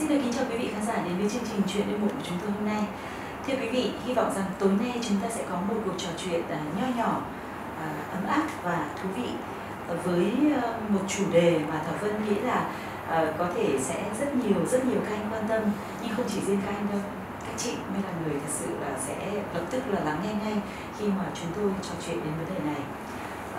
Xin 0.00 0.08
được 0.08 0.18
kính 0.22 0.32
chào 0.32 0.44
quý 0.50 0.58
vị 0.58 0.70
khán 0.72 0.86
giả 0.86 0.96
đến 1.04 1.18
với 1.18 1.30
chương 1.30 1.42
trình 1.50 1.62
chuyện 1.68 1.88
đêm 1.88 2.00
muộn 2.00 2.10
của 2.10 2.24
chúng 2.28 2.38
tôi 2.42 2.50
hôm 2.50 2.66
nay. 2.66 2.82
Thưa 3.46 3.54
quý 3.60 3.68
vị, 3.68 3.90
hy 4.06 4.14
vọng 4.14 4.32
rằng 4.34 4.44
tối 4.58 4.70
nay 4.80 5.00
chúng 5.08 5.16
ta 5.22 5.28
sẽ 5.28 5.44
có 5.50 5.56
một 5.68 5.74
cuộc 5.84 5.92
trò 5.98 6.08
chuyện 6.24 6.42
à, 6.50 6.60
nho 6.76 6.86
nhỏ, 6.96 7.20
à, 7.80 7.86
ấm 8.12 8.26
áp 8.26 8.46
và 8.62 8.88
thú 9.02 9.08
vị 9.16 9.28
với 10.04 10.32
ờ, 10.62 10.74
một 10.88 11.00
chủ 11.08 11.24
đề 11.32 11.60
mà 11.68 11.80
Thảo 11.86 11.94
Vân 12.00 12.24
nghĩ 12.24 12.34
là 12.34 12.70
ờ, 13.08 13.34
có 13.38 13.46
thể 13.56 13.78
sẽ 13.80 14.04
rất 14.20 14.36
nhiều 14.36 14.66
rất 14.70 14.84
nhiều 14.84 15.00
các 15.08 15.16
anh 15.16 15.28
quan 15.32 15.48
tâm, 15.48 15.62
nhưng 16.02 16.16
không 16.16 16.26
chỉ 16.34 16.40
riêng 16.46 16.60
các 16.66 16.74
anh 16.74 16.86
đâu. 16.92 17.00
Các 17.46 17.54
chị 17.56 17.70
mới 17.92 18.02
là 18.02 18.10
người 18.24 18.40
thật 18.40 18.52
sự 18.58 18.66
là 18.80 18.98
sẽ 19.06 19.32
lập 19.54 19.64
tức 19.70 19.82
là 19.88 20.00
lắng 20.04 20.18
nghe 20.24 20.32
ngay 20.44 20.56
khi 20.98 21.06
mà 21.06 21.24
chúng 21.34 21.52
tôi 21.56 21.70
trò 21.82 21.94
chuyện 22.06 22.16
đến 22.24 22.32
vấn 22.38 22.54
đề 22.54 22.70
này. 22.72 22.82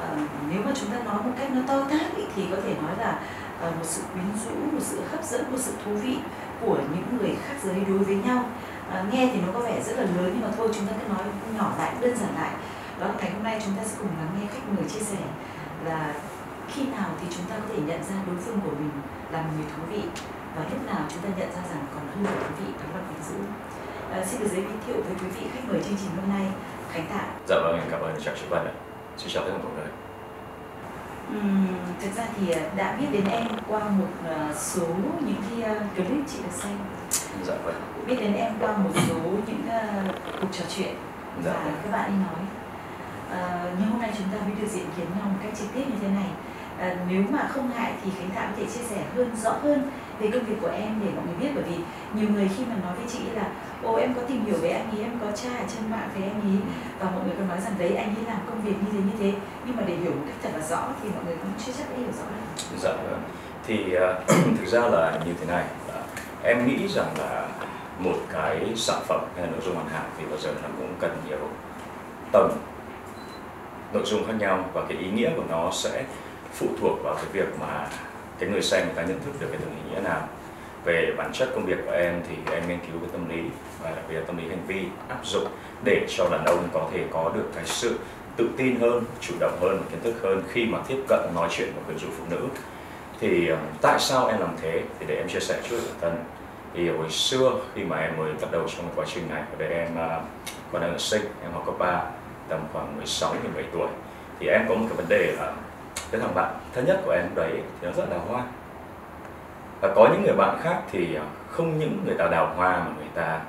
à, 0.02 0.28
nếu 0.52 0.62
mà 0.66 0.72
chúng 0.76 0.90
ta 0.90 1.00
nói 1.04 1.24
một 1.24 1.32
cách 1.40 1.50
nó 1.54 1.62
to 1.68 1.84
tát 1.90 2.18
ý, 2.18 2.24
thì 2.36 2.44
có 2.52 2.58
thể 2.64 2.76
nói 2.82 2.96
là 2.98 3.20
Ờ, 3.62 3.72
một 3.72 3.86
sự 3.86 4.02
quyến 4.14 4.26
rũ, 4.46 4.56
một 4.72 4.80
sự 4.82 5.02
hấp 5.12 5.24
dẫn, 5.24 5.52
một 5.52 5.58
sự 5.60 5.72
thú 5.86 5.92
vị 5.94 6.18
của 6.62 6.78
những 6.94 7.18
người 7.18 7.36
khác 7.44 7.56
giới 7.64 7.80
đối 7.88 7.98
với 7.98 8.16
nhau. 8.16 8.44
À, 8.92 9.06
nghe 9.12 9.30
thì 9.34 9.42
nó 9.42 9.48
có 9.54 9.60
vẻ 9.60 9.82
rất 9.84 9.98
là 9.98 10.04
lớn 10.04 10.30
nhưng 10.34 10.42
mà 10.42 10.48
thôi 10.58 10.70
chúng 10.76 10.88
ta 10.88 10.94
cứ 11.00 11.14
nói 11.14 11.24
nhỏ 11.58 11.74
lại 11.78 11.94
đơn 12.02 12.18
giản 12.18 12.36
lại. 12.36 12.52
Đó 13.00 13.08
là 13.08 13.14
ngày 13.20 13.32
hôm 13.32 13.44
nay 13.44 13.62
chúng 13.66 13.76
ta 13.78 13.84
sẽ 13.84 13.96
cùng 14.00 14.08
lắng 14.20 14.36
nghe 14.36 14.48
khách 14.54 14.70
mời 14.76 14.90
chia 14.90 15.00
sẻ 15.00 15.22
là 15.86 16.14
khi 16.68 16.84
nào 16.88 17.10
thì 17.22 17.28
chúng 17.36 17.46
ta 17.46 17.56
có 17.56 17.66
thể 17.70 17.82
nhận 17.88 18.04
ra 18.04 18.16
đối 18.28 18.36
phương 18.36 18.60
của 18.62 18.76
mình 18.80 18.92
là 19.32 19.42
một 19.42 19.50
người 19.58 19.68
thú 19.76 19.84
vị 19.92 20.04
và 20.56 20.64
lúc 20.72 20.86
nào 20.86 21.02
chúng 21.10 21.22
ta 21.24 21.30
nhận 21.40 21.50
ra 21.56 21.62
rằng 21.72 21.86
còn 21.96 22.08
hơn 22.08 22.24
là 22.24 22.32
thú 22.32 22.54
vị 22.60 22.74
đó 22.80 22.88
là 22.96 23.02
quyến 23.08 23.22
rũ. 23.30 23.40
À, 24.14 24.26
xin 24.26 24.40
được 24.42 24.48
giới 24.52 24.64
thiệu 24.88 24.96
với 25.08 25.16
quý 25.22 25.28
vị 25.28 25.48
khách 25.54 25.66
mời 25.68 25.84
chương 25.84 25.98
trình 26.02 26.12
hôm 26.16 26.30
nay 26.30 26.48
Khánh 26.92 27.08
Tạ. 27.10 27.24
Dạ 27.48 27.56
vâng, 27.64 27.80
em 27.80 27.88
cảm 27.92 28.02
ơn 28.02 28.22
chào 28.26 28.36
Trí 28.36 28.46
Văn 28.50 28.66
ạ. 28.66 28.74
Xin 29.18 29.30
chào 29.34 29.44
tất 29.44 29.52
cả 29.52 29.64
mọi 29.64 29.74
người. 29.76 30.01
Uhm, 31.38 31.68
thực 32.02 32.16
ra 32.16 32.24
thì 32.36 32.54
đã 32.76 32.96
biết 33.00 33.08
đến 33.12 33.26
em 33.26 33.48
qua 33.68 33.80
một 33.80 34.14
uh, 34.26 34.56
số 34.56 34.88
những 35.26 35.42
cái 35.50 35.72
uh, 35.76 35.96
clip 35.96 36.24
chị 36.28 36.38
được 36.44 36.52
xem. 36.52 36.78
Dạ 37.44 37.54
vâng. 37.64 37.82
Biết 38.08 38.16
đến 38.20 38.34
em 38.34 38.54
qua 38.60 38.78
một 38.78 38.92
số 39.08 39.20
những 39.48 39.62
uh, 39.68 40.16
cuộc 40.42 40.48
trò 40.52 40.66
chuyện 40.76 40.96
Dạ 41.46 41.52
và 41.54 41.64
vâng. 41.64 41.74
các 41.84 41.92
bạn 41.92 42.04
ấy 42.04 42.18
nói. 42.18 42.42
Uh, 43.32 43.80
nhưng 43.80 43.90
hôm 43.90 44.02
nay 44.02 44.12
chúng 44.18 44.28
ta 44.32 44.38
mới 44.46 44.56
được 44.62 44.68
diện 44.68 44.86
kiến 44.98 45.06
nhau 45.18 45.28
một 45.30 45.40
cách 45.44 45.54
trực 45.60 45.68
tiếp 45.74 45.84
như 45.88 45.96
thế 46.02 46.08
này 46.08 46.30
À, 46.82 46.96
nếu 47.10 47.24
mà 47.30 47.50
không 47.54 47.70
ngại 47.70 47.94
thì 48.04 48.12
khánh 48.18 48.30
thảo 48.36 48.48
có 48.50 48.54
thể 48.58 48.66
chia 48.66 48.84
sẻ 48.90 49.04
hơn 49.16 49.36
rõ 49.44 49.52
hơn 49.52 49.92
về 50.20 50.30
công 50.34 50.46
việc 50.46 50.56
của 50.62 50.72
em 50.74 51.00
để 51.04 51.12
mọi 51.16 51.26
người 51.26 51.36
biết. 51.42 51.52
Bởi 51.56 51.64
vì 51.64 51.76
nhiều 52.14 52.30
người 52.30 52.50
khi 52.58 52.64
mà 52.70 52.76
nói 52.84 52.96
với 52.96 53.06
chị 53.14 53.20
là 53.36 53.48
ô 53.84 53.96
em 53.96 54.14
có 54.14 54.22
tìm 54.22 54.46
hiểu 54.46 54.56
về 54.62 54.70
anh 54.70 54.92
ấy 54.92 55.04
em 55.04 55.20
có 55.22 55.32
tra 55.32 55.50
ở 55.50 55.66
trên 55.74 55.92
mạng 55.92 56.10
về 56.16 56.22
anh 56.22 56.42
ấy. 56.42 56.58
Và 57.00 57.12
mọi 57.12 57.24
người 57.24 57.34
còn 57.38 57.48
nói 57.48 57.58
rằng 57.62 57.74
đấy 57.80 57.96
anh 57.96 58.16
ấy 58.16 58.26
làm 58.28 58.40
công 58.48 58.62
việc 58.62 58.74
như 58.82 58.92
thế 58.92 59.00
như 59.00 59.18
thế. 59.20 59.40
Nhưng 59.66 59.76
mà 59.76 59.84
để 59.88 59.96
hiểu 59.96 60.12
một 60.12 60.24
cách 60.28 60.36
thật 60.44 60.50
là 60.54 60.68
rõ 60.68 60.88
thì 61.04 61.10
mọi 61.16 61.26
người 61.26 61.36
cũng 61.36 61.52
chưa 61.66 61.72
chắc 61.78 61.90
đã 61.90 61.98
hiểu 61.98 62.12
rõ 62.18 62.24
đâu 62.24 62.78
Dạ 62.78 62.94
vâng. 62.94 63.22
Thì 63.68 63.86
uh, 63.96 64.28
thực 64.60 64.68
ra 64.68 64.80
là 64.80 65.20
như 65.26 65.34
thế 65.40 65.46
này. 65.46 65.66
Là 65.88 66.04
Em 66.44 66.68
nghĩ 66.68 66.88
rằng 66.88 67.14
là 67.18 67.48
một 68.00 68.18
cái 68.34 68.74
sản 68.76 69.02
phẩm 69.08 69.22
hay 69.36 69.46
là 69.46 69.52
nội 69.52 69.62
dung 69.66 69.76
hoàn 69.76 69.90
hảo 69.90 70.06
thì 70.18 70.26
bao 70.30 70.40
giờ 70.40 70.50
nó 70.64 70.70
cũng 70.78 70.94
cần 71.00 71.18
nhiều 71.28 71.40
tầng 72.32 72.58
nội 73.94 74.04
dung 74.06 74.28
khác 74.28 74.34
nhau. 74.40 74.66
Và 74.74 74.82
cái 74.90 74.98
ý 74.98 75.12
nghĩa 75.12 75.30
của 75.36 75.44
nó 75.50 75.72
sẽ 75.74 76.04
phụ 76.54 76.68
thuộc 76.82 77.04
vào 77.04 77.16
cái 77.16 77.26
việc 77.32 77.60
mà 77.60 77.88
cái 78.40 78.50
người 78.50 78.62
xem 78.62 78.86
người 78.86 78.96
ta 78.96 79.02
nhận 79.02 79.20
thức 79.20 79.32
được 79.40 79.48
cái 79.52 79.60
từng 79.62 79.76
ý 79.86 79.92
nghĩa 79.92 80.02
nào 80.02 80.28
về 80.84 81.14
bản 81.18 81.32
chất 81.34 81.50
công 81.56 81.66
việc 81.66 81.78
của 81.86 81.92
em 81.92 82.22
thì 82.30 82.36
em 82.54 82.68
nghiên 82.68 82.80
cứu 82.80 83.00
về 83.02 83.08
tâm 83.12 83.30
lý 83.30 83.42
và 83.84 83.90
đặc 83.90 84.04
biệt 84.10 84.16
là 84.16 84.22
tâm 84.28 84.38
lý 84.38 84.50
hành 84.50 84.66
vi 84.68 84.86
áp 85.10 85.26
dụng 85.26 85.48
để 85.84 86.06
cho 86.10 86.30
đàn 86.32 86.46
ông 86.46 86.70
có 86.74 86.90
thể 86.94 87.04
có 87.12 87.32
được 87.36 87.46
cái 87.56 87.64
sự 87.66 88.00
tự 88.38 88.50
tin 88.58 88.80
hơn, 88.80 89.04
chủ 89.22 89.34
động 89.40 89.58
hơn, 89.62 89.84
kiến 89.90 90.00
thức 90.04 90.14
hơn 90.24 90.44
khi 90.52 90.66
mà 90.66 90.80
tiếp 90.88 90.98
cận 91.08 91.20
nói 91.36 91.50
chuyện 91.52 91.72
với 91.76 91.84
quyến 91.86 91.98
rũ 91.98 92.08
phụ 92.18 92.24
nữ. 92.30 92.48
Thì 93.20 93.52
tại 93.82 94.00
sao 94.00 94.28
em 94.28 94.40
làm 94.40 94.56
thế? 94.62 94.82
Thì 95.00 95.06
để 95.10 95.16
em 95.16 95.28
chia 95.28 95.40
sẻ 95.40 95.60
chút 95.70 95.78
bản 95.88 95.96
thân. 96.02 96.24
Thì 96.74 96.90
hồi 96.90 97.10
xưa 97.10 97.52
khi 97.76 97.84
mà 97.84 97.98
em 97.98 98.18
mới 98.18 98.34
bắt 98.42 98.52
đầu 98.52 98.68
trong 98.76 98.86
quá 98.96 99.06
trình 99.14 99.30
này, 99.30 99.42
ở 99.52 99.56
đây 99.58 99.70
em 99.70 99.92
còn 100.72 100.82
đang 100.82 100.92
ở 100.92 100.98
sinh, 100.98 101.22
em 101.44 101.52
học 101.52 101.64
cấp 101.66 101.76
3, 101.80 102.04
tầm 102.50 102.60
khoảng 102.74 102.98
16 102.98 103.36
17 103.44 103.64
tuổi. 103.74 103.88
Thì 104.40 104.48
em 104.48 104.66
có 104.70 104.76
một 104.76 104.86
cái 104.90 104.98
vấn 104.98 105.10
đề 105.10 105.36
là 105.40 105.54
cái 106.12 106.22
thằng 106.22 106.36
bạn 106.36 106.60
thân 106.74 106.86
nhất 106.86 107.02
của 107.06 107.12
em 107.12 107.24
lúc 107.24 107.36
đấy 107.36 107.52
thì 107.54 107.88
nó 107.88 107.94
rất 107.94 108.04
là 108.10 108.16
đào 108.16 108.26
hoa. 108.30 108.44
Và 109.82 109.94
có 109.96 110.10
những 110.12 110.24
người 110.24 110.36
bạn 110.36 110.60
khác 110.64 110.82
thì 110.92 111.16
à, 111.16 111.24
không 111.50 111.80
những 111.80 112.04
người 112.06 112.16
ta 112.18 112.28
đào 112.28 112.54
hoa 112.56 112.80
mà 112.80 112.92
người 112.98 113.10
ta 113.16 113.42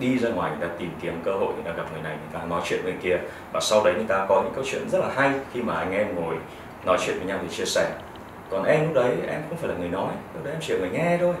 đi 0.00 0.18
ra 0.18 0.30
ngoài 0.30 0.50
người 0.50 0.68
ta 0.68 0.74
tìm 0.78 0.90
kiếm 1.02 1.20
cơ 1.24 1.32
hội 1.32 1.54
người 1.54 1.64
ta 1.64 1.72
gặp 1.72 1.92
người 1.92 2.02
này 2.02 2.12
người 2.12 2.40
ta 2.40 2.46
nói 2.46 2.60
chuyện 2.64 2.80
với 2.82 2.92
người 2.92 3.02
kia. 3.02 3.18
Và 3.52 3.60
sau 3.60 3.84
đấy 3.84 3.94
người 3.94 4.06
ta 4.08 4.26
có 4.28 4.42
những 4.42 4.52
câu 4.54 4.64
chuyện 4.70 4.88
rất 4.88 4.98
là 4.98 5.08
hay 5.14 5.32
khi 5.52 5.62
mà 5.62 5.74
anh 5.74 5.92
em 5.92 6.14
ngồi 6.14 6.36
nói 6.84 6.98
chuyện 7.06 7.16
với 7.18 7.26
nhau 7.26 7.38
thì 7.42 7.56
chia 7.56 7.64
sẻ. 7.64 7.90
Còn 8.50 8.64
em 8.64 8.84
lúc 8.84 8.94
đấy 8.94 9.16
em 9.28 9.42
không 9.48 9.58
phải 9.58 9.68
là 9.68 9.74
người 9.74 9.88
nói 9.88 10.12
lúc 10.34 10.44
đấy 10.44 10.52
em 10.54 10.60
chỉ 10.60 10.72
là 10.72 10.78
người 10.78 10.90
nghe 10.90 11.18
thôi. 11.20 11.34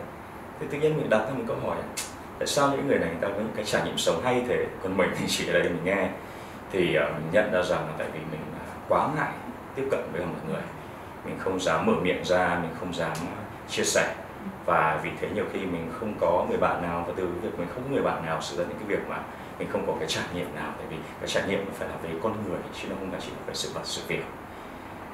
Thì 0.60 0.66
tự 0.70 0.78
nhiên 0.78 0.96
mình 0.96 1.10
đặt 1.10 1.18
ra 1.18 1.34
một 1.34 1.44
câu 1.48 1.56
hỏi 1.66 1.76
tại 2.38 2.46
sao 2.46 2.70
những 2.70 2.88
người 2.88 2.98
này 2.98 3.08
người 3.08 3.20
ta 3.20 3.28
có 3.28 3.34
những 3.34 3.52
cái 3.56 3.64
trải 3.64 3.82
nghiệm 3.84 3.98
sống 3.98 4.20
hay 4.24 4.42
thế? 4.48 4.66
Còn 4.82 4.96
mình 4.96 5.10
thì 5.18 5.24
chỉ 5.28 5.48
ở 5.48 5.52
đây 5.52 5.62
mình 5.62 5.84
nghe. 5.84 6.08
Thì 6.72 6.98
uh, 6.98 7.14
mình 7.14 7.28
nhận 7.32 7.52
ra 7.52 7.62
rằng 7.62 7.80
là 7.80 7.92
tại 7.98 8.06
vì 8.12 8.20
mình 8.30 8.40
à, 8.58 8.64
quá 8.88 9.08
ngại 9.16 9.32
tiếp 9.74 9.88
cận 9.90 10.00
với 10.12 10.20
mọi 10.20 10.40
người. 10.48 10.62
Mình 11.24 11.38
không 11.38 11.60
dám 11.60 11.86
mở 11.86 11.92
miệng 12.02 12.24
ra 12.24 12.58
mình 12.62 12.70
không 12.80 12.94
dám 12.94 13.12
chia 13.68 13.84
sẻ. 13.84 14.14
Và 14.66 15.00
vì 15.02 15.10
thế 15.20 15.28
nhiều 15.34 15.44
khi 15.52 15.58
mình 15.58 15.92
không 16.00 16.14
có 16.20 16.46
người 16.48 16.58
bạn 16.58 16.82
nào 16.82 17.04
và 17.06 17.12
từ 17.16 17.26
việc 17.42 17.58
mình 17.58 17.68
không 17.74 17.82
có 17.82 17.90
người 17.90 18.02
bạn 18.02 18.26
nào 18.26 18.38
sự 18.40 18.56
ra 18.56 18.64
những 18.68 18.78
cái 18.78 18.86
việc 18.86 19.08
mà 19.08 19.18
mình 19.58 19.68
không 19.72 19.86
có 19.86 19.94
cái 19.98 20.08
trải 20.08 20.24
nghiệm 20.34 20.54
nào. 20.54 20.72
Tại 20.78 20.86
vì 20.90 20.96
cái 21.20 21.28
trải 21.28 21.42
nghiệm 21.48 21.64
nó 21.66 21.72
phải 21.78 21.88
là 21.88 21.94
về 22.02 22.10
con 22.22 22.32
người 22.48 22.58
chứ 22.80 22.88
nó 22.88 22.96
không 23.00 23.10
phải 23.10 23.20
chỉ 23.20 23.30
là 23.30 23.42
về 23.46 23.54
sự 23.54 23.70
vật 23.74 23.80
sự 23.84 24.02
việc. 24.08 24.24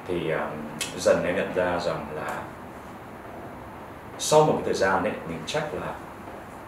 Thì 0.07 0.31
um, 0.31 0.49
dần 0.97 1.23
em 1.25 1.35
nhận 1.35 1.53
ra 1.55 1.79
rằng 1.79 2.05
là 2.15 2.43
sau 4.19 4.43
một 4.43 4.53
cái 4.55 4.63
thời 4.65 4.73
gian 4.73 5.03
đấy 5.03 5.13
mình 5.29 5.39
chắc 5.45 5.73
là 5.73 5.95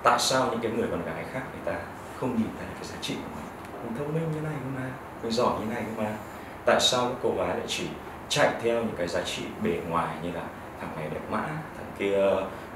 tại 0.03 0.19
sao 0.19 0.47
những 0.51 0.59
cái 0.59 0.72
người 0.72 0.88
con 0.91 1.05
gái 1.05 1.25
khác 1.33 1.41
người 1.51 1.73
ta 1.73 1.79
không 2.19 2.35
nhìn 2.38 2.49
thấy 2.57 2.67
cái 2.75 2.83
giá 2.83 2.95
trị 3.01 3.16
của 3.16 3.35
mình? 3.35 3.45
Mình 3.83 3.97
thông 3.97 4.13
minh 4.13 4.31
như 4.35 4.41
này 4.41 4.53
cơ 4.63 4.81
mà? 4.81 4.89
Mình 5.23 5.31
giỏi 5.31 5.59
như 5.59 5.73
này 5.73 5.83
cơ 5.83 6.03
mà? 6.03 6.11
Tại 6.66 6.80
sao 6.80 7.06
các 7.09 7.18
cô 7.24 7.34
gái 7.38 7.47
lại 7.47 7.68
chỉ 7.68 7.84
chạy 8.30 8.50
theo 8.64 8.75
những 8.75 8.96
cái 8.97 9.08
giá 9.08 9.22
trị 9.22 9.44
bề 9.64 9.78
ngoài 9.90 10.16
như 10.24 10.31
là 10.31 10.42
thằng 10.81 10.90
này 10.97 11.08
đẹp 11.14 11.22
mã, 11.31 11.44
thằng 11.47 11.92
kia 12.00 12.18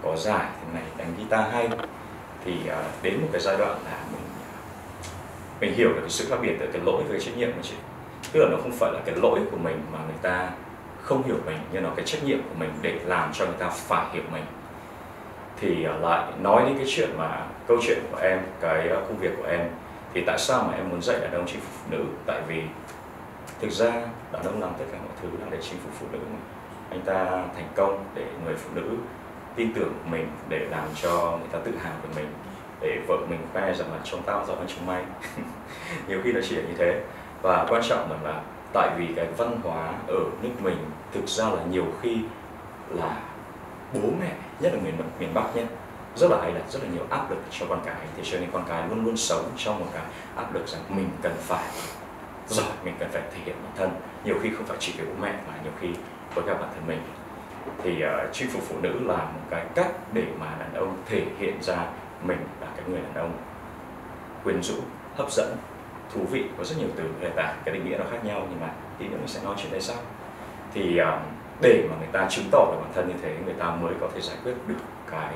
có 0.03 0.15
giải, 0.15 0.45
thằng 0.61 0.73
này 0.73 0.83
đánh 0.97 1.13
guitar 1.17 1.53
hay? 1.53 1.69
Thì 2.45 2.53
à, 2.69 2.83
đến 3.01 3.21
một 3.21 3.27
cái 3.31 3.41
giai 3.41 3.57
đoạn 3.57 3.71
là 3.85 3.97
mình 4.11 4.21
à, 4.41 4.59
mình 5.61 5.73
hiểu 5.73 5.89
được 5.89 6.01
cái 6.01 6.09
sự 6.09 6.25
khác 6.29 6.35
biệt 6.41 6.55
từ 6.59 6.67
cái 6.73 6.81
lỗi 6.85 7.03
với 7.03 7.11
cái 7.11 7.25
trách 7.25 7.37
nhiệm 7.37 7.51
của 7.51 7.61
chị. 7.61 7.75
Tức 8.31 8.39
là 8.39 8.47
nó 8.51 8.57
không 8.61 8.71
phải 8.71 8.91
là 8.93 8.99
cái 9.05 9.15
lỗi 9.15 9.39
của 9.51 9.57
mình 9.57 9.81
mà 9.93 9.99
người 10.05 10.17
ta 10.21 10.49
không 11.01 11.23
hiểu 11.23 11.35
mình, 11.45 11.57
nhưng 11.71 11.83
nó 11.83 11.89
cái 11.95 12.05
trách 12.05 12.23
nhiệm 12.23 12.41
của 12.41 12.55
mình 12.59 12.69
để 12.81 12.99
làm 13.05 13.33
cho 13.33 13.45
người 13.45 13.57
ta 13.59 13.69
phải 13.69 14.05
hiểu 14.13 14.23
mình. 14.31 14.45
Thì 15.59 15.85
à, 15.85 15.93
lại 16.01 16.31
nói 16.41 16.63
đến 16.65 16.77
cái 16.77 16.85
chuyện 16.89 17.09
mà 17.17 17.45
câu 17.67 17.77
chuyện 17.81 17.99
của 18.11 18.17
em, 18.17 18.39
cái 18.61 18.87
công 18.89 19.17
việc 19.17 19.31
của 19.37 19.49
em, 19.49 19.61
thì 20.13 20.23
tại 20.27 20.39
sao 20.39 20.63
mà 20.63 20.77
em 20.77 20.89
muốn 20.89 21.01
dạy 21.01 21.19
đàn 21.19 21.33
ông 21.33 21.45
chị 21.47 21.55
phụ 21.61 21.97
nữ? 21.97 22.03
Tại 22.25 22.41
vì 22.47 22.61
thực 23.63 23.71
ra 23.71 23.91
đàn 24.31 24.43
ông 24.43 24.61
làm 24.61 24.71
tất 24.79 24.85
cả 24.91 24.97
mọi 24.97 25.17
thứ 25.21 25.27
là 25.39 25.47
để 25.51 25.57
chinh 25.61 25.79
phục 25.83 25.91
phụ 25.99 26.05
nữ 26.11 26.19
mà. 26.33 26.39
Anh 26.89 27.01
ta 27.01 27.43
thành 27.55 27.67
công 27.75 28.05
để 28.15 28.25
người 28.45 28.55
phụ 28.55 28.69
nữ 28.75 28.89
tin 29.55 29.73
tưởng 29.73 29.93
mình 30.09 30.27
để 30.49 30.59
làm 30.59 30.87
cho 31.01 31.37
người 31.39 31.47
ta 31.51 31.59
tự 31.63 31.71
hào 31.77 31.93
về 32.03 32.09
mình 32.15 32.33
để 32.81 32.99
vợ 33.07 33.17
mình 33.29 33.39
khoe 33.53 33.73
rằng 33.73 33.91
là 33.91 33.99
trông 34.03 34.21
tao 34.25 34.45
giỏi 34.45 34.57
hơn 34.57 34.67
chúng 34.67 34.85
mày. 34.85 35.03
Nhiều 36.07 36.19
khi 36.23 36.31
nó 36.31 36.39
chỉ 36.49 36.55
là 36.55 36.61
như 36.61 36.73
thế. 36.77 37.01
Và 37.41 37.65
quan 37.69 37.81
trọng 37.89 38.11
là, 38.11 38.31
là 38.31 38.41
tại 38.73 38.89
vì 38.97 39.07
cái 39.15 39.27
văn 39.37 39.59
hóa 39.63 39.93
ở 40.07 40.19
nước 40.41 40.61
mình 40.61 40.77
thực 41.13 41.27
ra 41.27 41.49
là 41.49 41.63
nhiều 41.71 41.85
khi 42.01 42.17
là 42.89 43.21
bố 43.93 44.09
mẹ 44.21 44.31
nhất 44.59 44.73
là 44.73 44.79
miền 44.83 44.93
miền 45.19 45.33
bắc 45.33 45.55
nhé 45.55 45.63
rất 46.15 46.31
là 46.31 46.37
hay 46.41 46.51
là 46.51 46.61
rất 46.69 46.79
là 46.83 46.89
nhiều 46.89 47.05
áp 47.09 47.29
lực 47.29 47.39
cho 47.51 47.65
con 47.69 47.81
cái. 47.85 48.07
Thì 48.17 48.23
cho 48.25 48.39
nên 48.39 48.51
con 48.51 48.63
cái 48.67 48.83
luôn 48.89 49.05
luôn 49.05 49.17
sống 49.17 49.51
trong 49.57 49.79
một 49.79 49.87
cái 49.93 50.03
áp 50.35 50.53
lực 50.53 50.67
rằng 50.67 50.81
mình 50.89 51.09
cần 51.21 51.33
phải 51.39 51.63
giỏi 52.47 52.71
mình 52.83 52.95
cần 52.99 53.09
phải 53.11 53.21
thể 53.21 53.39
hiện 53.45 53.55
bản 53.63 53.71
thân. 53.75 53.89
Nhiều 54.25 54.35
khi 54.41 54.49
không 54.49 54.65
phải 54.65 54.77
chỉ 54.79 54.93
với 54.97 55.05
bố 55.05 55.13
mẹ 55.21 55.33
mà 55.47 55.53
nhiều 55.63 55.71
khi 55.81 55.87
với 56.35 56.43
cả 56.47 56.53
bản 56.53 56.69
thân 56.75 56.87
mình. 56.87 57.01
Thì 57.83 58.03
uh, 58.05 58.33
chinh 58.33 58.49
phục 58.49 58.61
phụ 58.63 58.75
nữ 58.81 58.99
là 59.03 59.17
một 59.17 59.41
cái 59.49 59.65
cách 59.75 59.91
để 60.13 60.25
mà 60.39 60.55
đàn 60.59 60.73
ông 60.73 60.97
thể 61.05 61.25
hiện 61.39 61.61
ra 61.61 61.77
mình 62.23 62.37
là 62.61 62.67
cái 62.75 62.85
người 62.87 62.99
đàn 63.01 63.13
ông 63.15 63.37
quyến 64.43 64.63
rũ 64.63 64.75
hấp 65.15 65.31
dẫn 65.31 65.57
thú 66.13 66.21
vị. 66.31 66.45
Có 66.57 66.63
rất 66.63 66.75
nhiều 66.79 66.89
từ 66.95 67.03
để 67.19 67.29
tả 67.35 67.53
cái 67.65 67.75
định 67.75 67.89
nghĩa 67.89 67.97
nó 67.97 68.05
khác 68.11 68.25
nhau 68.25 68.47
nhưng 68.49 68.59
mà 68.59 68.69
tí 68.99 69.07
nữa 69.07 69.17
mình 69.17 69.27
sẽ 69.27 69.43
nói 69.43 69.55
chuyện 69.57 69.71
đây 69.71 69.81
sau. 69.81 69.97
Thì 70.73 70.99
uh, 71.01 71.07
để 71.61 71.87
mà 71.89 71.95
người 71.99 72.09
ta 72.11 72.27
chứng 72.29 72.45
tỏ 72.51 72.71
được 72.71 72.77
bản 72.81 72.91
thân 72.95 73.07
như 73.07 73.13
thế 73.21 73.35
người 73.45 73.53
ta 73.53 73.75
mới 73.75 73.93
có 74.01 74.09
thể 74.15 74.21
giải 74.21 74.37
quyết 74.43 74.53
được 74.67 74.75
cái 75.11 75.33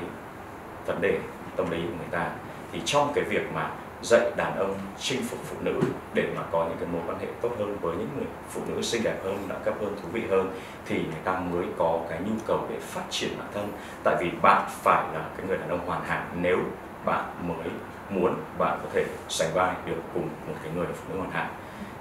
vấn 0.86 1.00
đề 1.00 1.18
tâm 1.56 1.70
lý 1.70 1.76
của 1.76 1.96
người 1.98 2.08
ta. 2.10 2.30
Thì 2.72 2.80
trong 2.84 3.12
cái 3.14 3.24
việc 3.24 3.52
mà 3.54 3.70
dạy 4.02 4.30
đàn 4.36 4.56
ông 4.58 4.74
chinh 4.98 5.22
phục 5.22 5.38
phụ 5.44 5.56
nữ 5.60 5.80
để 6.14 6.24
mà 6.36 6.42
có 6.50 6.64
những 6.64 6.76
cái 6.80 6.88
mối 6.92 7.02
quan 7.06 7.18
hệ 7.18 7.26
tốt 7.40 7.50
hơn 7.58 7.76
với 7.80 7.96
những 7.96 8.08
người 8.16 8.26
phụ 8.50 8.60
nữ 8.68 8.82
xinh 8.82 9.02
đẹp 9.02 9.16
hơn, 9.24 9.38
đẳng 9.48 9.60
cấp 9.64 9.74
hơn, 9.80 9.96
thú 10.02 10.08
vị 10.12 10.22
hơn 10.30 10.50
thì 10.86 10.96
người 10.96 11.20
ta 11.24 11.38
mới 11.38 11.64
có 11.78 12.00
cái 12.10 12.18
nhu 12.18 12.34
cầu 12.46 12.66
để 12.70 12.76
phát 12.80 13.02
triển 13.10 13.30
bản 13.38 13.48
thân. 13.54 13.68
Tại 14.04 14.16
vì 14.20 14.30
bạn 14.42 14.64
phải 14.68 15.04
là 15.14 15.24
cái 15.36 15.46
người 15.46 15.58
đàn 15.58 15.68
ông 15.68 15.86
hoàn 15.86 16.04
hảo 16.04 16.24
nếu 16.40 16.58
bạn 17.04 17.24
mới 17.42 17.68
muốn 18.10 18.34
bạn 18.58 18.78
có 18.82 18.88
thể 18.92 19.04
sánh 19.28 19.48
vai 19.54 19.74
được 19.86 20.02
cùng 20.14 20.28
một 20.48 20.54
cái 20.62 20.72
người 20.76 20.86
phụ 20.94 21.12
nữ 21.12 21.18
hoàn 21.18 21.30
hảo. 21.30 21.48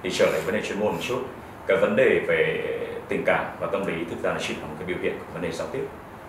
Thì 0.03 0.09
trở 0.13 0.25
lại 0.31 0.41
vấn 0.45 0.55
đề 0.55 0.61
chuyên 0.61 0.79
môn 0.79 0.91
một 0.91 1.01
chút, 1.01 1.23
cái 1.67 1.77
vấn 1.77 1.95
đề 1.95 2.21
về 2.27 2.63
tình 3.07 3.23
cảm 3.25 3.45
và 3.59 3.67
tâm 3.71 3.85
lý 3.85 3.93
thực 4.09 4.23
ra 4.23 4.31
là 4.31 4.39
chỉ 4.39 4.53
là 4.53 4.67
một 4.67 4.75
cái 4.79 4.87
biểu 4.87 4.97
hiện 5.01 5.17
của 5.19 5.25
vấn 5.33 5.41
đề 5.41 5.51
giao 5.51 5.67
tiếp. 5.71 5.85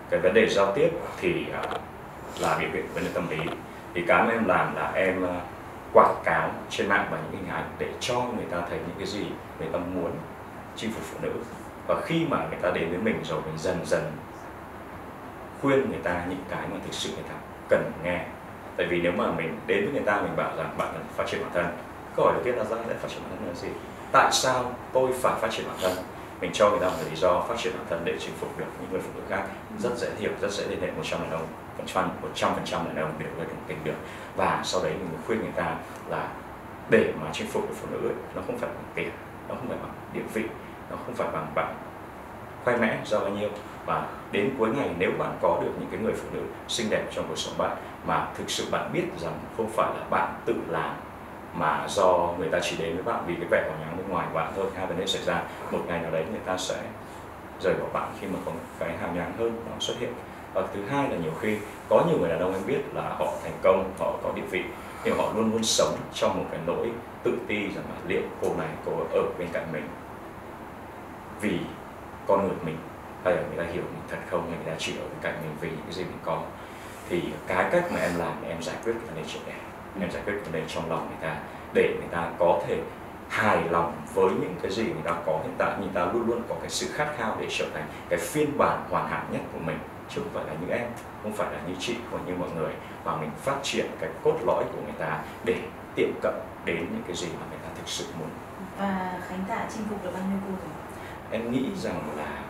Cái 0.09 0.19
vấn 0.19 0.33
đề 0.33 0.49
giao 0.49 0.71
tiếp 0.75 0.89
thì 1.21 1.45
à, 1.53 1.63
là 2.39 2.57
biểu 2.59 2.69
hiện 2.73 2.85
vấn 2.93 3.03
đề 3.03 3.09
tâm 3.13 3.29
lý 3.29 3.37
thì 3.93 4.03
cái 4.07 4.23
mà 4.23 4.31
em 4.31 4.45
làm 4.45 4.75
là 4.75 4.91
em 4.95 5.25
à, 5.25 5.41
quảng 5.93 6.15
cáo 6.23 6.51
trên 6.69 6.89
mạng 6.89 7.07
và 7.11 7.17
những 7.17 7.41
hình 7.41 7.51
ảnh 7.51 7.69
để 7.77 7.87
cho 7.99 8.15
người 8.15 8.45
ta 8.51 8.57
thấy 8.69 8.79
những 8.79 8.95
cái 8.97 9.07
gì 9.07 9.25
người 9.59 9.69
ta 9.73 9.79
muốn 9.79 10.11
chinh 10.75 10.91
phục 10.91 11.03
phụ 11.03 11.17
nữ. 11.21 11.31
Và 11.87 12.01
khi 12.05 12.25
mà 12.29 12.37
người 12.49 12.59
ta 12.61 12.71
đến 12.71 12.89
với 12.89 12.97
mình 12.97 13.21
rồi, 13.23 13.41
mình 13.45 13.57
dần 13.57 13.85
dần 13.85 14.11
khuyên 15.61 15.89
người 15.89 15.99
ta 16.03 16.25
những 16.29 16.43
cái 16.49 16.61
mà 16.71 16.77
thực 16.83 16.93
sự 16.93 17.09
người 17.09 17.23
ta 17.29 17.35
cần 17.69 17.91
nghe. 18.03 18.25
Tại 18.77 18.87
vì 18.89 19.01
nếu 19.01 19.11
mà 19.11 19.31
mình 19.31 19.59
đến 19.67 19.83
với 19.83 19.93
người 19.93 20.03
ta, 20.05 20.21
mình 20.21 20.35
bảo 20.35 20.57
rằng 20.57 20.75
bạn 20.77 20.89
cần 20.93 21.03
phát 21.15 21.23
triển 21.27 21.41
bản 21.41 21.51
thân. 21.53 21.65
Câu 22.15 22.25
hỏi 22.25 22.33
đầu 22.33 22.43
tiên 22.43 22.55
là 22.55 22.63
ra 22.63 22.77
để 22.87 22.95
phát 22.95 23.07
triển 23.09 23.19
bản 23.23 23.37
thân 23.39 23.47
là 23.47 23.53
gì? 23.53 23.67
Tại 24.11 24.29
sao 24.31 24.71
tôi 24.93 25.11
phải 25.13 25.33
phát 25.41 25.51
triển 25.51 25.67
bản 25.67 25.77
thân? 25.81 25.91
Mình 26.41 26.51
cho 26.53 26.69
người 26.69 26.79
ta 26.79 26.87
một 26.87 26.97
lý 27.09 27.15
do 27.15 27.41
phát 27.41 27.55
triển 27.57 27.73
bản 27.77 27.85
thân 27.89 28.01
để 28.05 28.15
chinh 28.19 28.33
phục 28.39 28.57
được 28.57 28.65
những 28.81 28.91
người 28.91 29.01
phụ 29.01 29.09
nữ 29.15 29.21
khác. 29.29 29.43
Rất 29.79 29.97
dễ 29.97 30.07
hiểu, 30.19 30.31
rất 30.41 30.51
dễ 30.51 30.65
liên 30.67 30.81
hệ 30.81 30.91
một 30.91 31.03
trăm 31.03 31.21
đàn 31.21 31.31
ông 31.31 31.47
phần 31.77 31.87
trăm 31.87 32.07
một 32.21 32.29
trăm 32.35 32.53
phần 32.55 32.65
trăm 32.65 32.85
đàn 32.85 32.95
ông 32.95 33.11
đều 33.19 33.29
có 33.37 33.43
thể 33.43 33.55
tình 33.67 33.77
được 33.83 33.93
và 34.39 34.61
sau 34.63 34.83
đấy 34.83 34.93
mình 34.93 35.21
khuyên 35.27 35.39
người 35.39 35.51
ta 35.55 35.75
là 36.09 36.27
để 36.89 37.13
mà 37.21 37.29
chinh 37.33 37.47
phục 37.47 37.69
được 37.69 37.75
phụ 37.81 37.87
nữ 37.91 38.07
ấy, 38.07 38.15
nó 38.35 38.41
không 38.47 38.57
phải 38.57 38.69
bằng 38.69 38.91
tiền 38.95 39.11
nó 39.49 39.55
không 39.55 39.67
phải 39.67 39.77
bằng 39.81 39.93
địa 40.13 40.27
vị 40.33 40.43
nó 40.89 40.97
không 41.05 41.15
phải 41.15 41.27
bằng 41.33 41.47
bạn 41.55 41.75
khoe 42.63 42.77
mẽ 42.77 42.99
do 43.05 43.19
bao 43.19 43.29
nhiêu. 43.29 43.49
Và 43.85 44.07
đến 44.31 44.55
cuối 44.59 44.69
ngày 44.69 44.89
nếu 44.97 45.11
bạn 45.19 45.37
có 45.41 45.59
được 45.63 45.71
những 45.79 45.89
cái 45.91 45.99
người 45.99 46.13
phụ 46.13 46.27
nữ 46.33 46.41
xinh 46.67 46.89
đẹp 46.89 47.03
trong 47.11 47.25
cuộc 47.27 47.37
sống 47.37 47.57
bạn 47.57 47.77
mà 48.05 48.27
thực 48.35 48.49
sự 48.49 48.65
bạn 48.71 48.89
biết 48.93 49.03
rằng 49.17 49.33
không 49.57 49.69
phải 49.69 49.89
là 49.99 50.05
bạn 50.09 50.33
tự 50.45 50.55
làm 50.67 50.95
mà 51.53 51.87
do 51.89 52.33
người 52.37 52.49
ta 52.49 52.59
chỉ 52.61 52.77
đến 52.77 52.95
với 52.95 53.03
bạn 53.03 53.23
vì 53.27 53.35
cái 53.35 53.47
vẻ 53.51 53.63
của 53.67 53.85
nhà 53.85 53.91
bên 53.97 54.09
ngoài 54.09 54.27
của 54.29 54.35
bạn 54.35 54.53
thôi 54.55 54.65
hai 54.75 54.87
vấn 54.87 54.99
đề 54.99 55.07
xảy 55.07 55.23
ra 55.23 55.43
một 55.71 55.79
ngày 55.87 56.01
nào 56.01 56.11
đấy 56.11 56.25
người 56.31 56.41
ta 56.45 56.57
sẽ 56.57 56.75
rời 57.61 57.73
bỏ 57.73 57.87
bạn 57.93 58.11
khi 58.19 58.27
mà 58.27 58.39
có 58.45 58.51
cái 58.79 58.97
hàm 59.01 59.15
nhoáng 59.15 59.33
hơn 59.37 59.61
nó 59.65 59.75
xuất 59.79 59.95
hiện 59.99 60.13
và 60.53 60.63
thứ 60.73 60.85
hai 60.89 61.09
là 61.09 61.17
nhiều 61.17 61.31
khi 61.41 61.57
có 61.89 62.03
nhiều 62.09 62.19
người 62.19 62.29
đàn 62.29 62.39
ông 62.39 62.53
em 62.53 62.61
biết 62.67 62.81
là 62.93 63.01
họ 63.01 63.33
thành 63.43 63.57
công 63.63 63.91
họ 63.99 64.13
có 64.23 64.31
địa 64.35 64.47
vị 64.51 64.63
nhưng 65.03 65.17
họ 65.17 65.33
luôn 65.35 65.51
luôn 65.51 65.63
sống 65.63 65.97
trong 66.13 66.37
một 66.37 66.45
cái 66.51 66.59
nỗi 66.65 66.91
tự 67.23 67.37
ti 67.47 67.55
rằng 67.55 67.85
là 67.89 67.95
liệu 68.07 68.21
cô 68.41 68.55
này 68.57 68.67
cô 68.85 68.91
ở 69.11 69.21
bên 69.39 69.47
cạnh 69.53 69.67
mình 69.73 69.87
vì 71.41 71.59
con 72.27 72.47
người 72.47 72.57
mình 72.65 72.77
hay 73.23 73.35
là 73.35 73.41
người 73.41 73.65
ta 73.65 73.71
hiểu 73.73 73.83
mình 73.83 74.03
thật 74.09 74.17
không 74.29 74.41
hay 74.49 74.59
người 74.63 74.73
ta 74.73 74.77
chỉ 74.79 74.93
ở 74.97 75.03
bên 75.03 75.17
cạnh 75.21 75.33
mình 75.41 75.55
vì 75.61 75.69
những 75.69 75.81
cái 75.85 75.93
gì 75.93 76.03
mình 76.03 76.19
có. 76.25 76.41
Thì 77.09 77.21
cái 77.47 77.69
cách 77.71 77.91
mà 77.91 77.99
em 77.99 78.11
làm 78.17 78.43
là 78.43 78.49
em 78.49 78.61
giải 78.61 78.75
quyết 78.83 78.93
cái 78.93 79.05
vấn 79.07 79.15
đề 79.15 79.23
chuyện 79.27 79.43
này 79.47 79.55
em 80.01 80.11
giải 80.11 80.23
quyết 80.25 80.33
vấn 80.43 80.51
đề 80.51 80.63
trong 80.67 80.89
lòng 80.89 81.07
người 81.07 81.29
ta 81.29 81.37
để 81.73 81.93
người 81.99 82.09
ta 82.11 82.31
có 82.39 82.61
thể 82.67 82.79
hài 83.29 83.69
lòng 83.69 83.93
với 84.13 84.29
những 84.29 84.55
cái 84.61 84.71
gì 84.71 84.83
người 84.83 85.03
ta 85.03 85.11
có 85.25 85.39
hiện 85.43 85.53
tại 85.57 85.73
người 85.79 85.89
ta 85.93 86.05
luôn 86.05 86.27
luôn 86.27 86.41
có 86.49 86.55
cái 86.61 86.69
sự 86.69 86.87
khát 86.93 87.13
khao 87.17 87.37
để 87.39 87.47
trở 87.49 87.65
thành 87.73 87.83
cái 88.09 88.19
phiên 88.19 88.57
bản 88.57 88.83
hoàn 88.89 89.07
hảo 89.07 89.23
nhất 89.31 89.41
của 89.53 89.59
mình 89.59 89.77
chứ 90.09 90.21
không 90.21 90.33
phải 90.33 90.45
là 90.45 90.53
như 90.61 90.73
em 90.73 90.87
không 91.23 91.33
phải 91.33 91.53
là 91.53 91.59
như 91.67 91.75
chị 91.79 91.95
hoặc 92.11 92.19
như 92.27 92.33
mọi 92.35 92.49
người 92.55 92.73
mà 93.05 93.15
mình 93.15 93.29
phát 93.41 93.59
triển 93.63 93.85
cái 93.99 94.09
cốt 94.23 94.37
lõi 94.45 94.63
của 94.63 94.81
người 94.83 94.99
ta 94.99 95.19
để 95.45 95.61
tiệm 95.95 96.09
cận 96.21 96.33
đến 96.65 96.77
những 96.77 97.03
cái 97.07 97.15
gì 97.15 97.27
mà 97.39 97.45
người 97.49 97.59
ta 97.63 97.69
thực 97.75 97.87
sự 97.87 98.05
muốn. 98.19 98.29
Và 98.79 99.19
khánh 99.27 99.43
tạ 99.47 99.67
chinh 99.73 99.83
phục 99.89 100.03
được 100.03 100.11
bao 100.13 100.23
nhiêu 100.23 100.37
cô 100.47 100.51
rồi? 100.51 100.73
Em 101.31 101.51
nghĩ 101.51 101.65
rằng 101.75 102.01
là 102.17 102.43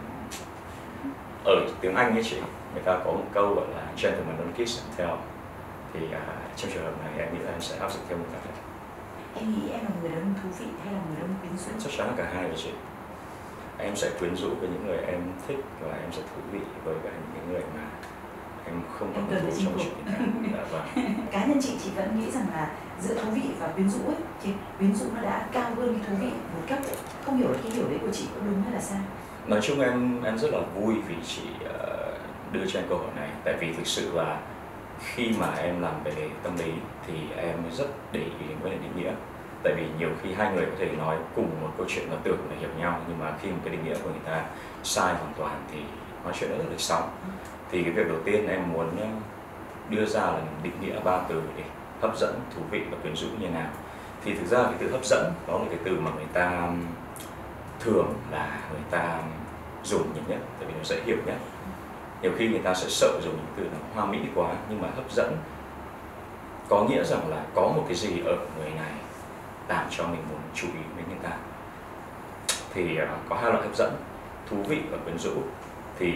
ở 1.45 1.55
tiếng 1.81 1.95
Anh 1.95 2.13
ấy 2.13 2.23
chị 2.23 2.37
người 2.73 2.83
ta 2.83 2.99
có 3.05 3.11
một 3.11 3.25
câu 3.33 3.53
gọi 3.53 3.67
là 3.75 3.83
gentleman 4.01 4.37
don't 4.37 4.63
kiss 4.63 4.83
and 4.83 4.97
tell 4.97 5.11
thì 5.93 5.99
à, 6.13 6.21
trong 6.55 6.71
trường 6.71 6.83
hợp 6.83 6.93
này 7.03 7.25
em 7.25 7.33
nghĩ 7.33 7.39
là 7.43 7.51
em 7.51 7.61
sẽ 7.61 7.77
áp 7.79 7.91
dụng 7.91 8.03
theo 8.09 8.17
một 8.17 8.25
cách 8.33 8.41
này. 8.45 8.55
Em 9.35 9.51
nghĩ 9.51 9.71
em 9.71 9.81
là 9.85 9.91
người 10.01 10.11
đàn 10.11 10.21
ông 10.21 10.33
thú 10.43 10.49
vị 10.59 10.65
hay 10.83 10.93
là 10.93 10.99
người 11.07 11.15
đàn 11.15 11.25
ông 11.25 11.35
quyến 11.41 11.57
rũ? 11.57 11.71
Chắc 11.83 11.91
chắn 11.97 12.07
là 12.07 12.13
cả 12.17 12.31
hai 12.33 12.43
rồi 12.43 12.57
chị. 12.57 12.71
Em 13.77 13.95
sẽ 13.95 14.09
quyến 14.19 14.35
rũ 14.35 14.49
với 14.59 14.69
những 14.69 14.87
người 14.87 14.97
em 14.97 15.21
thích 15.47 15.59
và 15.81 15.91
em 15.91 16.11
sẽ 16.11 16.21
thú 16.21 16.41
vị 16.51 16.59
với 16.83 16.95
cả 17.03 17.09
những 17.09 17.28
người 17.49 17.61
mà 17.75 17.89
em 18.65 18.81
không 18.99 19.13
có 19.15 19.21
hứng 19.29 19.51
thú 19.51 19.57
trong 19.63 19.77
chuyện 19.77 19.93
dạ 20.53 20.63
vâng. 20.71 20.85
Cá 21.31 21.45
nhân 21.45 21.59
chị 21.61 21.73
chị 21.83 21.89
vẫn 21.95 22.19
nghĩ 22.19 22.31
rằng 22.31 22.45
là 22.53 22.71
giữa 23.01 23.13
thú 23.13 23.31
vị 23.31 23.41
và 23.59 23.67
quyến 23.67 23.89
rũ 23.89 23.99
ấy 24.07 24.15
thì 24.43 24.49
quyến 24.77 24.95
rũ 24.95 25.05
nó 25.15 25.21
đã 25.21 25.47
cao 25.51 25.71
hơn 25.77 25.99
cái 25.99 26.09
thú 26.09 26.25
vị 26.25 26.29
một 26.29 26.61
cấp. 26.69 26.79
Ấy. 26.83 26.95
không 27.25 27.37
hiểu 27.37 27.47
cái 27.63 27.71
hiểu 27.71 27.85
đấy 27.89 27.99
của 28.01 28.11
chị 28.11 28.25
có 28.35 28.41
đúng 28.45 28.63
hay 28.63 28.73
là 28.73 28.81
sai? 28.81 28.99
Nói 29.47 29.59
chung 29.61 29.79
em 29.79 30.23
em 30.23 30.37
rất 30.37 30.49
là 30.51 30.59
vui 30.75 30.95
vì 31.07 31.15
chị 31.27 31.41
ờ, 31.69 32.13
đưa 32.51 32.65
cho 32.67 32.79
em 32.79 32.85
câu 32.89 32.97
hỏi 32.97 33.11
này. 33.15 33.29
Tại 33.43 33.53
vì 33.59 33.73
thực 33.73 33.87
sự 33.87 34.11
là 34.13 34.39
khi 34.99 35.31
mà 35.39 35.53
em 35.57 35.81
làm 35.81 36.03
về 36.03 36.29
tâm 36.43 36.57
lý 36.57 36.71
thì 37.07 37.13
em 37.37 37.55
rất 37.71 37.87
để 38.11 38.19
ý 38.19 38.47
đến 38.49 38.57
vấn 38.61 38.71
đề 38.71 38.77
định 38.77 39.03
nghĩa. 39.03 39.11
Tại 39.63 39.73
vì 39.77 39.85
nhiều 39.99 40.09
khi 40.23 40.33
hai 40.33 40.53
người 40.53 40.65
có 40.65 40.71
thể 40.79 40.89
nói 40.97 41.17
cùng 41.35 41.49
một 41.61 41.69
câu 41.77 41.85
chuyện 41.89 42.07
và 42.11 42.17
tưởng 42.23 42.37
là 42.49 42.55
hiểu 42.59 42.69
nhau 42.79 43.01
nhưng 43.07 43.19
mà 43.19 43.33
khi 43.41 43.49
một 43.49 43.57
cái 43.63 43.71
định 43.71 43.85
nghĩa 43.85 43.95
của 44.03 44.09
người 44.09 44.25
ta 44.25 44.45
sai 44.83 45.13
hoàn 45.13 45.33
toàn 45.37 45.63
thì 45.71 45.79
nói 46.23 46.33
chuyện 46.39 46.49
rất 46.49 46.57
là 46.59 46.65
lệch 46.69 46.79
sóng. 46.79 47.09
Thì 47.71 47.83
cái 47.83 47.91
việc 47.91 48.07
đầu 48.07 48.17
tiên 48.25 48.47
em 48.47 48.73
muốn 48.73 48.89
đưa 49.89 50.05
ra 50.05 50.21
là 50.21 50.41
định 50.63 50.73
nghĩa 50.81 50.99
ba 50.99 51.19
từ 51.29 51.41
để 51.57 51.63
hấp 52.01 52.17
dẫn 52.17 52.39
thú 52.55 52.61
vị 52.71 52.81
và 52.91 52.97
quyến 53.01 53.15
rũ 53.15 53.27
như 53.39 53.49
nào. 53.49 53.69
Thì 54.23 54.33
thực 54.33 54.47
ra 54.47 54.63
cái 54.63 54.75
từ 54.79 54.91
hấp 54.91 55.05
dẫn 55.05 55.33
đó 55.47 55.53
là 55.53 55.65
cái 55.69 55.79
từ 55.83 55.99
mà 55.99 56.11
người 56.15 56.27
ta 56.33 56.69
thường 57.79 58.13
là 58.31 58.59
người 58.71 58.81
ta 58.91 59.19
dùng 59.83 60.13
nhiều 60.13 60.23
nhất 60.27 60.39
tại 60.59 60.67
vì 60.67 60.73
nó 60.77 60.83
dễ 60.83 61.01
hiểu 61.05 61.17
nhất. 61.25 61.37
Nhiều 62.21 62.31
khi 62.37 62.47
người 62.47 62.59
ta 62.59 62.73
sẽ 62.73 62.89
sợ 62.89 63.19
dùng 63.23 63.35
những 63.35 63.53
từ 63.57 63.63
nó 63.63 63.77
hoa 63.93 64.11
mỹ 64.11 64.19
quá 64.35 64.53
nhưng 64.69 64.81
mà 64.81 64.87
hấp 64.95 65.11
dẫn 65.11 65.37
có 66.69 66.83
nghĩa 66.83 67.03
rằng 67.03 67.29
là 67.29 67.43
có 67.55 67.61
một 67.61 67.83
cái 67.87 67.95
gì 67.95 68.21
ở 68.25 68.35
người 68.57 68.71
này 68.75 68.91
làm 69.67 69.87
cho 69.89 70.03
mình 70.03 70.21
muốn 70.29 70.39
chú 70.53 70.67
ý 70.67 70.83
đến 70.97 71.05
người 71.09 71.19
ta. 71.23 71.37
Thì 72.73 72.97
ờ, 72.97 73.07
có 73.29 73.35
hai 73.35 73.51
loại 73.51 73.63
hấp 73.63 73.75
dẫn 73.75 73.93
thú 74.49 74.57
vị 74.67 74.81
và 74.91 74.97
quyến 74.97 75.17
rũ 75.17 75.31
thì 75.99 76.13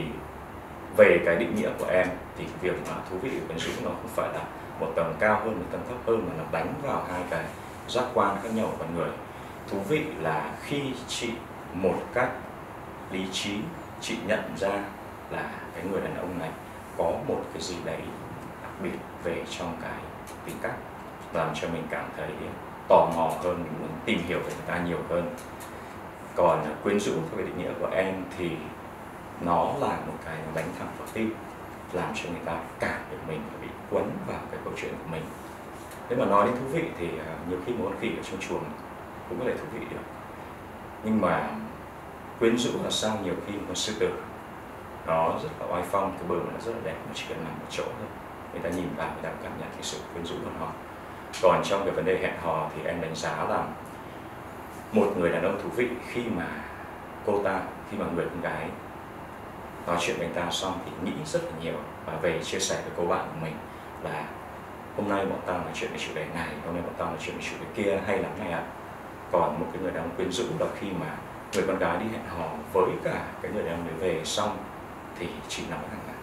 về 0.98 1.20
cái 1.26 1.36
định 1.36 1.56
nghĩa 1.56 1.70
của 1.80 1.86
em, 1.86 2.08
thì 2.38 2.46
việc 2.62 2.76
mà 2.90 2.96
thú 3.10 3.18
vị 3.22 3.30
của 3.30 3.48
quyến 3.48 3.60
rũ 3.60 3.72
nó 3.84 3.90
không 3.90 4.12
phải 4.16 4.30
là 4.34 4.42
một 4.80 4.92
tầng 4.96 5.16
cao 5.20 5.40
hơn, 5.40 5.60
một 5.60 5.66
tầng 5.72 5.84
thấp 5.88 5.98
hơn, 6.08 6.26
mà 6.28 6.34
nó 6.38 6.44
đánh 6.52 6.74
vào 6.84 7.06
hai 7.12 7.22
cái 7.30 7.44
giác 7.88 8.04
quan 8.14 8.38
khác 8.44 8.50
nhau 8.54 8.68
của 8.72 8.78
con 8.80 8.96
người. 8.96 9.10
Thú 9.70 9.78
vị 9.90 10.06
là 10.22 10.52
khi 10.64 10.82
chị 11.08 11.30
một 11.74 11.96
cách 12.14 12.30
lý 13.12 13.28
trí, 13.32 13.58
chị 14.02 14.18
nhận 14.28 14.44
ra 14.58 14.84
là 15.32 15.52
cái 15.76 15.84
người 15.92 16.02
đàn 16.02 16.18
ông 16.18 16.40
này 16.40 16.50
có 16.98 17.12
một 17.28 17.42
cái 17.54 17.62
gì 17.62 17.76
đấy 17.86 18.00
đặc 18.64 18.72
biệt 18.84 18.98
về 19.24 19.44
trong 19.60 19.78
cái 19.82 20.00
tính 20.46 20.56
cách, 20.62 20.76
làm 21.34 21.50
cho 21.62 21.68
mình 21.68 21.84
cảm 21.90 22.06
thấy 22.18 22.30
tò 22.90 23.10
mò 23.16 23.32
hơn, 23.44 23.64
mình 23.64 23.74
muốn 23.80 23.90
tìm 24.06 24.20
hiểu 24.28 24.40
về 24.40 24.46
người 24.46 24.68
ta 24.68 24.80
nhiều 24.80 25.00
hơn. 25.10 25.36
Còn 26.36 26.76
quyến 26.84 27.00
rũ 27.00 27.14
theo 27.14 27.38
cái 27.38 27.46
định 27.46 27.58
nghĩa 27.58 27.72
của 27.80 27.90
em 27.96 28.14
thì 28.38 28.50
nó 29.46 29.74
là 29.80 29.98
một 30.08 30.18
cái 30.26 30.36
nó 30.46 30.52
đánh 30.56 30.70
thẳng 30.80 30.88
vào 30.98 31.08
tim, 31.14 31.36
làm 31.94 32.12
cho 32.16 32.30
người 32.30 32.42
ta 32.46 32.60
cảm 32.80 33.00
được 33.12 33.18
mình 33.28 33.42
và 33.52 33.58
bị 33.62 33.68
quấn 33.92 34.12
vào 34.28 34.40
cái 34.52 34.60
câu 34.64 34.74
chuyện 34.78 34.92
của 34.92 35.12
mình. 35.12 35.24
Nếu 36.10 36.20
mà 36.20 36.26
nói 36.26 36.46
đến 36.46 36.56
thú 36.56 36.66
vị 36.72 36.84
thì 36.98 37.08
à, 37.08 37.36
nhiều 37.50 37.60
khi 37.66 37.74
một 37.74 37.86
con 37.90 38.00
khỉ 38.02 38.08
ở 38.08 38.24
trong 38.24 38.40
chuồng 38.40 38.64
cũng 39.30 39.40
có 39.40 39.46
thể 39.46 39.58
thú 39.58 39.66
vị 39.74 39.86
được. 39.90 40.04
Nhưng 41.04 41.22
mà 41.22 41.50
quyến 42.40 42.58
rũ 42.58 42.72
là 42.84 42.90
sao? 42.90 43.18
Nhiều 43.24 43.34
khi 43.48 43.54
một 43.54 43.64
con 43.68 43.76
sư 43.76 43.94
tử, 44.00 44.10
nó 45.08 45.30
rất 45.44 45.50
là 45.60 45.76
oai 45.76 45.84
phong, 45.92 46.12
cái 46.12 46.28
bờ 46.28 46.36
nó 46.36 46.60
rất 46.66 46.72
là 46.72 46.82
đẹp, 46.84 46.96
nó 47.08 47.12
chỉ 47.14 47.26
cần 47.30 47.38
nằm 47.44 47.54
một 47.60 47.68
chỗ 47.70 47.84
thôi. 47.84 48.08
Người 48.54 48.62
ta 48.62 48.70
nhìn 48.70 48.88
vào, 48.98 49.08
người 49.14 49.24
ta 49.24 49.30
cảm 49.44 49.52
nhận 49.60 49.70
cái 49.74 49.82
sự 49.82 49.98
quyến 50.14 50.26
rũ 50.26 50.36
của 50.44 50.52
họ. 50.60 50.72
còn 51.42 51.62
trong 51.64 51.82
cái 51.86 51.92
vấn 51.92 52.06
đề 52.06 52.20
hẹn 52.22 52.34
hò 52.44 52.70
thì 52.76 52.84
em 52.86 53.02
đánh 53.02 53.16
giá 53.16 53.46
là 53.50 53.64
một 54.92 55.14
người 55.18 55.30
đàn 55.30 55.44
ông 55.44 55.60
thú 55.64 55.70
vị 55.76 55.90
khi 56.08 56.22
mà 56.38 56.48
cô 57.26 57.44
ta, 57.44 57.62
khi 57.92 57.98
mà 57.98 58.06
người 58.16 58.26
con 58.26 58.42
gái 58.42 58.70
nói 59.88 59.98
chuyện 60.00 60.18
với 60.18 60.26
anh 60.26 60.36
ta 60.36 60.52
xong 60.52 60.80
thì 60.86 60.92
nghĩ 61.04 61.14
rất 61.26 61.44
là 61.44 61.52
nhiều 61.62 61.76
và 62.06 62.14
về 62.22 62.44
chia 62.44 62.60
sẻ 62.60 62.82
với 62.82 62.92
cô 62.98 63.06
bạn 63.06 63.28
của 63.34 63.46
mình 63.46 63.56
là 64.04 64.26
hôm 64.98 65.10
nay 65.10 65.26
bọn 65.26 65.40
tao 65.46 65.58
nói 65.58 65.72
chuyện 65.74 65.92
về 65.92 65.98
chủ 65.98 66.12
đề 66.16 66.26
này, 66.36 66.48
hôm 66.66 66.74
nay 66.74 66.84
bọn 66.84 66.94
tao 66.98 67.08
nói 67.08 67.18
chuyện 67.22 67.36
về 67.38 67.44
chủ 67.44 67.56
đề 67.60 67.84
kia 67.84 68.02
hay 68.08 68.18
lắm 68.20 68.32
này 68.40 68.52
ạ. 68.52 68.64
Còn 69.32 69.60
một 69.60 69.66
cái 69.74 69.82
người 69.82 69.92
đàn 69.92 70.04
ông 70.04 70.16
quyến 70.16 70.32
rũ 70.32 70.44
là 70.60 70.66
khi 70.80 70.88
mà 71.00 71.18
người 71.54 71.64
con 71.68 71.80
gái 71.80 71.98
đi 71.98 72.06
hẹn 72.12 72.26
hò 72.38 72.50
với 72.74 72.92
cả 73.04 73.26
cái 73.42 73.52
người 73.52 73.64
đàn 73.64 73.74
ông 73.74 73.88
đấy 73.88 73.96
về 74.00 74.22
xong 74.26 74.58
thì 75.20 75.28
chị 75.48 75.64
nói 75.70 75.80
rằng 75.92 76.00
là, 76.08 76.14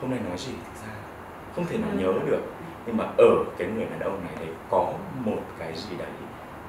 hôm 0.00 0.10
nay 0.10 0.20
nói 0.28 0.38
gì 0.38 0.52
thực 0.52 0.86
ra, 0.86 0.92
không 1.56 1.66
thể 1.66 1.78
nào 1.78 1.90
nhớ 1.94 2.12
được. 2.26 2.42
Nhưng 2.86 2.96
mà 2.96 3.04
ở 3.18 3.44
cái 3.58 3.68
người 3.68 3.86
đàn 3.90 4.00
ông 4.00 4.24
này 4.24 4.34
đấy 4.40 4.54
có 4.70 4.92
một 5.24 5.42
cái 5.58 5.76
gì 5.76 5.96
đấy 5.98 6.08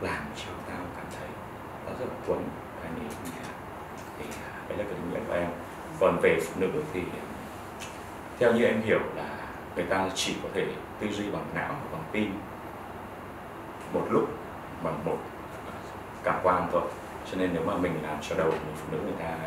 làm 0.02 0.24
cho 0.36 0.52
tao 0.68 0.78
cảm 0.98 1.06
thấy 1.20 1.30
nó 1.86 1.92
rất 2.00 2.06
là 2.06 2.16
cuốn 2.28 2.38
và 2.84 2.90
nhớ 2.90 3.10
thì 4.20 4.26
à, 4.30 4.52
đấy 4.70 4.78
là 4.78 4.84
cái 4.84 4.94
ý 4.94 5.12
nghĩa 5.12 5.20
của 5.28 5.34
em 5.34 5.50
còn 6.00 6.20
về 6.22 6.40
phụ 6.42 6.62
nữ 6.62 6.70
thì 6.94 7.02
theo 8.40 8.54
như 8.54 8.66
em 8.66 8.82
hiểu 8.82 9.00
là 9.16 9.30
người 9.76 9.86
ta 9.86 10.10
chỉ 10.16 10.36
có 10.44 10.50
thể 10.54 10.66
tư 11.00 11.08
duy 11.12 11.32
bằng 11.32 11.46
não 11.54 11.70
và 11.70 11.90
bằng 11.92 12.04
tim 12.12 12.34
một 13.94 14.08
lúc 14.10 14.30
bằng 14.84 15.06
một 15.06 15.18
cảm 16.24 16.40
quan 16.44 16.68
thôi. 16.72 16.82
Cho 17.32 17.38
nên 17.38 17.50
nếu 17.54 17.64
mà 17.66 17.78
mình 17.78 17.94
làm 18.04 18.18
cho 18.22 18.36
đầu 18.36 18.48
người 18.48 18.76
phụ 18.76 18.88
nữ 18.92 18.98
người 19.04 19.20
ta 19.20 19.38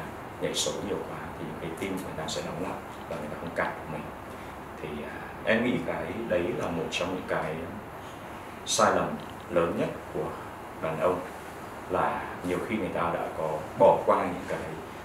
nhảy 0.40 0.54
số 0.54 0.72
nhiều 0.88 0.96
quá 1.10 1.18
thì 1.38 1.44
cái 1.60 1.70
tim 1.78 1.96
người 1.96 2.14
ta 2.16 2.24
sẽ 2.26 2.42
nóng 2.46 2.62
lắm 2.62 2.72
và 3.08 3.16
người 3.16 3.28
ta 3.30 3.36
không 3.40 3.50
cảm 3.54 3.66
của 3.66 3.92
mình. 3.92 4.02
Thì 4.82 4.88
à, 5.04 5.16
em 5.44 5.64
nghĩ 5.64 5.76
cái 5.86 6.04
đấy 6.28 6.44
là 6.58 6.66
một 6.66 6.84
trong 6.90 7.14
những 7.14 7.24
cái 7.28 7.54
sai 8.66 8.92
lầm 8.96 9.08
lớn 9.50 9.76
nhất 9.78 9.88
của 10.14 10.30
đàn 10.82 11.00
ông 11.00 11.20
là 11.90 12.22
nhiều 12.48 12.58
khi 12.68 12.76
người 12.76 12.90
ta 12.94 13.00
đã 13.14 13.28
có 13.38 13.48
bỏ 13.78 13.98
qua 14.06 14.24
những 14.24 14.44
cái 14.48 14.58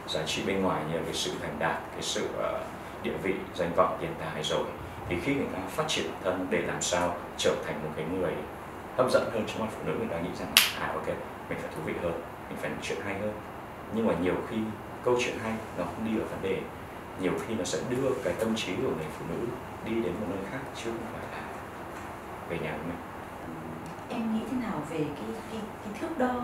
giá 0.10 0.24
trị 0.26 0.44
bên 0.48 0.62
ngoài 0.62 0.84
như 0.90 0.98
là 0.98 1.04
cái 1.06 1.14
sự 1.14 1.32
thành 1.42 1.56
đạt 1.60 1.80
cái 1.92 2.02
sự 2.02 2.30
uh, 2.40 2.62
địa 3.04 3.18
vị 3.24 3.34
danh 3.56 3.72
vọng 3.76 3.98
tiền 4.02 4.12
tài 4.20 4.44
rồi 4.44 4.66
thì 5.10 5.16
khi 5.24 5.36
người 5.36 5.48
ta 5.54 5.60
phát 5.70 5.88
triển 5.88 6.06
bản 6.12 6.22
thân 6.24 6.48
để 6.50 6.62
làm 6.62 6.82
sao 6.82 7.16
trở 7.38 7.56
thành 7.66 7.84
một 7.84 7.90
cái 7.96 8.06
người 8.06 8.34
hấp 8.98 9.12
dẫn 9.12 9.30
hơn 9.34 9.44
trong 9.48 9.60
mắt 9.60 9.68
phụ 9.72 9.82
nữ 9.86 9.96
người 10.00 10.08
ta 10.08 10.20
nghĩ 10.20 10.30
rằng 10.40 10.52
à 10.80 10.88
ok 10.94 11.08
mình 11.50 11.58
phải 11.62 11.72
thú 11.76 11.82
vị 11.86 11.94
hơn 12.04 12.22
mình 12.50 12.58
phải 12.58 12.70
nói 12.70 12.80
chuyện 12.82 12.98
hay 13.06 13.20
hơn. 13.20 13.34
Nhưng 13.94 14.08
mà 14.08 14.14
nhiều 14.22 14.36
khi 14.50 14.58
câu 15.04 15.18
chuyện 15.20 15.40
hay 15.44 15.54
nó 15.78 15.84
không 15.84 16.06
đi 16.06 16.20
ở 16.20 16.26
vấn 16.26 16.42
đề 16.42 16.62
nhiều 17.22 17.34
khi 17.48 17.56
nó 17.56 17.64
sẽ 17.64 17.80
đưa 17.90 18.12
cái 18.24 18.34
tâm 18.40 18.56
trí 18.56 18.76
của 18.76 18.82
người 18.98 19.06
phụ 19.20 19.26
nữ 19.30 19.48
đi 19.86 20.04
đến 20.04 20.14
một 20.14 20.26
nơi 20.30 20.40
khác 20.52 20.60
chứ 20.76 20.92
không 20.92 21.14
phải 21.14 21.32
là 21.32 21.48
về 22.50 22.60
nhà 22.60 22.72
của 22.72 22.88
mình. 22.88 22.98
Em 24.10 24.34
nghĩ 24.34 24.42
thế 24.52 24.58
nào 24.58 24.82
về 24.90 24.98
cái 24.98 25.42
cái 25.52 25.62
cái 25.84 25.94
thước 26.00 26.18
đo 26.18 26.44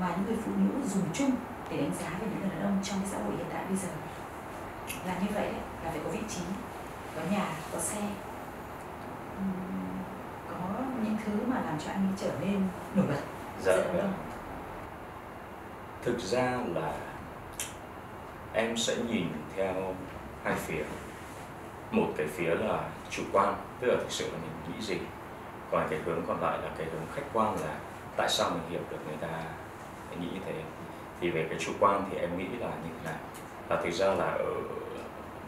mà 0.00 0.08
những 0.16 0.26
người 0.26 0.36
phụ 0.44 0.52
nữ 0.56 0.88
dùng 0.88 1.04
chung 1.14 1.30
để 1.70 1.76
đánh 1.76 1.92
giá 2.00 2.10
về 2.20 2.26
những 2.30 2.40
người 2.40 2.50
đàn 2.50 2.62
ông 2.62 2.78
trong 2.82 2.98
cái 3.00 3.08
xã 3.10 3.18
hội 3.18 3.36
hiện 3.36 3.46
đại 3.52 3.64
bây 3.68 3.76
giờ. 3.76 3.88
Là 5.06 5.14
như 5.20 5.26
vậy 5.34 5.42
đấy 5.42 5.60
là 5.84 5.90
phải 5.90 6.00
có 6.04 6.10
vị 6.10 6.20
trí 6.28 6.40
có 7.16 7.22
nhà 7.30 7.46
có 7.72 7.78
xe. 7.78 8.00
Có 10.48 10.84
những 11.04 11.16
thứ 11.24 11.32
mà 11.46 11.62
làm 11.66 11.78
cho 11.78 11.90
anh 11.90 12.12
trở 12.16 12.30
nên 12.40 12.62
nổi 12.94 13.06
bật. 13.08 13.20
Dạ, 13.62 13.76
vâng. 13.76 14.12
thực 16.02 16.18
ra 16.18 16.58
là 16.74 16.92
em 18.52 18.76
sẽ 18.76 18.96
nhìn 18.96 19.26
theo 19.56 19.94
hai 20.44 20.54
phía. 20.54 20.84
Một 21.90 22.06
cái 22.16 22.26
phía 22.26 22.54
là 22.54 22.88
chủ 23.10 23.22
quan 23.32 23.54
tức 23.80 23.86
là 23.86 23.96
thực 23.96 24.10
sự 24.10 24.30
là 24.32 24.38
mình 24.42 24.76
nghĩ 24.76 24.86
gì. 24.86 24.98
Còn 25.70 25.86
cái 25.90 25.98
hướng 26.04 26.22
còn 26.26 26.40
lại 26.40 26.58
là 26.62 26.68
cái 26.78 26.86
hướng 26.92 27.06
khách 27.14 27.26
quan 27.32 27.54
là 27.60 27.74
tại 28.16 28.28
sao 28.28 28.50
mình 28.50 28.62
hiểu 28.70 28.80
được 28.90 28.98
người 29.06 29.16
ta 29.20 29.28
nghĩ 30.20 30.26
như 30.34 30.40
thế 30.46 30.52
thì 31.20 31.30
về 31.30 31.46
cái 31.50 31.58
chủ 31.58 31.72
quan 31.80 32.04
thì 32.10 32.18
em 32.18 32.38
nghĩ 32.38 32.46
là 32.58 32.68
như 32.68 32.90
thế 32.98 33.04
này 33.04 33.18
là 33.68 33.76
thực 33.82 33.90
ra 33.90 34.06
là 34.06 34.24
ở 34.24 34.54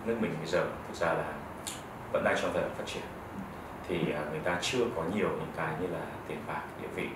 nước 0.05 0.17
mình 0.21 0.35
bây 0.39 0.47
giờ 0.47 0.67
thực 0.89 0.95
ra 0.95 1.13
là 1.13 1.33
vẫn 2.13 2.25
đang 2.25 2.37
trong 2.43 2.51
giai 2.55 2.63
đoạn 2.63 2.75
phát 2.79 2.85
triển. 2.87 3.03
Thì 3.89 4.13
à, 4.13 4.23
người 4.31 4.41
ta 4.41 4.59
chưa 4.61 4.85
có 4.97 5.03
nhiều 5.15 5.29
những 5.29 5.53
cái 5.57 5.75
như 5.81 5.87
là 5.87 6.01
tiền 6.29 6.39
bạc 6.47 6.63
địa 6.83 6.89
vị. 6.95 7.09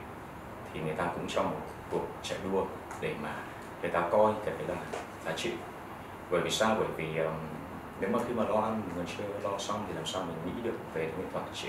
Thì 0.73 0.81
người 0.81 0.95
ta 0.95 1.05
cũng 1.15 1.27
trong 1.29 1.51
một 1.51 1.61
cuộc 1.91 2.07
chạy 2.23 2.39
đua 2.53 2.65
để 3.01 3.15
mà 3.23 3.35
người 3.83 3.91
ta 3.91 4.09
coi 4.11 4.33
cái 4.45 4.55
đấy 4.59 4.69
là 4.69 5.01
giá 5.25 5.33
trị. 5.37 5.53
Bởi 6.31 6.41
vì 6.41 6.51
sao? 6.51 6.77
Bởi 6.79 6.89
vì 6.97 7.19
um, 7.19 7.35
nếu 8.01 8.11
mà 8.11 8.19
khi 8.29 8.35
mà 8.35 8.45
lo 8.45 8.61
ăn 8.61 8.83
mình 8.97 9.07
chưa 9.19 9.25
lo 9.51 9.59
xong 9.59 9.85
thì 9.89 9.95
làm 9.95 10.07
sao 10.07 10.23
mình 10.23 10.37
nghĩ 10.45 10.63
được 10.63 10.77
về 10.95 11.03
những 11.03 11.21
nghệ 11.21 11.27
thuật 11.33 11.45
chị 11.55 11.69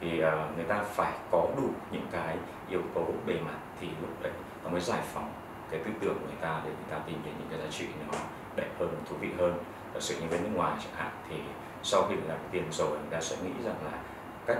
thì 0.00 0.24
uh, 0.24 0.56
người 0.56 0.64
ta 0.64 0.82
phải 0.82 1.12
có 1.30 1.48
đủ 1.56 1.68
những 1.90 2.06
cái 2.12 2.36
yếu 2.68 2.80
tố 2.94 3.06
bề 3.26 3.34
mặt 3.34 3.58
thì 3.80 3.88
lúc 4.00 4.22
đấy 4.22 4.32
nó 4.64 4.70
mới 4.70 4.80
giải 4.80 5.00
phóng 5.14 5.32
cái 5.72 5.80
tư 5.84 5.90
tưởng 6.00 6.14
của 6.20 6.26
người 6.26 6.40
ta 6.40 6.60
để 6.64 6.70
người 6.70 6.90
ta 6.90 6.98
tìm 7.06 7.18
đến 7.24 7.34
những 7.38 7.48
cái 7.50 7.58
giá 7.58 7.66
trị 7.70 7.86
nó 8.06 8.18
đẹp 8.56 8.68
hơn 8.78 8.94
thú 9.08 9.16
vị 9.20 9.28
hơn. 9.38 9.58
Giả 9.94 10.00
sử 10.00 10.20
như 10.20 10.26
bên 10.30 10.42
nước 10.42 10.50
ngoài 10.54 10.76
chẳng 10.84 10.94
hạn 10.94 11.10
thì 11.28 11.36
sau 11.82 12.06
khi 12.08 12.14
có 12.28 12.34
tiền 12.50 12.64
rồi 12.70 12.90
người 12.90 13.10
ta 13.10 13.20
sẽ 13.20 13.36
nghĩ 13.42 13.52
rằng 13.64 13.76
là 13.84 13.98
cách 14.46 14.58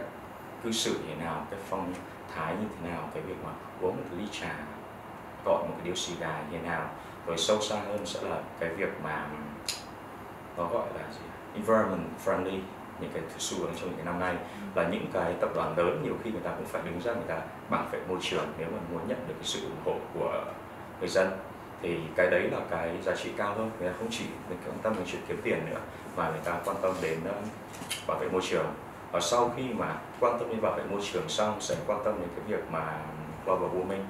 cư 0.65 0.73
xử 0.73 0.91
như 0.91 1.09
thế 1.09 1.25
nào 1.25 1.47
cái 1.51 1.61
phong 1.69 1.95
thái 2.35 2.55
như 2.55 2.67
thế 2.71 2.91
nào 2.91 3.09
cái 3.15 3.23
việc 3.23 3.37
mà 3.45 3.51
uống 3.81 3.97
một 3.97 4.17
ly 4.19 4.25
trà 4.33 4.55
gọi 5.45 5.63
một 5.63 5.75
cái 5.77 5.85
điếu 5.85 5.95
xì 5.95 6.15
gà 6.21 6.43
như 6.51 6.59
thế 6.59 6.69
nào. 6.69 6.91
Rồi 7.27 7.39
sâu 7.39 7.61
xa 7.61 7.77
hơn 7.77 8.07
sẽ 8.07 8.23
là 8.23 8.41
cái 8.61 8.69
việc 8.69 8.91
mà 9.05 9.27
nó 10.57 10.69
gọi 10.69 10.87
là 10.95 11.03
gì? 11.13 11.21
Environment 11.55 12.09
friendly 12.25 12.61
những 13.01 13.11
cái 13.15 13.23
xu 13.39 13.59
hướng 13.59 13.75
trong 13.75 13.89
những 13.89 13.97
cái 13.97 14.07
năm 14.07 14.21
nay. 14.21 14.37
Là 14.75 14.89
những 14.89 15.07
cái 15.13 15.35
tập 15.41 15.51
đoàn 15.55 15.79
lớn 15.79 16.01
nhiều 16.05 16.15
khi 16.25 16.31
người 16.31 16.41
ta 16.41 16.51
cũng 16.51 16.67
phải 16.67 16.83
đứng 16.85 17.01
ra 17.01 17.13
người 17.13 17.29
ta 17.29 17.41
bảo 17.71 17.85
vệ 17.93 18.01
môi 18.09 18.19
trường 18.23 18.53
nếu 18.59 18.69
mà 18.73 18.79
muốn 18.93 19.09
nhận 19.09 19.19
được 19.29 19.35
cái 19.35 19.45
sự 19.45 19.61
ủng 19.61 19.83
hộ 19.85 19.97
của 20.15 20.45
người 21.03 21.11
dân. 21.11 21.31
Thì 21.83 21.99
cái 22.17 22.31
đấy 22.31 22.51
là 22.51 22.59
cái 22.71 22.91
giá 23.03 23.17
trị 23.17 23.31
cao 23.37 23.55
hơn 23.55 23.71
người 23.81 23.89
ta 23.89 23.95
không 23.99 24.09
chỉ 24.11 24.25
mình 24.49 24.59
quan 24.67 24.79
tâm 24.83 24.95
đến 24.97 25.05
chuyện 25.07 25.21
kiếm 25.29 25.41
tiền 25.43 25.59
nữa, 25.71 25.81
mà 26.17 26.31
người 26.31 26.41
ta 26.45 26.61
quan 26.65 26.77
tâm 26.83 26.95
đến 27.03 27.19
ờ, 27.25 27.35
bảo 28.07 28.19
vệ 28.19 28.29
môi 28.29 28.43
trường. 28.51 28.67
Và 29.13 29.21
sau 29.21 29.53
khi 29.57 29.63
mà 29.63 29.97
quan 30.21 30.39
tâm 30.39 30.49
đến 30.49 30.61
bảo 30.63 30.73
vệ 30.77 30.83
môi 30.91 31.01
trường 31.13 31.29
xong, 31.29 31.61
sẽ 31.61 31.77
quan 31.87 32.01
tâm 32.05 32.15
đến 32.21 32.29
cái 32.37 32.45
việc 32.47 32.65
mà 32.71 33.01
global 33.47 33.71
warming, 33.71 34.05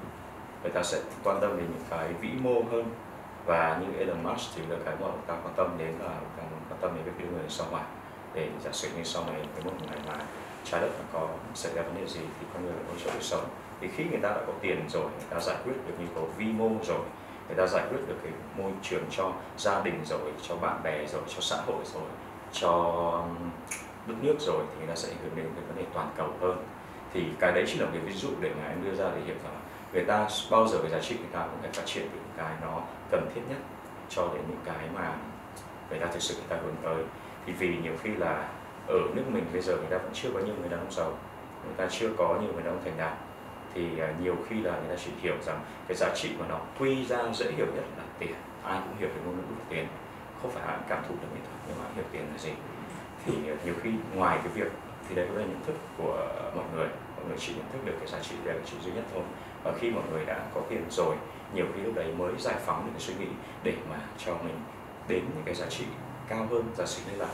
người 0.63 0.71
ta 0.73 0.83
sẽ 0.83 0.99
quan 1.23 1.41
tâm 1.41 1.57
đến 1.57 1.65
những 1.65 1.85
cái 1.89 2.13
vĩ 2.21 2.29
mô 2.41 2.61
hơn. 2.71 2.85
Và 3.45 3.81
như 3.81 3.99
Elon 3.99 4.23
Musk 4.23 4.55
thì 4.55 4.61
là 4.69 4.75
cái 4.85 4.95
mà 5.01 5.07
người 5.07 5.25
ta 5.27 5.33
quan 5.43 5.53
tâm 5.55 5.67
đến 5.77 5.87
là 5.87 6.09
người 6.09 6.35
ta 6.37 6.43
quan 6.69 6.79
tâm 6.81 6.91
đến 6.95 7.15
việc 7.17 7.25
người 7.31 7.49
sau 7.49 7.67
hỏa 7.71 7.83
để 8.33 8.49
giả 8.63 8.71
sử 8.71 8.89
như 8.97 9.03
sau 9.03 9.23
này, 9.25 9.41
cái 9.55 9.65
một 9.65 9.71
ngày 9.87 9.97
mà 10.07 10.25
trái 10.63 10.81
đất 10.81 10.89
nó 10.99 11.19
có, 11.19 11.27
xảy 11.53 11.73
ra 11.73 11.81
vấn 11.81 11.95
đề 11.95 12.07
gì 12.07 12.19
thì 12.39 12.45
con 12.53 12.65
người 12.65 12.73
có 12.87 12.93
chỗ 13.03 13.09
để 13.13 13.21
sống 13.21 13.45
thì 13.83 13.89
khi 13.95 14.03
người 14.03 14.19
ta 14.19 14.29
đã 14.29 14.41
có 14.47 14.53
tiền 14.61 14.85
rồi, 14.89 15.03
người 15.03 15.27
ta 15.29 15.39
giải 15.39 15.55
quyết 15.63 15.73
được 15.87 15.93
nhu 15.99 16.05
cầu 16.15 16.29
vi 16.37 16.45
mô 16.45 16.69
rồi, 16.83 16.99
người 17.47 17.57
ta 17.57 17.67
giải 17.67 17.85
quyết 17.89 17.99
được 18.07 18.15
cái 18.23 18.31
môi 18.57 18.71
trường 18.81 19.03
cho 19.11 19.31
gia 19.57 19.81
đình 19.81 20.01
rồi, 20.05 20.19
cho 20.41 20.55
bạn 20.55 20.83
bè 20.83 21.05
rồi, 21.05 21.21
cho 21.27 21.41
xã 21.41 21.55
hội 21.55 21.83
rồi, 21.93 22.03
cho 22.51 22.71
đất 24.07 24.15
nước 24.21 24.35
rồi 24.39 24.63
thì 24.71 24.77
người 24.77 24.87
ta 24.87 24.95
sẽ 24.95 25.09
ảnh 25.09 25.17
hưởng 25.23 25.35
đến 25.35 25.45
cái 25.55 25.63
vấn 25.67 25.77
đề 25.77 25.83
toàn 25.93 26.11
cầu 26.17 26.27
hơn. 26.41 26.65
Thì 27.13 27.23
cái 27.39 27.51
đấy 27.51 27.63
chỉ 27.67 27.79
là 27.79 27.85
một 27.85 27.91
cái 27.93 28.01
ví 28.01 28.13
dụ 28.13 28.29
để 28.41 28.51
mà 28.61 28.67
em 28.67 28.83
đưa 28.83 28.95
ra 28.95 29.05
để 29.15 29.21
hiểu 29.25 29.35
rằng 29.43 29.61
người 29.93 30.05
ta 30.05 30.27
bao 30.51 30.67
giờ 30.67 30.77
cái 30.81 30.91
giá 30.91 30.99
trị 30.99 31.15
người 31.17 31.31
ta 31.31 31.39
cũng 31.39 31.61
phải 31.61 31.71
phát 31.71 31.85
triển 31.85 32.03
những 32.03 32.29
cái 32.37 32.53
nó 32.61 32.81
cần 33.11 33.29
thiết 33.35 33.41
nhất 33.49 33.59
cho 34.09 34.27
đến 34.33 34.43
những 34.49 34.61
cái 34.65 34.89
mà 34.95 35.15
người 35.89 35.99
ta 35.99 36.07
thực 36.07 36.21
sự 36.21 36.35
người 36.35 36.47
ta 36.49 36.55
hướng 36.63 36.75
tới. 36.83 37.03
Thì 37.45 37.53
vì 37.53 37.77
nhiều 37.83 37.93
khi 38.03 38.09
là 38.09 38.49
ở 38.87 38.99
nước 39.15 39.23
mình 39.27 39.45
bây 39.53 39.61
giờ 39.61 39.75
người 39.75 39.89
ta 39.89 39.97
vẫn 39.97 40.11
chưa 40.13 40.29
có 40.33 40.39
nhiều 40.39 40.55
người 40.59 40.69
đàn 40.69 40.79
ông 40.79 40.91
giàu, 40.91 41.17
người 41.65 41.75
ta 41.77 41.87
chưa 41.91 42.09
có 42.17 42.37
nhiều 42.41 42.53
người 42.53 42.63
đàn 42.63 42.73
ông 42.73 42.81
thành 42.83 42.97
đạt 42.97 43.13
thì 43.73 43.99
à, 43.99 44.13
nhiều 44.21 44.35
khi 44.49 44.61
là 44.61 44.71
người 44.71 44.95
ta 44.95 45.03
chỉ 45.05 45.11
hiểu 45.21 45.35
rằng 45.45 45.61
cái 45.87 45.97
giá 45.97 46.09
trị 46.15 46.29
của 46.37 46.45
nó 46.49 46.59
quy 46.79 47.05
ra 47.05 47.17
dễ 47.33 47.51
hiểu 47.51 47.65
nhất 47.65 47.83
là 47.97 48.03
tiền, 48.19 48.35
ai 48.63 48.81
cũng 48.87 48.97
hiểu 48.99 49.09
về 49.09 49.21
ngôn 49.25 49.37
ngữ 49.37 49.43
của 49.49 49.65
tiền, 49.69 49.87
không 50.41 50.51
phải 50.51 50.63
ai 50.67 50.77
cảm 50.89 51.03
thụ 51.07 51.15
được 51.21 51.27
nghệ 51.33 51.39
thuật 51.45 51.59
nhưng 51.67 51.77
mà 51.79 51.85
hiểu 51.95 52.05
tiền 52.11 52.21
là 52.31 52.37
gì. 52.37 52.51
Thì 53.25 53.33
à, 53.33 53.55
nhiều 53.65 53.73
khi 53.83 53.89
ngoài 54.15 54.39
cái 54.43 54.53
việc, 54.53 54.71
thì 55.09 55.15
đây 55.15 55.25
cũng 55.27 55.37
là 55.37 55.43
nhận 55.43 55.63
thức 55.65 55.75
của 55.97 56.27
mọi 56.55 56.65
người 56.75 56.87
mọi 57.15 57.25
người 57.27 57.37
chỉ 57.39 57.53
nhận 57.53 57.65
thức 57.73 57.79
được 57.85 57.93
cái 57.99 58.07
giá 58.07 58.19
trị 58.19 58.35
đấy 58.43 58.55
là 58.55 58.61
chỉ 58.65 58.77
duy 58.83 58.91
nhất 58.91 59.03
thôi. 59.13 59.23
Và 59.63 59.73
khi 59.79 59.91
mọi 59.91 60.03
người 60.11 60.25
đã 60.25 60.45
có 60.53 60.61
tiền 60.69 60.83
rồi, 60.89 61.15
nhiều 61.53 61.65
khi 61.75 61.81
lúc 61.81 61.95
đấy 61.95 62.13
mới 62.17 62.33
giải 62.39 62.55
phóng 62.65 62.85
được 62.85 62.91
cái 62.93 63.01
suy 63.01 63.13
nghĩ 63.13 63.27
để 63.63 63.73
mà 63.89 63.99
cho 64.17 64.37
mình 64.43 64.55
đến 65.07 65.19
những 65.19 65.43
cái 65.45 65.55
giá 65.55 65.65
trị 65.65 65.85
cao 66.29 66.47
hơn 66.51 66.63
giả 66.77 66.85
sử 66.85 67.11
như 67.11 67.17
là 67.17 67.27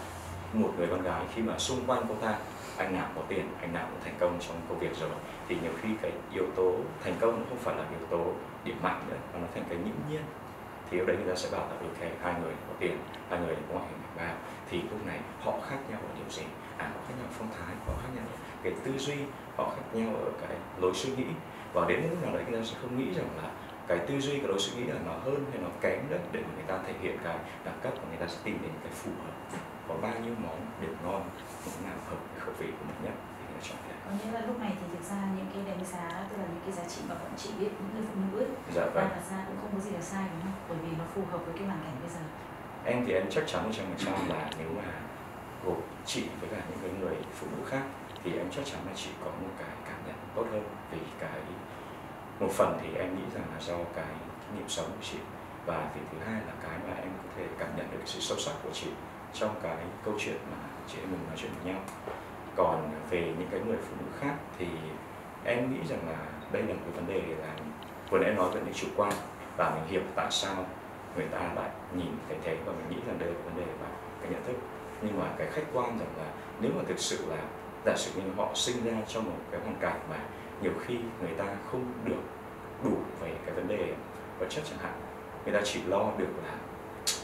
một 0.53 0.73
người 0.77 0.87
con 0.87 1.01
gái 1.03 1.25
khi 1.33 1.41
mà 1.41 1.57
xung 1.57 1.85
quanh 1.87 2.03
cô 2.09 2.15
ta, 2.15 2.37
anh 2.77 2.93
nào 2.93 3.09
có 3.15 3.21
tiền, 3.27 3.49
anh 3.61 3.73
nào 3.73 3.87
cũng 3.91 3.99
thành 4.03 4.15
công 4.19 4.37
trong 4.39 4.61
công 4.69 4.79
việc 4.79 4.95
rồi. 4.95 5.09
Thì 5.47 5.57
nhiều 5.63 5.71
khi 5.81 5.89
cái 6.01 6.11
yếu 6.33 6.45
tố 6.55 6.75
thành 7.03 7.15
công 7.19 7.39
nó 7.39 7.45
không 7.49 7.57
phải 7.57 7.75
là 7.75 7.83
yếu 7.89 8.07
tố 8.09 8.33
điểm 8.63 8.75
mạnh 8.81 9.01
nữa, 9.09 9.17
mà 9.33 9.39
nó 9.39 9.47
thành 9.53 9.63
cái 9.69 9.77
nhiễm 9.77 9.95
nhiên. 10.09 10.21
Thì 10.89 10.99
ở 10.99 11.05
đấy 11.05 11.15
người 11.17 11.33
ta 11.33 11.35
sẽ 11.35 11.49
bảo 11.51 11.61
là, 11.61 11.75
ok, 11.75 12.11
hai 12.21 12.33
người 12.41 12.53
có 12.67 12.73
tiền, 12.79 12.97
hai 13.29 13.39
người 13.39 13.55
có 13.55 13.73
ngoại 13.73 13.85
hình 13.89 13.99
đẹp 14.01 14.23
vào 14.23 14.35
thì 14.69 14.81
lúc 14.81 15.05
này 15.05 15.19
họ 15.39 15.53
khác 15.69 15.77
nhau 15.89 15.99
ở 16.03 16.09
điều 16.19 16.29
gì? 16.29 16.43
À 16.77 16.85
họ 16.85 17.01
khác 17.07 17.13
nhau 17.19 17.27
phong 17.31 17.47
thái, 17.51 17.75
họ 17.87 17.93
khác 18.01 18.09
nhau 18.15 18.25
ở 18.31 18.37
cái 18.63 18.73
tư 18.83 18.97
duy, 18.97 19.15
họ 19.57 19.69
khác 19.69 19.83
nhau 19.93 20.15
ở 20.15 20.31
cái 20.41 20.57
lối 20.81 20.93
suy 20.93 21.09
nghĩ. 21.09 21.25
Và 21.73 21.85
đến 21.87 22.01
lúc 22.09 22.23
nào 22.23 22.33
đấy 22.33 22.43
người 22.49 22.59
ta 22.59 22.65
sẽ 22.65 22.77
không 22.81 22.97
nghĩ 22.97 23.13
rằng 23.13 23.27
là 23.43 23.51
cái 23.87 23.97
tư 23.97 24.19
duy, 24.19 24.37
cái 24.39 24.47
lối 24.47 24.59
suy 24.59 24.77
nghĩ 24.77 24.87
là 24.91 24.99
nó 25.05 25.11
hơn 25.11 25.45
hay 25.51 25.61
nó 25.61 25.69
kém 25.81 25.99
đấy 26.09 26.19
để 26.31 26.39
mà 26.41 26.49
người 26.55 26.65
ta 26.67 26.79
thể 26.87 26.93
hiện 27.01 27.17
cái 27.23 27.37
đẳng 27.65 27.79
cấp 27.81 27.93
và 27.95 28.03
người 28.09 28.17
ta 28.17 28.27
sẽ 28.27 28.37
tìm 28.43 28.57
đến 28.61 28.71
cái 28.83 28.91
phù 28.91 29.11
hợp 29.25 29.59
có 29.89 29.95
bao 30.01 30.15
nhiêu 30.23 30.35
món 30.45 30.57
điểm 30.81 30.95
ngon 31.03 31.21
những 31.65 31.83
nào 31.85 31.97
hợp 32.07 32.19
với 32.31 32.39
khẩu 32.43 32.53
vị 32.59 32.67
của 32.77 32.85
mình 32.89 32.99
nhất 33.05 33.15
thì 33.35 33.43
người 33.45 33.55
ta 33.55 33.61
chọn 33.67 33.79
cái. 33.85 33.97
Có 34.05 34.11
nghĩa 34.17 34.31
là 34.37 34.41
lúc 34.47 34.59
này 34.59 34.71
thì 34.79 34.85
thực 34.93 35.03
ra 35.11 35.21
những 35.37 35.49
cái 35.53 35.61
đánh 35.69 35.85
giá 35.93 36.07
tức 36.29 36.37
là 36.41 36.45
những 36.53 36.63
cái 36.65 36.73
giá 36.77 36.83
trị 36.93 37.01
mà 37.09 37.15
bọn 37.21 37.31
chị 37.37 37.49
biết 37.59 37.71
những 37.79 37.91
người 37.93 38.05
phụ 38.09 38.15
nữ 38.23 38.47
dạ 38.75 38.85
vâng. 38.85 39.09
đặt 39.15 39.23
ra 39.31 39.39
cũng 39.47 39.57
không 39.61 39.71
có 39.75 39.79
gì 39.85 39.91
là 39.91 40.01
sai 40.01 40.25
đúng 40.31 40.41
không? 40.41 40.57
Bởi 40.69 40.77
vì 40.83 40.91
nó 40.99 41.05
phù 41.13 41.21
hợp 41.31 41.41
với 41.45 41.53
cái 41.57 41.65
hoàn 41.67 41.81
cảnh 41.83 41.95
bây 42.03 42.11
giờ. 42.15 42.23
Em 42.85 43.05
thì 43.05 43.13
em 43.13 43.25
chắc 43.31 43.43
chắn 43.47 43.63
một 43.63 43.73
trăm 43.77 43.85
phần 43.85 43.99
trăm 44.05 44.29
là 44.29 44.49
nếu 44.59 44.69
mà 44.79 44.89
gộp 45.65 45.81
chị 46.05 46.23
với 46.39 46.49
cả 46.53 46.61
những 46.69 46.79
cái 46.81 46.91
người 46.99 47.17
phụ 47.37 47.47
nữ 47.51 47.61
khác 47.71 47.83
thì 48.23 48.37
em 48.37 48.47
chắc 48.55 48.65
chắn 48.65 48.79
là 48.87 48.93
chị 48.95 49.09
có 49.23 49.31
một 49.41 49.53
cái 49.59 49.75
cảm 49.87 49.99
nhận 50.07 50.15
tốt 50.35 50.45
hơn. 50.51 50.63
Vì 50.91 50.99
cái 51.19 51.41
một 52.39 52.51
phần 52.51 52.79
thì 52.81 52.87
em 53.03 53.15
nghĩ 53.15 53.25
rằng 53.35 53.45
là 53.53 53.59
do 53.61 53.77
cái 53.95 54.13
kinh 54.41 54.55
nghiệm 54.57 54.69
sống 54.69 54.85
của 54.85 55.03
chị 55.11 55.17
và 55.65 55.89
vì 55.95 56.01
thứ 56.11 56.17
hai 56.25 56.41
là 56.47 56.53
cái 56.63 56.77
mà 56.87 56.93
em 56.93 57.11
có 57.23 57.29
thể 57.37 57.43
cảm 57.59 57.69
nhận 57.77 57.91
được 57.91 58.01
sự 58.05 58.19
sâu 58.19 58.37
sắc 58.37 58.53
của 58.63 58.71
chị 58.73 58.87
trong 59.33 59.55
cái 59.63 59.77
câu 60.05 60.13
chuyện 60.19 60.37
mà 60.51 60.57
chị 60.87 60.97
em 60.99 61.11
mình 61.11 61.19
nói 61.27 61.37
chuyện 61.37 61.51
với 61.63 61.73
nhau. 61.73 61.81
Còn 62.55 62.91
về 63.09 63.33
những 63.39 63.47
cái 63.51 63.59
người 63.59 63.77
phụ 63.81 63.95
nữ 63.99 64.05
khác 64.19 64.35
thì 64.57 64.67
em 65.43 65.73
nghĩ 65.73 65.79
rằng 65.89 65.99
là 66.09 66.17
đây 66.51 66.63
là 66.63 66.73
một 66.73 66.79
cái 66.83 66.91
vấn 66.91 67.07
đề 67.07 67.35
là 67.35 67.53
vừa 68.09 68.19
nãy 68.19 68.29
em 68.29 68.37
nói 68.37 68.51
về 68.51 68.61
những 68.65 68.73
chủ 68.73 68.87
quan 68.97 69.13
và 69.57 69.69
mình 69.69 69.83
hiểu 69.87 70.01
tại 70.15 70.27
sao 70.29 70.65
người 71.15 71.25
ta 71.31 71.39
lại 71.55 71.69
nhìn 71.95 72.11
thấy 72.27 72.37
thế 72.43 72.57
và 72.65 72.73
mình 72.73 72.89
nghĩ 72.89 72.97
rằng 73.07 73.19
đây 73.19 73.29
là 73.29 73.39
vấn 73.45 73.57
đề 73.57 73.71
và 73.81 73.87
cái 74.21 74.31
nhận 74.31 74.43
thức. 74.43 74.55
Nhưng 75.01 75.19
mà 75.19 75.25
cái 75.37 75.47
khách 75.51 75.65
quan 75.73 75.99
rằng 75.99 76.13
là 76.17 76.25
nếu 76.61 76.71
mà 76.75 76.83
thực 76.87 76.99
sự 76.99 77.25
là 77.29 77.37
giả 77.85 77.93
sử 77.97 78.21
như 78.21 78.31
họ 78.37 78.49
sinh 78.53 78.85
ra 78.85 78.93
trong 79.07 79.25
một 79.25 79.37
cái 79.51 79.61
hoàn 79.61 79.75
cảnh 79.79 79.99
mà 80.09 80.15
nhiều 80.61 80.71
khi 80.85 80.97
người 81.21 81.33
ta 81.37 81.45
không 81.71 81.91
được 82.05 82.21
đủ 82.83 82.97
về 83.21 83.31
cái 83.45 83.55
vấn 83.55 83.67
đề 83.67 83.93
vật 84.39 84.45
chất 84.49 84.63
chẳng 84.69 84.79
hạn, 84.79 84.93
người 85.45 85.53
ta 85.53 85.59
chỉ 85.63 85.83
lo 85.83 86.11
được 86.17 86.29
là 86.45 86.53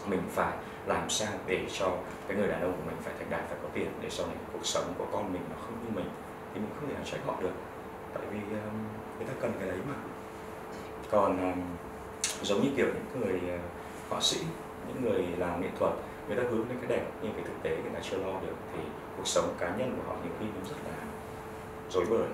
mình 0.07 0.21
phải 0.29 0.53
làm 0.85 1.09
sao 1.09 1.33
để 1.47 1.65
cho 1.73 1.91
cái 2.27 2.37
người 2.37 2.47
đàn 2.47 2.61
ông 2.61 2.71
của 2.71 2.83
mình 2.85 2.97
phải 3.01 3.13
thành 3.19 3.29
đạt 3.29 3.41
phải 3.47 3.57
có 3.63 3.69
tiền 3.73 3.91
để 4.01 4.09
sau 4.09 4.27
này 4.27 4.35
cuộc 4.53 4.65
sống 4.65 4.93
của 4.97 5.05
con 5.11 5.33
mình 5.33 5.41
nó 5.49 5.55
không 5.61 5.75
như 5.85 5.91
mình 5.95 6.09
thì 6.53 6.59
mình 6.59 6.69
không 6.79 6.89
thể 6.89 6.93
nào 6.93 7.03
trách 7.05 7.21
họ 7.25 7.35
được. 7.41 7.53
Tại 8.13 8.23
vì 8.31 8.39
um, 8.39 8.83
người 9.17 9.27
ta 9.27 9.33
cần 9.41 9.53
cái 9.59 9.67
đấy 9.67 9.77
mà. 9.89 9.95
Còn 11.11 11.51
um, 11.51 11.61
giống 12.41 12.61
như 12.61 12.69
kiểu 12.77 12.85
những 12.85 13.21
người 13.21 13.41
uh, 13.55 13.61
họa 14.09 14.21
sĩ 14.21 14.39
những 14.87 15.03
người 15.03 15.25
làm 15.37 15.61
nghệ 15.61 15.69
thuật 15.79 15.93
người 16.27 16.37
ta 16.37 16.43
hướng 16.49 16.67
đến 16.69 16.77
cái 16.81 16.97
đẹp 16.97 17.05
nhưng 17.21 17.33
cái 17.33 17.43
thực 17.43 17.63
tế 17.63 17.69
người 17.69 17.91
ta 17.93 17.99
chưa 18.03 18.17
lo 18.17 18.39
được 18.41 18.55
thì 18.73 18.79
cuộc 19.17 19.27
sống 19.27 19.55
cá 19.59 19.75
nhân 19.77 19.97
của 19.97 20.03
họ 20.07 20.15
nhiều 20.23 20.33
khi 20.39 20.45
nó 20.45 20.69
rất 20.69 20.75
là 20.87 20.97
rối 21.89 22.05
bời. 22.09 22.29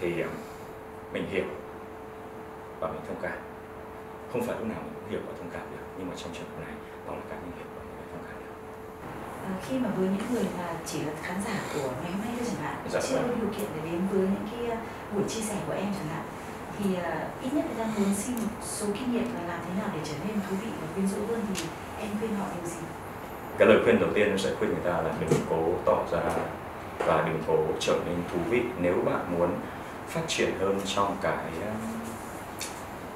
Thì 0.00 0.20
um, 0.20 0.30
mình 1.12 1.26
hiểu 1.30 1.44
và 2.80 2.88
mình 2.88 3.00
thông 3.08 3.18
cảm. 3.22 3.38
Không 4.32 4.42
phải 4.42 4.56
lúc 4.58 4.68
nào 4.68 4.78
mình 4.84 4.99
hiểu 5.10 5.20
và 5.26 5.32
thông 5.38 5.50
cảm 5.54 5.64
được. 5.72 5.84
Nhưng 5.96 6.06
mà 6.08 6.14
trong 6.20 6.30
trường 6.34 6.48
hợp 6.50 6.58
này 6.66 6.74
đó 7.06 7.12
là 7.18 7.24
cái 7.28 7.38
mình 7.44 7.54
hiểu 7.58 7.68
và 7.76 7.82
mình 7.88 8.08
thông 8.12 8.24
cảm 8.28 8.38
được. 8.44 8.56
À, 9.48 9.52
khi 9.64 9.74
mà 9.82 9.88
với 9.96 10.08
những 10.14 10.28
người 10.32 10.46
mà 10.58 10.66
chỉ 10.88 10.98
là 11.08 11.12
khán 11.22 11.38
giả 11.46 11.56
của 11.74 11.88
ngày 12.00 12.10
hôm 12.14 12.20
nay 12.24 12.32
thôi 12.36 12.46
chẳng 12.48 12.62
hạn 12.64 12.76
dạ, 12.92 13.00
chưa 13.06 13.16
vâng. 13.16 13.28
có 13.28 13.34
điều 13.40 13.50
kiện 13.56 13.68
để 13.74 13.80
đến 13.90 14.00
với 14.12 14.24
những 14.34 14.46
cái 14.50 14.62
à, 14.76 14.78
buổi 15.12 15.24
chia 15.32 15.44
sẻ 15.48 15.56
của 15.66 15.76
em 15.82 15.90
chẳng 15.98 16.10
hạn 16.14 16.24
thì 16.78 16.90
uh, 16.90 17.42
ít 17.44 17.50
nhất 17.52 17.64
là 17.70 17.84
đang 17.84 17.94
muốn 17.94 18.14
xin 18.14 18.36
một 18.36 18.52
số 18.62 18.86
kinh 18.94 19.12
nghiệm 19.12 19.34
là 19.34 19.42
làm 19.48 19.60
thế 19.66 19.72
nào 19.80 19.88
để 19.94 20.00
trở 20.04 20.14
nên 20.24 20.34
thú 20.48 20.56
vị 20.62 20.70
và 20.80 20.86
quyến 20.94 21.08
rũ 21.08 21.20
hơn 21.28 21.40
thì 21.54 21.64
em 22.00 22.08
khuyên 22.18 22.34
họ 22.36 22.46
điều 22.56 22.66
gì? 22.70 22.82
Cái 23.58 23.68
lời 23.68 23.78
khuyên 23.84 24.00
đầu 24.00 24.10
tiên 24.14 24.38
sẽ 24.38 24.50
khuyên 24.58 24.70
người 24.70 24.84
ta 24.84 25.02
là 25.02 25.10
đừng 25.20 25.40
cố 25.50 25.72
tỏ 25.84 26.04
ra 26.12 26.32
và 26.98 27.24
đừng 27.26 27.42
cố 27.46 27.56
trở 27.80 27.98
nên 28.06 28.16
thú 28.32 28.38
vị. 28.50 28.62
Nếu 28.80 28.94
bạn 29.04 29.38
muốn 29.38 29.50
phát 30.08 30.20
triển 30.26 30.50
hơn 30.60 30.80
trong 30.84 31.16
cái 31.22 31.44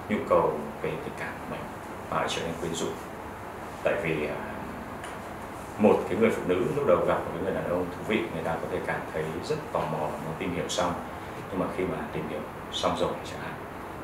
nhu 0.09 0.19
cầu 0.29 0.59
về 0.83 0.91
tình 0.91 1.15
cảm 1.19 1.33
của 1.41 1.47
mình 1.51 1.64
và 2.11 2.27
trở 2.29 2.43
nên 2.43 2.55
quyến 2.61 2.75
rũ. 2.75 2.87
Tại 3.85 3.95
vì 4.03 4.27
à, 4.27 4.37
một 5.79 6.01
cái 6.09 6.19
người 6.19 6.31
phụ 6.31 6.43
nữ 6.47 6.65
lúc 6.77 6.87
đầu 6.87 7.05
gặp 7.09 7.19
một 7.19 7.31
cái 7.35 7.43
người 7.45 7.55
đàn 7.55 7.71
ông 7.71 7.87
thú 7.91 8.03
vị, 8.09 8.19
người 8.35 8.43
ta 8.45 8.55
có 8.63 8.69
thể 8.73 8.79
cảm 8.87 9.01
thấy 9.13 9.25
rất 9.45 9.57
tò 9.73 9.81
mò 9.81 9.99
muốn 9.99 10.35
tìm 10.39 10.55
hiểu 10.55 10.69
xong. 10.69 10.93
Nhưng 11.51 11.61
mà 11.61 11.67
khi 11.77 11.85
mà 11.85 11.99
tìm 12.13 12.29
hiểu 12.29 12.41
xong 12.73 12.97
rồi 13.01 13.11
chẳng 13.25 13.41
hạn, 13.43 13.53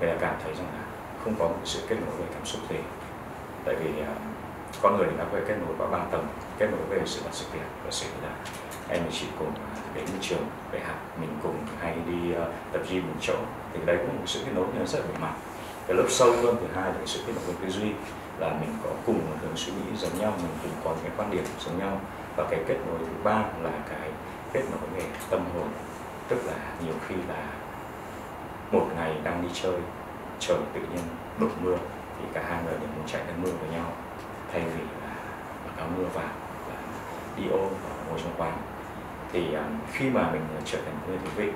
người 0.00 0.10
ta 0.10 0.16
cảm 0.20 0.34
thấy 0.44 0.54
rằng 0.54 0.66
là 0.74 0.84
không 1.24 1.34
có 1.38 1.44
một 1.44 1.60
sự 1.64 1.80
kết 1.88 1.96
nối 2.06 2.16
về 2.16 2.24
cảm 2.34 2.44
xúc 2.44 2.60
gì. 2.70 2.76
Tại 3.64 3.74
vì 3.74 4.02
à, 4.02 4.14
con 4.82 4.96
người 4.96 5.06
thì 5.10 5.16
đã 5.18 5.24
có 5.32 5.38
kết 5.48 5.56
nối 5.66 5.74
qua 5.78 5.86
ba 5.98 6.04
tầng, 6.10 6.26
kết 6.58 6.66
nối 6.70 6.98
về 6.98 7.06
sự 7.06 7.20
vật 7.24 7.30
sự 7.32 7.46
việc 7.52 7.66
và 7.84 7.90
sự 7.90 8.06
là 8.22 8.30
em 8.88 9.02
chỉ 9.12 9.26
cùng 9.38 9.52
à, 9.54 9.80
đến 9.94 10.04
trường 10.20 10.46
về 10.72 10.80
học, 10.80 10.96
mình 11.20 11.38
cùng 11.42 11.56
hay 11.80 11.96
đi 12.06 12.34
tập 12.72 12.80
gym 12.90 13.02
một 13.02 13.18
chỗ. 13.20 13.34
Thì 13.72 13.80
đấy 13.84 13.96
cũng 13.96 14.06
là 14.06 14.12
một 14.12 14.26
sự 14.26 14.40
kết 14.44 14.52
nối 14.54 14.66
rất 14.86 14.98
là 14.98 15.06
bề 15.06 15.18
mặt 15.20 15.34
cái 15.90 15.96
lớp 15.96 16.06
sâu 16.08 16.32
hơn 16.32 16.56
thứ 16.60 16.66
hai 16.74 16.84
là 16.84 16.94
cái 16.98 17.06
sự 17.06 17.20
kết 17.26 17.32
nối 17.46 17.54
tư 17.62 17.68
duy 17.68 17.92
là 18.38 18.48
mình 18.60 18.74
có 18.84 18.90
cùng 19.06 19.18
một 19.18 19.36
hướng 19.42 19.56
suy 19.56 19.72
nghĩ 19.72 19.96
giống 19.96 20.18
nhau 20.18 20.32
mình 20.36 20.52
cùng 20.62 20.70
có 20.84 20.90
những 20.90 21.02
cái 21.02 21.12
quan 21.16 21.30
điểm 21.30 21.44
giống 21.60 21.78
nhau. 21.78 22.00
Và 22.36 22.46
cái 22.50 22.60
kết 22.68 22.76
nối 22.86 22.98
thứ 22.98 23.22
ba 23.24 23.44
là 23.62 23.70
cái 23.88 24.10
kết 24.52 24.62
nối 24.70 24.90
về 24.94 25.02
tâm 25.30 25.40
hồn. 25.54 25.68
Tức 26.28 26.46
là 26.46 26.54
nhiều 26.84 26.94
khi 27.08 27.14
là 27.28 27.44
một 28.72 28.86
ngày 28.96 29.14
đang 29.24 29.42
đi 29.42 29.48
chơi 29.52 29.80
trời 30.38 30.58
tự 30.74 30.80
nhiên 30.80 31.04
đổ 31.40 31.46
mưa 31.62 31.76
thì 32.18 32.24
cả 32.32 32.42
hai 32.48 32.62
người 32.64 32.74
đều 32.80 32.88
muốn 32.96 33.06
chạy 33.06 33.22
đến 33.26 33.36
mưa 33.42 33.50
với 33.60 33.70
nhau. 33.70 33.92
Thay 34.52 34.60
vì 34.60 34.82
là 35.02 35.14
mặc 35.66 35.72
áo 35.78 35.88
mưa 35.98 36.04
vào 36.14 36.30
và 36.68 36.74
đi 37.36 37.42
ôm 37.50 37.68
và 37.84 38.04
ngồi 38.08 38.20
trong 38.24 38.34
quán. 38.36 38.52
Thì 39.32 39.54
um, 39.54 39.78
khi 39.92 40.10
mà 40.10 40.30
mình 40.32 40.42
trở 40.64 40.78
thành 40.84 40.94
người 41.08 41.18
thú 41.18 41.30
vị 41.36 41.48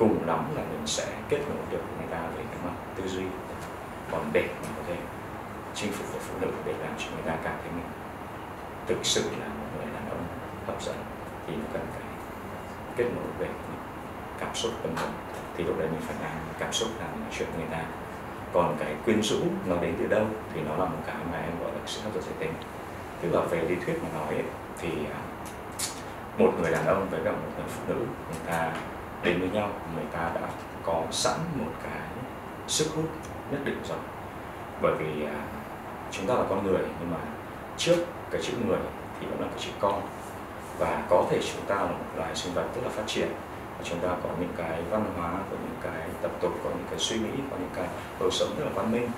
cùng 0.00 0.26
lắm 0.26 0.44
là 0.56 0.62
mình 0.62 0.86
sẽ 0.86 1.06
kết 1.28 1.38
nối 1.38 1.64
được 1.70 1.82
người 1.98 2.08
ta 2.10 2.20
về 2.36 2.42
cái 2.50 2.58
mặt 2.64 2.74
tư 2.96 3.08
duy. 3.08 3.24
Còn 4.10 4.30
để 4.32 4.40
mình 4.40 4.72
có 4.76 4.82
thể 4.88 4.96
chinh 5.74 5.92
phục 5.92 6.06
được 6.12 6.20
phụ 6.22 6.34
nữ 6.40 6.52
để 6.64 6.72
làm 6.72 6.92
cho 6.98 7.06
người 7.14 7.22
ta 7.26 7.36
cảm 7.44 7.54
thấy 7.62 7.72
mình 7.72 7.88
thực 8.86 8.98
sự 9.02 9.22
là 9.40 9.46
một 9.48 9.66
người 9.76 9.92
đàn 9.94 10.10
ông 10.10 10.24
hấp 10.66 10.82
dẫn 10.82 10.96
thì 11.46 11.52
nó 11.56 11.64
cần 11.72 11.86
phải 11.92 12.02
kết 12.96 13.04
nối 13.04 13.24
về 13.38 13.48
cảm 14.40 14.54
xúc 14.54 14.72
tâm 14.82 14.92
hồn 14.96 15.10
thì 15.56 15.64
lúc 15.64 15.78
đấy 15.78 15.88
mình 15.92 16.00
phải 16.00 16.16
làm 16.22 16.38
cảm 16.58 16.72
xúc 16.72 16.88
làm 17.00 17.08
chuyện 17.38 17.48
người 17.56 17.68
ta. 17.70 17.82
Còn 18.52 18.76
cái 18.78 18.94
quyến 19.04 19.22
rũ 19.22 19.40
nó 19.66 19.76
đến 19.76 19.94
từ 19.98 20.06
đâu 20.06 20.26
thì 20.54 20.60
nó 20.60 20.76
là 20.76 20.84
một 20.84 20.98
cái 21.06 21.16
mà 21.32 21.38
em 21.38 21.52
gọi 21.62 21.72
là 21.72 21.80
sự 21.86 22.00
hấp 22.02 22.14
dẫn 22.14 22.22
giới 22.22 22.34
tính. 22.38 22.52
Tức 23.20 23.28
là 23.32 23.40
về 23.40 23.60
lý 23.60 23.74
thuyết 23.74 24.02
mà 24.02 24.08
nói 24.20 24.34
ấy, 24.34 24.44
thì 24.78 24.88
à, 24.88 25.20
một 26.38 26.52
người 26.60 26.70
đàn 26.70 26.86
ông 26.86 27.08
với 27.10 27.20
cả 27.24 27.32
một 27.32 27.48
người 27.56 27.66
phụ 27.68 27.82
nữ 27.88 28.06
người 28.28 28.40
ta 28.46 28.72
đến 29.22 29.40
với 29.40 29.50
nhau 29.50 29.70
người 29.94 30.04
ta 30.12 30.30
đã 30.34 30.48
có 30.82 31.02
sẵn 31.10 31.38
một 31.54 31.70
cái 31.82 32.00
sức 32.66 32.86
hút 32.96 33.04
nhất 33.50 33.60
định 33.64 33.82
rồi. 33.88 33.98
Bởi 34.82 34.94
vì 34.98 35.24
à, 35.24 35.40
chúng 36.10 36.26
ta 36.26 36.34
là 36.34 36.44
con 36.48 36.66
người 36.66 36.82
nhưng 37.00 37.10
mà 37.10 37.18
trước 37.76 38.04
cái 38.30 38.42
chữ 38.42 38.52
người 38.66 38.78
thì 39.20 39.26
vẫn 39.26 39.40
là 39.40 39.46
cái 39.46 39.58
chữ 39.58 39.70
con. 39.80 40.02
Và 40.78 41.02
có 41.10 41.24
thể 41.30 41.40
chúng 41.52 41.66
ta 41.66 41.74
là 41.74 41.86
một 41.86 42.04
loài 42.16 42.34
sinh 42.34 42.54
vật 42.54 42.64
rất 42.74 42.82
là 42.84 42.90
phát 42.90 43.02
triển 43.06 43.28
và 43.78 43.84
chúng 43.84 43.98
ta 43.98 44.08
có 44.08 44.28
những 44.40 44.52
cái 44.56 44.82
văn 44.90 45.04
hóa 45.16 45.30
có 45.30 45.56
những 45.62 45.78
cái 45.82 46.08
tập 46.22 46.30
tục 46.40 46.52
có 46.64 46.70
những 46.70 46.86
cái 46.90 46.98
suy 46.98 47.18
nghĩ 47.18 47.30
có 47.50 47.56
những 47.56 47.70
cái 47.74 47.86
lối 48.20 48.30
sống 48.30 48.48
rất 48.58 48.64
là 48.64 48.70
văn 48.74 48.92
minh. 48.92 49.08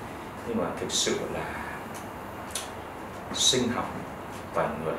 Nhưng 0.47 0.59
mà 0.59 0.65
thực 0.81 0.93
sự 0.93 1.19
là 1.35 1.65
sinh 3.33 3.69
học 3.69 3.89
và 4.55 4.71
người 4.85 4.95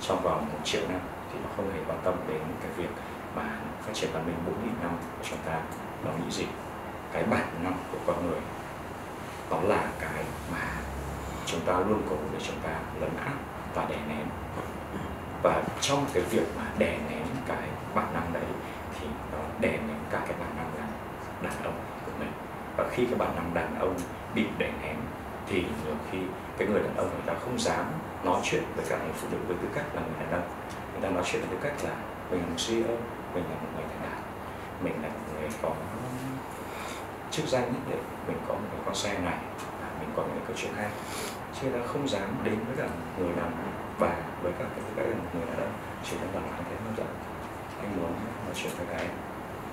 trong 0.00 0.22
vòng 0.22 0.46
một 0.52 0.58
triệu 0.64 0.82
năm 0.88 1.00
thì 1.32 1.38
nó 1.42 1.48
không 1.56 1.72
hề 1.72 1.78
quan 1.88 1.98
tâm 2.04 2.14
đến 2.28 2.40
cái 2.62 2.70
việc 2.76 2.90
mà 3.34 3.58
phát 3.80 3.92
triển 3.94 4.10
văn 4.12 4.26
minh 4.26 4.36
4.000 4.46 4.82
năm 4.82 4.90
của 5.18 5.24
chúng 5.30 5.38
ta 5.46 5.60
nó 6.04 6.10
nghĩ 6.10 6.30
gì? 6.30 6.46
Cái 7.12 7.24
bản 7.24 7.46
năng 7.62 7.78
của 7.92 7.98
con 8.06 8.26
người. 8.26 8.40
Đó 9.50 9.60
là 9.62 9.90
cái 10.00 10.24
mà 10.52 10.68
chúng 11.46 11.60
ta 11.60 11.72
luôn 11.72 12.02
cố 12.10 12.16
để 12.32 12.38
chúng 12.46 12.60
ta 12.62 12.70
lấn 13.00 13.10
át 13.24 13.34
và 13.74 13.86
đè 13.88 13.96
nén. 14.08 14.26
Và 15.42 15.62
trong 15.80 16.06
cái 16.14 16.22
việc 16.22 16.46
mà 16.56 16.64
đè 16.78 16.98
nén 17.10 17.26
cái 17.46 17.68
bản 17.94 18.06
năng 18.14 18.32
đấy, 18.32 18.44
thì 19.00 19.06
nó 19.32 19.38
đè 19.60 19.70
nén 19.70 19.96
cả 20.10 20.20
cái 20.28 20.34
bản 20.40 20.48
năng 20.56 20.74
là 20.78 20.86
đàn 21.42 21.62
ông 21.64 21.74
của 22.06 22.12
mình. 22.18 22.32
Và 22.76 22.84
khi 22.90 23.06
cái 23.06 23.14
bản 23.18 23.36
năng 23.36 23.54
đàn 23.54 23.78
ông 23.78 23.94
bị 24.34 24.46
đè 24.58 24.70
nén, 24.82 24.96
thì 25.46 25.62
nhiều 25.84 25.94
khi 26.10 26.18
cái 26.58 26.68
người 26.68 26.82
đàn 26.82 26.96
ông 26.96 27.10
người 27.10 27.22
ta 27.26 27.34
không 27.44 27.58
dám 27.58 27.84
nói 28.24 28.40
chuyện 28.44 28.62
với 28.76 28.84
các 28.88 28.98
người 29.02 29.12
phụ 29.14 29.28
nữ 29.30 29.38
với 29.46 29.56
tư 29.62 29.68
cách 29.74 29.84
là 29.94 30.00
người 30.00 30.26
đàn 30.26 30.40
ông. 30.40 30.50
Người 30.92 31.02
ta 31.02 31.08
nói 31.08 31.22
chuyện 31.26 31.42
với 31.42 31.50
tư 31.50 31.56
cách 31.62 31.84
là 31.84 31.94
mình 32.30 32.40
là 32.40 32.46
một 32.46 32.56
CEO 32.68 32.96
mình 33.34 33.44
là 33.50 33.56
một 33.62 33.68
người 33.74 33.84
thế 33.88 34.08
nào 34.08 34.20
mình 34.84 35.02
là 35.02 35.08
một 35.08 35.20
người 35.34 35.48
có 35.62 35.74
chức 37.30 37.46
danh 37.46 37.62
nhất 37.62 37.82
định. 37.90 38.04
Mình 38.26 38.36
có 38.48 38.54
một 38.54 38.68
cái 38.72 38.80
con 38.86 38.94
xe 38.94 39.18
này 39.18 39.38
à, 39.82 39.88
mình 40.00 40.10
có 40.16 40.22
những 40.22 40.44
câu 40.46 40.56
chuyện 40.56 40.72
hay. 40.76 40.90
Chứ 41.54 41.68
người 41.68 41.80
ta 41.80 41.86
không 41.86 42.08
dám 42.08 42.28
đến 42.44 42.58
với 42.66 42.76
cả 42.76 42.88
người 43.18 43.32
đàn 43.36 43.52
bà 43.98 44.14
với 44.42 44.52
cả 44.58 44.64
cái 44.74 44.84
cái 44.96 45.06
một 45.06 45.30
người 45.32 45.46
đàn 45.46 45.60
đó 45.60 45.66
chỉ 46.04 46.16
là 46.16 46.26
bảo 46.34 46.42
anh 46.56 46.64
thấy 46.64 46.78
hấp 46.84 46.96
dẫn 46.96 47.06
anh 47.80 47.96
muốn 47.96 48.12
nói 48.44 48.54
chuyện 48.54 48.72
với 48.78 48.86
các 48.90 48.98
em. 49.00 49.10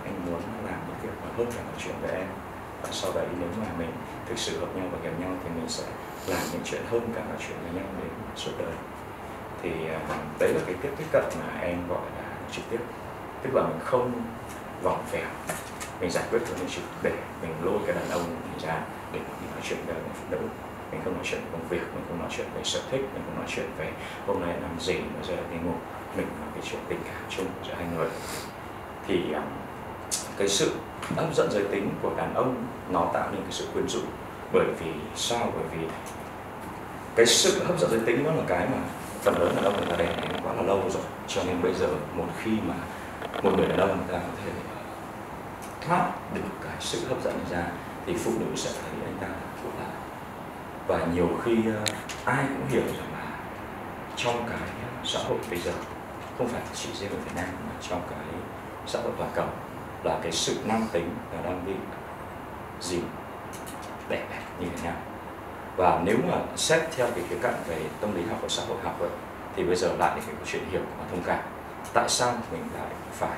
Anh 0.06 0.26
muốn 0.26 0.42
làm 0.66 0.80
những 0.88 0.98
việc 1.02 1.16
mà 1.24 1.30
hơn 1.38 1.48
cả 1.56 1.64
nói 1.64 1.74
chuyện 1.78 1.96
với 2.02 2.12
em. 2.12 2.28
Và 2.82 2.90
sau 2.92 3.12
đấy 3.14 3.26
nếu 3.40 3.50
mà 3.60 3.66
mình 3.78 3.92
thực 4.26 4.38
sự 4.38 4.60
hợp 4.60 4.76
nhau 4.76 4.86
và 4.92 4.98
gặp 5.04 5.12
nhau 5.20 5.32
thì 5.44 5.50
mình 5.56 5.70
sẽ 5.70 5.84
làm 6.28 6.42
những 6.52 6.62
chuyện 6.66 6.82
hơn 6.92 7.02
cả 7.16 7.22
nói 7.30 7.38
chuyện 7.40 7.58
với 7.64 7.72
nhau 7.82 7.86
đến 8.02 8.10
suốt 8.36 8.52
đời. 8.58 8.74
Thì 9.62 9.72
à, 9.88 10.00
đấy 10.40 10.54
là 10.54 10.62
cái 10.66 10.76
tiếp 10.82 10.90
tiếp 10.98 11.06
cận 11.12 11.24
mà 11.40 11.60
em 11.62 11.88
gọi 11.88 12.06
là 12.18 12.30
trực 12.52 12.66
tiếp 12.70 12.80
tức 13.48 13.60
là 13.60 13.68
mình 13.68 13.80
không 13.86 14.12
vòng 14.84 15.04
vèo. 15.12 15.26
Mình 16.02 16.12
giải 16.12 16.24
quyết 16.32 16.40
được 16.40 16.56
những 16.60 16.70
sự 16.70 16.82
để 17.04 17.12
mình 17.42 17.54
lôi 17.64 17.80
cái 17.86 17.96
đàn 17.96 18.10
ông 18.10 18.36
ra 18.62 18.82
để 19.14 19.20
mình 19.20 19.52
nói 19.52 19.62
chuyện 19.64 19.80
với 19.86 19.96
người 19.96 20.14
phụ 20.14 20.26
nữ. 20.30 20.38
Mình 20.92 21.02
không 21.04 21.14
nói 21.14 21.24
chuyện 21.24 21.42
về 21.42 21.48
công 21.52 21.68
việc, 21.70 21.82
mình 21.96 22.04
không 22.08 22.20
nói 22.20 22.28
chuyện 22.38 22.48
về 22.56 22.64
sở 22.64 22.80
thích, 22.92 23.02
mình 23.14 23.24
không 23.26 23.36
nói 23.36 23.46
chuyện 23.48 23.66
về 23.78 23.92
hôm 24.28 24.42
nay 24.42 24.56
làm 24.62 24.80
gì 24.80 24.94
bây 24.94 25.28
giờ 25.28 25.44
đi 25.52 25.58
ngủ. 25.58 25.74
Mình 26.18 26.28
nói 26.40 26.50
cái 26.56 26.64
chuyện 26.70 26.82
tình 26.90 27.00
cảm 27.06 27.22
chung 27.30 27.46
giữa 27.68 27.74
hai 27.74 27.86
người. 27.96 28.08
Thì 29.08 29.34
um, 29.34 29.44
cái 30.38 30.48
sự 30.48 30.72
hấp 31.16 31.36
dẫn 31.36 31.52
giới 31.52 31.64
tính 31.64 31.90
của 32.02 32.12
đàn 32.18 32.34
ông 32.34 32.66
nó 32.90 33.10
tạo 33.14 33.30
nên 33.32 33.42
cái 33.42 33.52
sự 33.52 33.68
quyến 33.74 33.88
rũ. 33.88 34.02
Bởi 34.54 34.66
vì 34.80 34.92
sao? 35.16 35.54
Bởi 35.56 35.64
vì 35.72 35.88
cái 37.16 37.26
sự 37.26 37.64
hấp 37.66 37.80
dẫn 37.80 37.92
giới 37.92 38.00
tính 38.06 38.24
nó 38.24 38.32
là 38.32 38.44
cái 38.48 38.68
mà 38.72 38.78
phần 39.22 39.40
lớn 39.40 39.54
đàn 39.56 39.66
ông 39.66 39.78
người 39.78 39.86
ta 39.90 39.96
đè 39.96 40.16
nén 40.22 40.42
quá 40.44 40.54
là 40.54 40.62
lâu 40.62 40.82
rồi. 40.90 41.04
Cho 41.28 41.44
nên 41.44 41.62
bây 41.62 41.74
giờ 41.74 41.88
một 42.16 42.26
khi 42.44 42.52
mà 42.68 42.76
một 43.44 43.52
người 43.58 43.68
đàn 43.68 43.80
ông 43.80 43.98
người 43.98 44.14
ta 44.14 44.20
có 44.20 44.42
thể 44.46 44.52
thoát 45.88 46.12
được 46.34 46.42
cái 46.64 46.76
sự 46.80 47.08
hấp 47.10 47.24
dẫn 47.24 47.34
này 47.38 47.62
ra, 47.62 47.68
thì 48.06 48.14
phụ 48.18 48.32
nữ 48.40 48.46
sẽ 48.56 48.70
thấy 48.82 48.92
anh 49.06 49.18
ta 49.22 49.28
là 49.28 49.36
phụ 49.64 49.70
nữ 49.80 49.86
và 50.88 51.06
nhiều 51.14 51.30
khi 51.44 51.58
ờ, 51.76 51.84
ai 52.26 52.46
cũng 52.48 52.68
hiểu 52.68 52.82
rằng 52.82 53.14
là 53.14 53.26
trong 54.16 54.46
cái 54.50 54.70
xã 55.04 55.20
hội 55.20 55.38
bây 55.50 55.60
giờ, 55.60 55.72
không 56.38 56.48
phải 56.48 56.62
chỉ 56.74 56.90
riêng 56.94 57.10
ở 57.10 57.18
Việt 57.26 57.32
Nam 57.36 57.46
mà 57.46 57.76
trong 57.90 58.02
cái 58.10 58.20
xã 58.86 59.00
hội 59.02 59.12
toàn 59.18 59.32
cầu, 59.36 59.48
là 60.04 60.20
cái 60.24 60.32
sự 60.32 60.58
nam 60.66 60.88
tính 60.92 61.10
là 61.34 61.42
đang 61.42 61.66
bị 61.66 61.74
gì? 62.82 63.02
Đẹp 64.10 64.26
như 64.60 64.68
thế 64.76 64.90
nào. 64.90 64.98
Và 65.78 66.02
nếu 66.04 66.18
mà 66.28 66.38
xét 66.56 66.82
theo 66.96 67.08
cái 67.16 67.24
khía 67.30 67.38
cạnh 67.42 67.56
về 67.68 67.82
tâm 68.02 68.16
lý 68.16 68.24
học 68.30 68.38
và 68.42 68.50
xã 68.50 68.64
hội 68.66 68.78
học 68.84 68.96
rồi 69.00 69.10
thì 69.56 69.64
bây 69.64 69.76
giờ 69.76 69.88
lại 70.00 70.12
cái 70.16 70.24
câu 70.28 70.46
chuyện 70.46 70.64
hiểu 70.72 70.82
và 71.00 71.06
thông 71.12 71.24
cảm 71.26 71.40
tại 71.94 72.10
sao 72.10 72.34
mình 72.52 72.64
lại 72.74 72.92
phải 73.12 73.38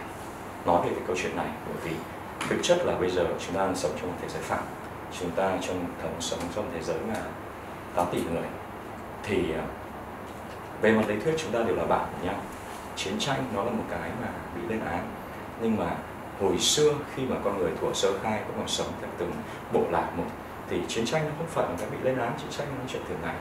nói 0.65 0.81
về 0.85 0.89
cái 0.95 1.03
câu 1.07 1.15
chuyện 1.19 1.35
này? 1.35 1.49
Bởi 1.67 1.75
vì 1.83 1.95
thực 2.49 2.59
chất 2.63 2.85
là 2.85 2.95
bây 2.99 3.11
giờ 3.11 3.25
chúng 3.45 3.55
ta 3.55 3.65
đang 3.65 3.75
sống 3.75 3.91
trong 4.01 4.11
một 4.11 4.17
thế 4.21 4.29
giới 4.29 4.41
phẳng 4.41 4.65
chúng 5.19 5.31
ta 5.31 5.57
trong 5.61 5.85
thống 6.01 6.15
sống 6.19 6.39
trong 6.55 6.71
thế 6.73 6.81
giới 6.83 6.97
là 7.13 7.21
8 7.95 8.07
tỷ 8.11 8.21
người. 8.21 8.47
Thì 9.23 9.53
à, 9.53 9.63
về 10.81 10.91
mặt 10.91 11.03
lý 11.07 11.19
thuyết 11.19 11.35
chúng 11.37 11.51
ta 11.51 11.59
đều 11.63 11.75
là 11.75 11.85
bạn 11.85 12.05
của 12.11 12.27
nhau 12.27 12.35
chiến 13.03 13.19
tranh 13.19 13.43
nó 13.55 13.63
là 13.63 13.71
một 13.71 13.83
cái 13.89 14.09
mà 14.21 14.27
bị 14.55 14.61
lên 14.69 14.79
án. 14.85 15.07
Nhưng 15.61 15.77
mà 15.77 15.95
hồi 16.41 16.57
xưa 16.59 16.93
khi 17.15 17.25
mà 17.25 17.35
con 17.43 17.57
người 17.57 17.71
thuở 17.81 17.93
sơ 17.93 18.19
khai 18.23 18.41
cũng 18.47 18.55
còn 18.57 18.67
sống 18.67 18.87
theo 19.01 19.09
từng 19.17 19.31
bộ 19.73 19.83
lạc 19.91 20.09
một, 20.17 20.25
thì 20.69 20.81
chiến 20.87 21.05
tranh 21.05 21.23
nó 21.25 21.31
không 21.37 21.47
phải 21.47 21.65
là 21.69 21.75
cái 21.79 21.89
bị 21.89 21.97
lên 22.03 22.17
án, 22.17 22.31
chiến 22.37 22.49
tranh 22.49 22.67
nó 22.79 22.85
chuyện 22.87 23.01
thường 23.07 23.17
ngày 23.21 23.35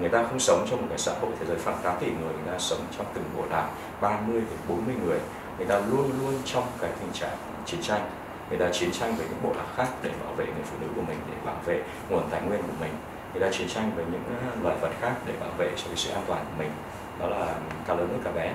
người 0.00 0.08
ta 0.08 0.22
không 0.22 0.40
sống 0.40 0.66
trong 0.70 0.80
một 0.80 0.86
cái 0.88 0.98
xã 0.98 1.12
hội 1.20 1.30
thế 1.40 1.46
giới 1.46 1.56
khoảng 1.64 1.78
8 1.82 1.96
tỷ 2.00 2.06
người 2.06 2.32
người 2.32 2.52
ta 2.52 2.58
sống 2.58 2.80
trong 2.98 3.06
từng 3.14 3.24
bộ 3.36 3.44
lạc 3.50 3.68
30 4.00 4.40
đến 4.40 4.58
40 4.68 4.94
người. 5.04 5.18
Người 5.58 5.66
ta 5.66 5.80
luôn 5.90 6.10
luôn 6.20 6.34
trong 6.44 6.64
cái 6.80 6.90
tình 7.00 7.12
trạng 7.12 7.36
chiến 7.66 7.82
tranh. 7.82 8.10
Người 8.48 8.58
ta 8.58 8.70
chiến 8.72 8.90
tranh 8.92 9.14
với 9.16 9.26
những 9.30 9.42
bộ 9.42 9.52
lạc 9.56 9.66
khác 9.76 9.88
để 10.02 10.10
bảo 10.24 10.34
vệ 10.34 10.44
người 10.44 10.64
phụ 10.64 10.76
nữ 10.80 10.86
của 10.96 11.02
mình, 11.02 11.18
để 11.30 11.36
bảo 11.46 11.56
vệ 11.64 11.82
nguồn 12.08 12.30
tài 12.30 12.42
nguyên 12.42 12.62
của 12.62 12.74
mình. 12.80 12.92
Người 13.32 13.42
ta 13.42 13.56
chiến 13.56 13.68
tranh 13.68 13.90
với 13.96 14.04
những 14.12 14.22
ờ, 14.28 14.62
loài 14.62 14.76
vật 14.80 14.90
khác 15.00 15.12
để 15.26 15.32
bảo 15.40 15.50
vệ 15.58 15.70
cho 15.76 15.84
cái 15.86 15.96
sự 15.96 16.10
an 16.10 16.22
toàn 16.26 16.44
của 16.44 16.58
mình. 16.58 16.70
Đó 17.18 17.26
là 17.26 17.54
cả 17.86 17.94
lớn 17.94 18.08
hơn 18.10 18.20
cả 18.24 18.30
bé. 18.30 18.54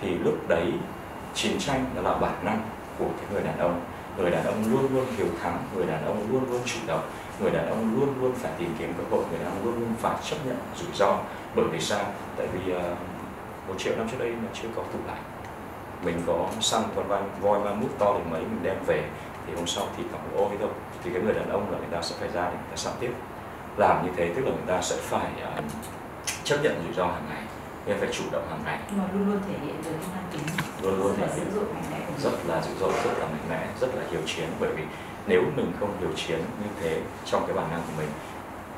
Thì 0.00 0.08
lúc 0.08 0.48
đấy, 0.48 0.72
chiến 1.34 1.58
tranh 1.58 1.84
đó 1.94 2.02
là 2.02 2.14
bản 2.18 2.44
năng 2.44 2.62
của 2.98 3.08
cái 3.16 3.26
người 3.32 3.42
đàn 3.42 3.58
ông. 3.58 3.80
Người 4.16 4.30
đàn 4.30 4.44
ông 4.44 4.64
luôn 4.72 4.94
luôn 4.94 5.04
hiếu 5.16 5.26
thắng, 5.42 5.58
người 5.74 5.86
đàn 5.86 6.06
ông 6.06 6.26
luôn 6.32 6.50
luôn 6.50 6.60
chủ 6.64 6.78
động 6.86 7.02
người 7.40 7.50
đàn 7.50 7.68
ông 7.68 8.00
luôn 8.00 8.14
luôn 8.20 8.32
phải 8.34 8.52
tìm 8.58 8.74
kiếm 8.78 8.92
cơ 8.98 9.04
hội 9.10 9.24
người 9.30 9.38
đàn 9.38 9.48
ông 9.48 9.64
luôn 9.64 9.74
luôn 9.80 9.94
phải 9.98 10.16
chấp 10.30 10.36
nhận 10.46 10.56
rủi 10.76 10.88
ro. 10.94 11.18
Bởi 11.54 11.64
vì 11.72 11.80
sao? 11.80 12.04
Tại 12.36 12.46
vì 12.46 12.72
uh, 12.72 12.82
một 13.68 13.74
triệu 13.78 13.96
năm 13.96 14.08
trước 14.10 14.16
đây 14.18 14.28
nó 14.28 14.48
chưa 14.54 14.68
có 14.76 14.82
tủ 14.92 14.98
lạnh. 15.06 15.22
Mình 16.04 16.22
có 16.26 16.48
săn 16.60 16.82
con 16.96 17.08
voi 17.08 17.22
voi 17.40 17.58
ma 17.58 17.74
mút 17.74 17.98
to 17.98 18.12
đến 18.12 18.30
mấy 18.30 18.40
mình 18.40 18.60
đem 18.62 18.76
về 18.86 19.08
thì 19.46 19.54
hôm 19.54 19.66
sau 19.66 19.86
thì 19.96 20.02
còn 20.12 20.20
ôi 20.36 20.56
thôi. 20.60 20.70
Thì 21.04 21.10
cái 21.14 21.22
người 21.22 21.34
đàn 21.34 21.50
ông 21.50 21.70
là 21.70 21.78
người 21.78 21.88
ta 21.92 22.02
sẽ 22.02 22.16
phải 22.18 22.28
ra 22.28 22.44
để 22.44 22.56
người 22.56 22.70
ta 22.70 22.76
săn 22.76 22.92
tiếp. 23.00 23.12
Làm 23.76 24.06
như 24.06 24.12
thế 24.16 24.32
tức 24.36 24.44
là 24.44 24.50
người 24.50 24.66
ta 24.66 24.82
sẽ 24.82 24.96
phải 24.96 25.30
uh, 25.58 25.64
chấp 26.44 26.56
nhận 26.62 26.82
rủi 26.84 26.94
ro 26.94 27.06
hàng 27.06 27.26
ngày 27.30 27.42
nên 27.86 27.98
phải 27.98 28.08
chủ 28.12 28.24
động 28.32 28.46
hàng 28.50 28.60
ngày. 28.64 28.78
Mà 28.96 29.04
luôn 29.12 29.28
luôn 29.28 29.40
thể 29.48 29.54
hiện 29.66 29.82
được 29.84 29.90
nam 30.14 30.24
tính 30.32 30.42
luôn 30.82 30.98
luôn 30.98 31.16
thể 31.16 31.26
hiện. 31.36 31.46
rất 32.22 32.32
là 32.46 32.62
dữ 32.62 32.70
dội 32.80 32.92
rất 33.04 33.18
là 33.18 33.26
mạnh 33.26 33.46
mẽ 33.50 33.66
rất 33.80 33.94
là 33.94 34.02
hiếu 34.10 34.20
chiến. 34.26 34.48
Bởi 34.60 34.70
vì 34.76 34.82
nếu 35.26 35.42
mình 35.56 35.72
không 35.80 35.96
hiếu 36.00 36.10
chiến 36.16 36.38
như 36.38 36.68
thế 36.80 37.00
trong 37.24 37.46
cái 37.46 37.56
bản 37.56 37.70
năng 37.70 37.80
của 37.80 37.92
mình 37.98 38.08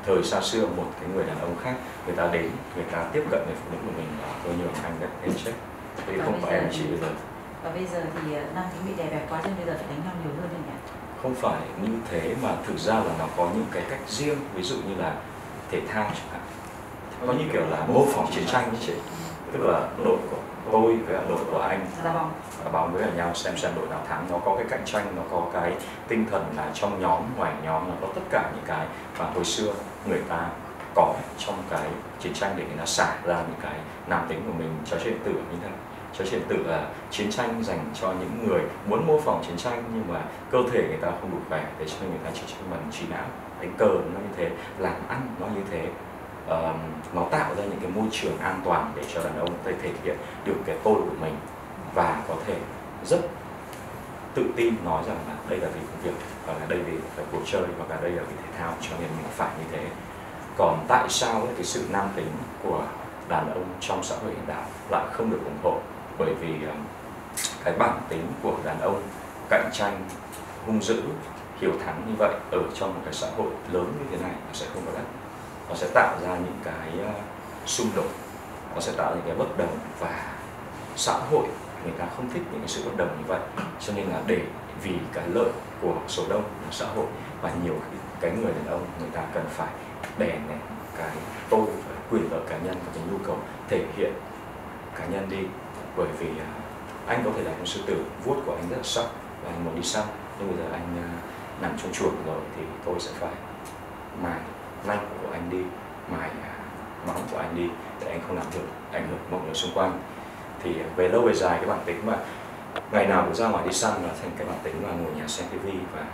thời 0.05 0.23
xa 0.23 0.41
xưa 0.41 0.65
một 0.77 0.85
cái 0.99 1.09
người 1.15 1.23
đàn 1.25 1.39
ông 1.41 1.55
khác 1.63 1.73
người 2.05 2.15
ta 2.15 2.27
đến 2.31 2.49
người 2.75 2.85
ta 2.91 3.03
tiếp 3.13 3.23
cận 3.31 3.39
người 3.45 3.55
phụ 3.55 3.69
nữ 3.71 3.77
của 3.85 3.91
mình 3.97 4.07
và 4.21 4.27
tôi 4.43 4.53
nhường 4.55 4.73
anh 4.83 4.93
đất 4.99 5.07
em 5.23 5.31
chết 5.45 5.51
Và 6.07 6.25
không 6.25 6.41
phải 6.41 6.53
em 6.53 6.69
chị 6.71 6.83
bây 6.89 6.97
giờ. 6.99 7.07
và 7.63 7.69
bây 7.71 7.85
giờ 7.85 8.01
thì 8.13 8.33
ờ, 8.33 8.41
nam 8.55 8.63
tính 8.73 8.81
bị 8.87 9.03
đè 9.03 9.09
bẹp 9.09 9.29
quá 9.29 9.41
nên 9.45 9.55
bây 9.57 9.65
giờ 9.65 9.73
phải 9.77 9.87
đánh 9.89 10.01
nhau 10.05 10.13
nhiều 10.23 10.33
hơn 10.41 10.49
nhỉ? 10.67 10.73
Không 11.21 11.35
phải 11.35 11.59
như 11.81 11.89
thế 12.11 12.35
mà 12.43 12.49
thực 12.67 12.77
ra 12.79 12.93
là 12.93 13.11
nó 13.19 13.25
có 13.37 13.49
những 13.53 13.65
cái 13.71 13.83
cách 13.89 13.99
riêng 14.07 14.37
ví 14.55 14.63
dụ 14.63 14.75
như 14.75 14.95
là 14.95 15.15
thể 15.71 15.81
thao 15.87 16.03
chẳng 16.03 16.27
hạn. 16.31 16.41
Có 17.27 17.33
như 17.33 17.43
kiểu 17.53 17.61
là 17.69 17.85
mô 17.93 18.05
phỏng 18.05 18.31
chiến 18.31 18.43
tranh 18.47 18.69
như 18.71 18.77
chị 18.85 18.93
tức 19.51 19.59
là 19.63 19.89
đội 20.05 20.17
của 20.31 20.37
tôi 20.71 20.95
với 20.95 21.17
đội 21.29 21.45
của 21.51 21.59
anh. 21.59 21.85
Đá 22.03 22.13
bóng. 22.71 22.93
Với 22.93 23.03
nhau 23.17 23.33
xem 23.33 23.57
xem 23.57 23.71
đội 23.75 23.87
nào 23.89 24.01
thắng. 24.07 24.27
Nó 24.31 24.37
có 24.45 24.55
cái 24.55 24.65
cạnh 24.69 24.81
tranh 24.85 25.05
nó 25.15 25.21
có 25.31 25.45
cái 25.53 25.73
tinh 26.07 26.25
thần 26.31 26.45
là 26.57 26.71
trong 26.73 27.01
nhóm 27.01 27.21
ngoài 27.37 27.53
nhóm 27.63 27.89
nó 27.89 27.93
có 28.01 28.07
tất 28.15 28.21
cả 28.29 28.51
những 28.55 28.65
cái 28.67 28.87
mà 29.19 29.25
hồi 29.25 29.45
xưa 29.45 29.73
người 30.07 30.21
ta 30.29 30.49
có 30.95 31.13
trong 31.37 31.55
cái 31.69 31.87
chiến 32.19 32.33
tranh 32.33 32.53
để 32.57 32.63
người 32.63 32.77
ta 32.77 32.85
xả 32.85 33.15
ra 33.25 33.35
những 33.35 33.59
cái 33.61 33.79
nam 34.07 34.25
tính 34.29 34.41
của 34.47 34.53
mình. 34.59 34.69
Chơi 34.85 34.99
điện 35.05 35.19
tử 35.23 35.31
như 35.31 35.57
thế. 35.63 35.69
Chơi 36.17 36.27
điện 36.31 36.41
tử 36.47 36.63
là 36.67 36.87
chiến 37.11 37.31
tranh 37.31 37.63
dành 37.63 37.79
cho 38.01 38.07
những 38.07 38.47
người 38.47 38.61
muốn 38.85 39.07
mô 39.07 39.19
phỏng 39.19 39.43
chiến 39.47 39.57
tranh 39.57 39.83
nhưng 39.93 40.13
mà 40.13 40.21
cơ 40.51 40.57
thể 40.71 40.83
người 40.87 40.97
ta 41.01 41.07
không 41.21 41.31
đủ 41.31 41.37
khỏe 41.49 41.65
để 41.79 41.85
cho 41.87 41.95
nên 42.01 42.09
người 42.09 42.19
ta 42.23 42.29
chỉ 42.33 42.41
tranh 42.47 42.71
bằng 42.71 42.81
trí 42.91 43.07
não 43.09 43.25
đánh 43.61 43.73
cờ 43.77 43.85
nó 43.85 44.19
như 44.19 44.33
thế 44.37 44.49
làm 44.77 44.95
ăn 45.07 45.21
nó 45.39 45.47
như 45.55 45.61
thế 45.71 45.87
uh, 46.49 46.75
nó 47.13 47.25
tạo 47.31 47.55
ra 47.55 47.63
những 47.63 47.79
cái 47.81 47.91
môi 47.95 48.05
trường 48.11 48.37
an 48.37 48.61
toàn 48.65 48.91
để 48.95 49.03
cho 49.13 49.23
đàn 49.23 49.37
ông 49.39 49.49
có 49.49 49.57
thể 49.65 49.73
thể 49.81 49.91
hiện 50.03 50.17
được 50.45 50.55
cái 50.65 50.77
tôi 50.83 50.95
của 50.95 51.15
mình 51.21 51.35
và 51.95 52.21
có 52.27 52.35
thể 52.47 52.55
rất 53.05 53.19
tự 54.33 54.45
tin 54.55 54.75
nói 54.85 55.03
rằng 55.07 55.17
là 55.27 55.35
đây 55.49 55.59
là 55.59 55.67
vì 55.73 55.79
công 55.79 56.01
việc 56.03 56.25
và 56.45 56.53
là 56.53 56.65
đây 56.67 56.79
vì 56.79 56.97
phải 57.15 57.25
cuộc 57.31 57.41
chơi 57.45 57.61
và 57.61 57.85
cả 57.89 57.97
đây 58.01 58.11
là 58.11 58.23
vì 58.23 58.35
thể 58.35 58.59
thao 58.59 58.73
cho 58.81 58.89
nên 58.99 59.09
mình 59.17 59.25
phải 59.31 59.49
như 59.59 59.65
thế. 59.71 59.87
Còn 60.57 60.85
tại 60.87 61.09
sao 61.09 61.47
cái 61.55 61.63
sự 61.63 61.85
nam 61.91 62.07
tính 62.15 62.31
của 62.63 62.83
đàn 63.29 63.53
ông 63.53 63.65
trong 63.79 64.03
xã 64.03 64.15
hội 64.15 64.31
hiện 64.31 64.47
đại 64.47 64.63
lại 64.89 65.05
không 65.11 65.31
được 65.31 65.39
ủng 65.45 65.57
hộ? 65.63 65.79
Bởi 66.17 66.33
vì 66.33 66.55
cái 67.63 67.73
bản 67.77 68.01
tính 68.09 68.27
của 68.43 68.53
đàn 68.65 68.81
ông 68.81 69.01
cạnh 69.49 69.69
tranh 69.73 70.05
hung 70.65 70.81
dữ 70.81 71.01
hiếu 71.59 71.71
thắng 71.85 72.01
như 72.07 72.13
vậy 72.17 72.33
ở 72.51 72.59
trong 72.73 72.93
một 72.93 73.01
cái 73.05 73.13
xã 73.13 73.27
hội 73.37 73.51
lớn 73.71 73.93
như 73.99 74.05
thế 74.11 74.23
này 74.23 74.31
nó 74.31 74.53
sẽ 74.53 74.65
không 74.73 74.83
có 74.85 74.91
đất 74.91 75.18
nó 75.69 75.75
sẽ 75.75 75.87
tạo 75.93 76.17
ra 76.21 76.35
những 76.35 76.59
cái 76.63 76.89
ờ, 77.05 77.13
xung 77.65 77.87
đột 77.95 78.09
nó 78.75 78.81
sẽ 78.81 78.91
tạo 78.97 79.09
ra 79.09 79.15
những 79.15 79.25
cái 79.25 79.35
bất 79.35 79.57
đồng 79.57 79.77
và 79.99 80.33
xã 80.95 81.13
hội 81.13 81.47
người 81.83 81.93
ta 81.99 82.05
không 82.15 82.29
thích 82.33 82.41
những 82.51 82.61
cái 82.61 82.67
sự 82.67 82.83
bất 82.85 82.97
đồng 82.97 83.17
như 83.17 83.23
vậy. 83.27 83.39
Cho 83.79 83.93
nên 83.95 84.05
là 84.07 84.21
để 84.27 84.41
vì 84.83 84.95
cái 85.13 85.23
lợi 85.27 85.49
của 85.81 85.95
số 86.07 86.23
đông 86.29 86.43
của 86.43 86.71
xã 86.71 86.85
hội 86.95 87.05
và 87.41 87.51
nhiều 87.63 87.75
cái, 88.21 88.31
người 88.31 88.51
đàn 88.51 88.67
ông 88.67 88.85
người 88.99 89.09
ta 89.13 89.21
cần 89.33 89.45
phải 89.49 89.69
đè 90.17 90.27
nén 90.27 90.59
cái 90.97 91.09
tôi 91.49 91.65
và 91.65 91.95
quyền 92.11 92.31
lợi 92.31 92.41
cá 92.49 92.57
nhân 92.57 92.75
và 92.85 92.91
cái 92.95 93.03
nhu 93.11 93.17
cầu 93.25 93.37
thể 93.69 93.85
hiện 93.97 94.13
cá 94.95 95.05
nhân 95.05 95.29
đi. 95.29 95.43
Bởi 95.97 96.07
vì 96.19 96.27
ờ, 96.27 96.45
anh 97.07 97.21
có 97.25 97.31
thể 97.37 97.43
là 97.43 97.51
một 97.51 97.65
sư 97.65 97.81
tử 97.85 98.05
vuốt 98.25 98.35
của 98.45 98.55
anh 98.55 98.69
rất 98.69 98.77
là 98.77 98.83
sắc 98.83 99.05
và 99.43 99.51
anh 99.51 99.65
muốn 99.65 99.75
đi 99.75 99.83
săn. 99.83 100.03
Nhưng 100.39 100.47
bây 100.47 100.57
giờ 100.57 100.71
anh 100.71 100.95
ờ, 100.97 101.09
nằm 101.61 101.77
trong 101.77 101.91
chuồng 101.93 102.25
rồi 102.25 102.39
thì 102.55 102.63
tôi 102.85 102.95
sẽ 102.99 103.11
phải 103.19 103.33
mài 104.23 104.39
lanh 104.87 105.05
của 105.21 105.31
anh 105.31 105.49
đi 105.49 105.63
mài 106.11 106.29
móng 107.07 107.15
à, 107.15 107.27
của 107.31 107.37
anh 107.37 107.55
đi 107.55 107.69
để 108.01 108.11
anh 108.11 108.21
không 108.27 108.37
làm 108.37 108.45
được 108.53 108.67
ảnh 108.91 109.07
hưởng 109.09 109.19
mọi 109.31 109.41
người 109.45 109.53
xung 109.53 109.71
quanh. 109.73 109.99
Thì 110.63 110.81
à, 110.81 110.85
về 110.95 111.09
lâu 111.09 111.21
về 111.21 111.33
dài 111.33 111.57
cái 111.57 111.69
bản 111.69 111.79
tính 111.85 112.01
mà 112.05 112.17
ngày 112.91 113.07
nào 113.07 113.23
cũng 113.25 113.35
ra 113.35 113.47
ngoài 113.47 113.65
đi 113.67 113.73
săn 113.73 113.93
nó 114.03 114.09
thành 114.21 114.31
cái 114.37 114.47
bản 114.47 114.57
tính 114.63 114.75
mà 114.83 114.89
ngồi 114.89 115.11
nhà 115.15 115.27
xem 115.27 115.47
tivi 115.51 115.77
và 115.95 116.05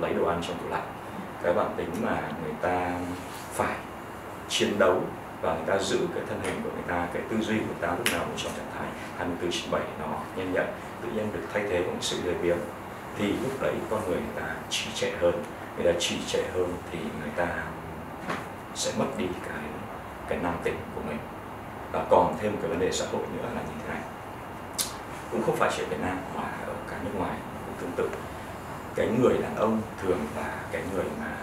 lấy 0.00 0.14
đồ 0.14 0.26
ăn 0.26 0.40
trong 0.42 0.56
tủ 0.58 0.68
lạnh. 0.70 0.86
Cái 1.42 1.54
bản 1.54 1.74
tính 1.76 1.90
mà 2.02 2.20
người 2.42 2.54
ta 2.62 2.90
phải 3.52 3.76
chiến 4.48 4.78
đấu 4.78 5.00
và 5.42 5.54
người 5.54 5.64
ta 5.66 5.78
giữ 5.78 5.98
cái 6.14 6.24
thân 6.28 6.40
hình 6.42 6.60
của 6.64 6.70
người 6.74 6.84
ta, 6.88 7.08
cái 7.12 7.22
tư 7.28 7.36
duy 7.40 7.58
của 7.58 7.64
người 7.64 7.80
ta 7.80 7.88
lúc 7.88 8.06
nào 8.12 8.20
cũng 8.24 8.36
trong 8.36 8.52
trạng 8.56 8.72
thái 8.78 8.88
24 9.16 9.50
trên 9.50 9.70
7 9.70 9.82
nó 10.00 10.06
nhanh 10.36 10.52
nhạy, 10.52 10.66
tự 11.02 11.08
nhiên 11.08 11.32
được 11.32 11.40
thay 11.52 11.62
thế 11.70 11.82
bằng 11.82 11.96
sự 12.00 12.16
lười 12.24 12.34
biếng. 12.34 12.58
Thì 13.18 13.32
lúc 13.32 13.60
đấy 13.60 13.74
con 13.90 14.00
người 14.08 14.16
người 14.16 14.42
ta 14.42 14.54
trì 14.70 14.90
trệ 14.94 15.10
hơn, 15.20 15.42
người 15.76 15.92
ta 15.92 15.98
trì 16.00 16.16
trệ 16.26 16.42
hơn 16.54 16.76
thì 16.92 16.98
người 16.98 17.30
ta 17.36 17.46
sẽ 18.74 18.92
mất 18.98 19.06
đi 19.16 19.26
cái 19.48 19.64
cái 20.28 20.38
nam 20.42 20.54
tính 20.64 20.76
của 20.94 21.00
mình. 21.08 21.18
Và 21.92 22.04
còn 22.10 22.36
thêm 22.40 22.56
cái 22.60 22.70
vấn 22.70 22.78
đề 22.78 22.92
xã 22.92 23.04
hội 23.12 23.22
nữa 23.36 23.48
là 23.54 23.60
như 23.60 23.72
thế 23.82 23.94
này. 23.94 24.02
Cũng 25.30 25.42
không 25.42 25.56
phải 25.56 25.70
chỉ 25.76 25.82
ở 25.82 25.86
Việt 25.90 26.00
Nam 26.00 26.18
mà 26.36 26.42
ở 26.66 26.72
cả 26.90 26.96
nước 27.04 27.10
ngoài 27.18 27.36
cũng 27.66 27.74
tương 27.80 27.92
tự. 27.96 28.16
Cái 28.94 29.08
người 29.20 29.38
đàn 29.42 29.56
ông 29.56 29.82
thường 30.02 30.18
là 30.36 30.54
cái 30.72 30.82
người 30.94 31.04
mà 31.20 31.36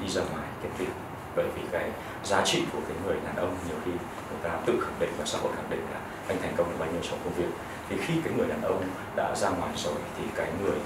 đi 0.00 0.08
ra 0.08 0.22
ngoài 0.22 0.46
kiếm 0.62 0.72
tiền. 0.78 0.90
Bởi 1.36 1.46
vì 1.54 1.62
cái 1.72 1.90
giá 2.24 2.42
trị 2.44 2.64
của 2.72 2.78
cái 2.88 2.96
người 3.04 3.16
đàn 3.26 3.36
ông 3.36 3.56
nhiều 3.68 3.76
khi 3.84 3.90
người 3.90 4.40
ta 4.42 4.50
tự 4.66 4.80
khẳng 4.84 4.98
định 5.00 5.10
và 5.18 5.24
xã 5.24 5.38
hội 5.38 5.52
khẳng 5.56 5.70
định 5.70 5.86
là 5.92 6.00
anh 6.28 6.38
thành 6.42 6.54
công 6.56 6.70
được 6.70 6.76
bao 6.78 6.88
nhiêu 6.92 7.00
trong 7.10 7.18
công 7.24 7.34
việc. 7.34 7.48
Thì 7.88 7.96
khi 8.00 8.14
cái 8.24 8.32
người 8.36 8.46
đàn 8.48 8.62
ông 8.62 8.82
đã 9.16 9.34
ra 9.36 9.48
ngoài 9.48 9.70
rồi 9.76 9.94
thì 10.18 10.24
cái 10.34 10.48
người 10.62 10.78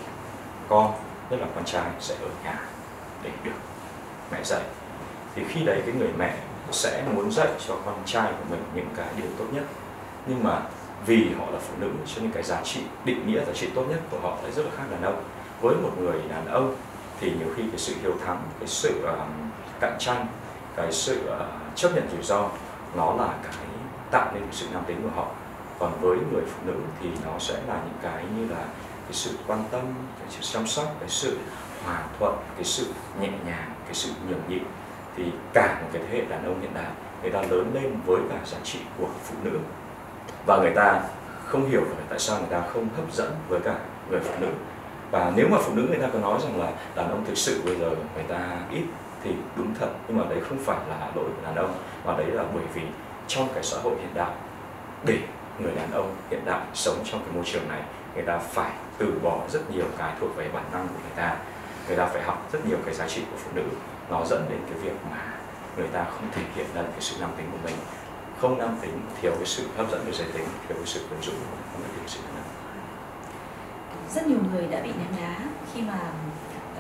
con, 0.68 0.92
nhất 1.31 1.40
là 1.40 1.46
con 1.55 1.64
trai, 1.64 1.90
sẽ 2.00 2.14
ở 2.14 2.28
nhà 2.44 2.61
để 3.22 3.31
được 3.44 3.59
mẹ 4.33 4.38
dạy 4.44 4.62
thì 5.35 5.42
khi 5.49 5.64
đấy 5.64 5.83
cái 5.87 5.95
người 5.95 6.11
mẹ 6.18 6.37
sẽ 6.71 7.05
muốn 7.14 7.31
dạy 7.31 7.49
cho 7.68 7.77
con 7.87 8.03
trai 8.07 8.33
của 8.33 8.45
mình 8.51 8.62
những 8.75 8.88
cái 8.97 9.07
điều 9.16 9.31
tốt 9.38 9.45
nhất. 9.53 9.64
Nhưng 10.27 10.45
mà 10.45 10.62
vì 11.07 11.31
họ 11.38 11.51
là 11.51 11.59
phụ 11.59 11.75
nữ 11.81 11.90
cho 12.07 12.23
nên 12.23 12.31
cái 12.31 12.42
giá 12.42 12.61
trị 12.64 12.81
định 13.05 13.27
nghĩa 13.27 13.45
giá 13.45 13.53
trị 13.55 13.68
tốt 13.75 13.85
nhất 13.88 14.01
của 14.11 14.18
họ 14.23 14.38
lại 14.42 14.53
rất 14.53 14.62
là 14.64 14.71
khác 14.77 14.85
đàn 14.90 15.03
ông. 15.03 15.23
Với 15.61 15.75
một 15.75 15.90
người 15.99 16.21
đàn 16.29 16.47
ông 16.47 16.77
thì 17.21 17.33
nhiều 17.38 17.49
khi 17.57 17.62
cái 17.71 17.79
sự 17.79 17.95
hiếu 18.03 18.14
thắng 18.27 18.42
cái 18.59 18.68
sự 18.68 19.05
uh, 19.12 19.18
cạnh 19.81 19.97
tranh 19.99 20.27
cái 20.77 20.92
sự 20.92 21.21
uh, 21.27 21.77
chấp 21.77 21.95
nhận 21.95 22.09
rủi 22.12 22.23
ro 22.23 22.49
nó 22.95 23.14
là 23.14 23.35
cái 23.42 23.55
tạo 24.11 24.31
nên 24.35 24.42
sự 24.53 24.66
nam 24.73 24.83
tính 24.87 25.03
của 25.03 25.16
họ. 25.16 25.27
Còn 25.79 26.01
với 26.01 26.18
người 26.33 26.42
phụ 26.47 26.61
nữ 26.66 26.75
thì 27.03 27.09
nó 27.25 27.38
sẽ 27.38 27.55
là 27.68 27.75
những 27.75 27.99
cái 28.03 28.25
như 28.37 28.49
là 28.49 28.64
cái 29.05 29.12
sự 29.12 29.31
quan 29.47 29.64
tâm 29.71 29.81
cái 30.18 30.29
sự 30.31 30.38
chăm 30.53 30.66
sóc 30.66 30.87
cái 31.01 31.09
sự 31.09 31.38
hòa 31.85 32.03
thuận 32.18 32.35
cái 32.57 32.64
sự 32.64 32.87
nhẹ 33.21 33.29
nhàng 33.47 33.75
cái 33.85 33.95
sự 33.95 34.11
nhường 34.29 34.42
nhịn 34.49 34.62
thì 35.16 35.25
cả 35.53 35.79
một 35.83 35.88
cái 35.92 36.03
thế 36.09 36.18
hệ 36.18 36.25
đàn 36.25 36.44
ông 36.44 36.61
hiện 36.61 36.75
đại, 36.75 36.90
người 37.22 37.31
ta 37.31 37.42
lớn 37.42 37.70
lên 37.75 37.96
với 38.07 38.20
cả 38.31 38.37
giá 38.44 38.59
trị 38.62 38.79
của 38.98 39.09
phụ 39.25 39.35
nữ. 39.42 39.59
Và 40.46 40.57
người 40.57 40.72
ta 40.75 41.01
không 41.46 41.70
hiểu 41.70 41.81
là 41.81 42.05
tại 42.09 42.18
sao 42.18 42.38
người 42.38 42.48
ta 42.51 42.62
không 42.68 42.88
hấp 42.96 43.12
dẫn 43.12 43.33
với 43.48 43.61
cả 43.61 43.75
người 44.11 44.20
phụ 44.20 44.35
nữ. 44.40 44.48
Và 45.11 45.33
nếu 45.37 45.48
mà 45.48 45.59
phụ 45.61 45.75
nữ 45.75 45.87
người 45.88 45.98
ta 45.98 46.07
có 46.12 46.18
nói 46.18 46.38
rằng 46.42 46.61
là 46.61 46.72
đàn 46.94 47.11
ông 47.11 47.25
thực 47.25 47.37
sự 47.37 47.62
bây 47.64 47.77
giờ 47.77 47.90
người 48.14 48.25
ta 48.29 48.59
ít 48.70 48.83
thì 49.25 49.31
đúng 49.57 49.75
thật, 49.81 49.88
nhưng 50.09 50.18
mà 50.18 50.25
đấy 50.31 50.40
không 50.48 50.59
phải 50.59 50.79
là 50.88 51.11
lỗi 51.14 51.25
của 51.25 51.42
đàn 51.44 51.55
ông, 51.55 51.75
mà 52.05 52.16
đấy 52.16 52.27
là 52.27 52.44
bởi 52.55 52.64
vì 52.75 52.83
trong 53.29 53.48
cái 53.55 53.62
xã 53.62 53.79
hội 53.83 53.94
hiện 54.01 54.14
đại, 54.14 54.31
để 55.05 55.18
người 55.59 55.72
đàn 55.77 55.92
ông 55.92 56.14
hiện 56.31 56.40
đại 56.44 56.61
sống 56.75 56.96
trong 57.05 57.20
cái 57.20 57.35
môi 57.35 57.44
trường 57.44 57.68
này, 57.68 57.83
người 58.14 58.25
ta 58.25 58.38
phải 58.38 58.70
từ 58.98 59.12
bỏ 59.22 59.40
rất 59.48 59.70
nhiều 59.70 59.87
cái 59.98 60.12
thuộc 60.20 60.37
về 60.37 60.48
bản 60.53 60.64
năng 60.72 60.88
của 60.88 61.01
người 61.03 61.16
ta. 61.16 61.37
Người 61.88 61.96
ta 61.96 62.07
phải 62.07 62.22
học 62.22 62.48
rất 62.53 62.66
nhiều 62.66 62.79
cái 62.85 62.94
giá 62.94 63.09
trị 63.09 63.22
của 63.31 63.37
phụ 63.44 63.51
nữ 63.55 63.62
nó 64.12 64.25
dẫn 64.25 64.46
đến 64.51 64.61
cái 64.70 64.79
việc 64.79 64.96
mà 65.11 65.22
người 65.77 65.88
ta 65.88 66.05
không 66.05 66.29
thể 66.33 66.42
hiện 66.55 66.66
ra 66.75 66.83
cái 66.83 67.01
sự 67.01 67.16
nam 67.20 67.31
tính 67.37 67.46
của 67.53 67.59
mình. 67.64 67.77
Không 68.40 68.59
nam 68.59 68.77
tính 68.83 69.01
thiếu 69.20 69.33
cái 69.37 69.46
sự 69.46 69.68
hấp 69.77 69.90
dẫn 69.90 70.05
về 70.07 70.12
giới 70.12 70.27
tính 70.33 70.46
thiếu 70.68 70.77
cái 70.77 70.87
sự 70.87 71.07
quyến 71.09 71.20
rũ 71.20 71.33
không 71.72 71.83
cái 71.83 72.07
sự 72.07 72.20
nam 72.35 72.44
rất 74.14 74.27
nhiều 74.27 74.38
người 74.53 74.66
đã 74.66 74.81
bị 74.81 74.88
ném 74.88 75.22
đá 75.22 75.37
khi 75.75 75.83
mà 75.83 75.98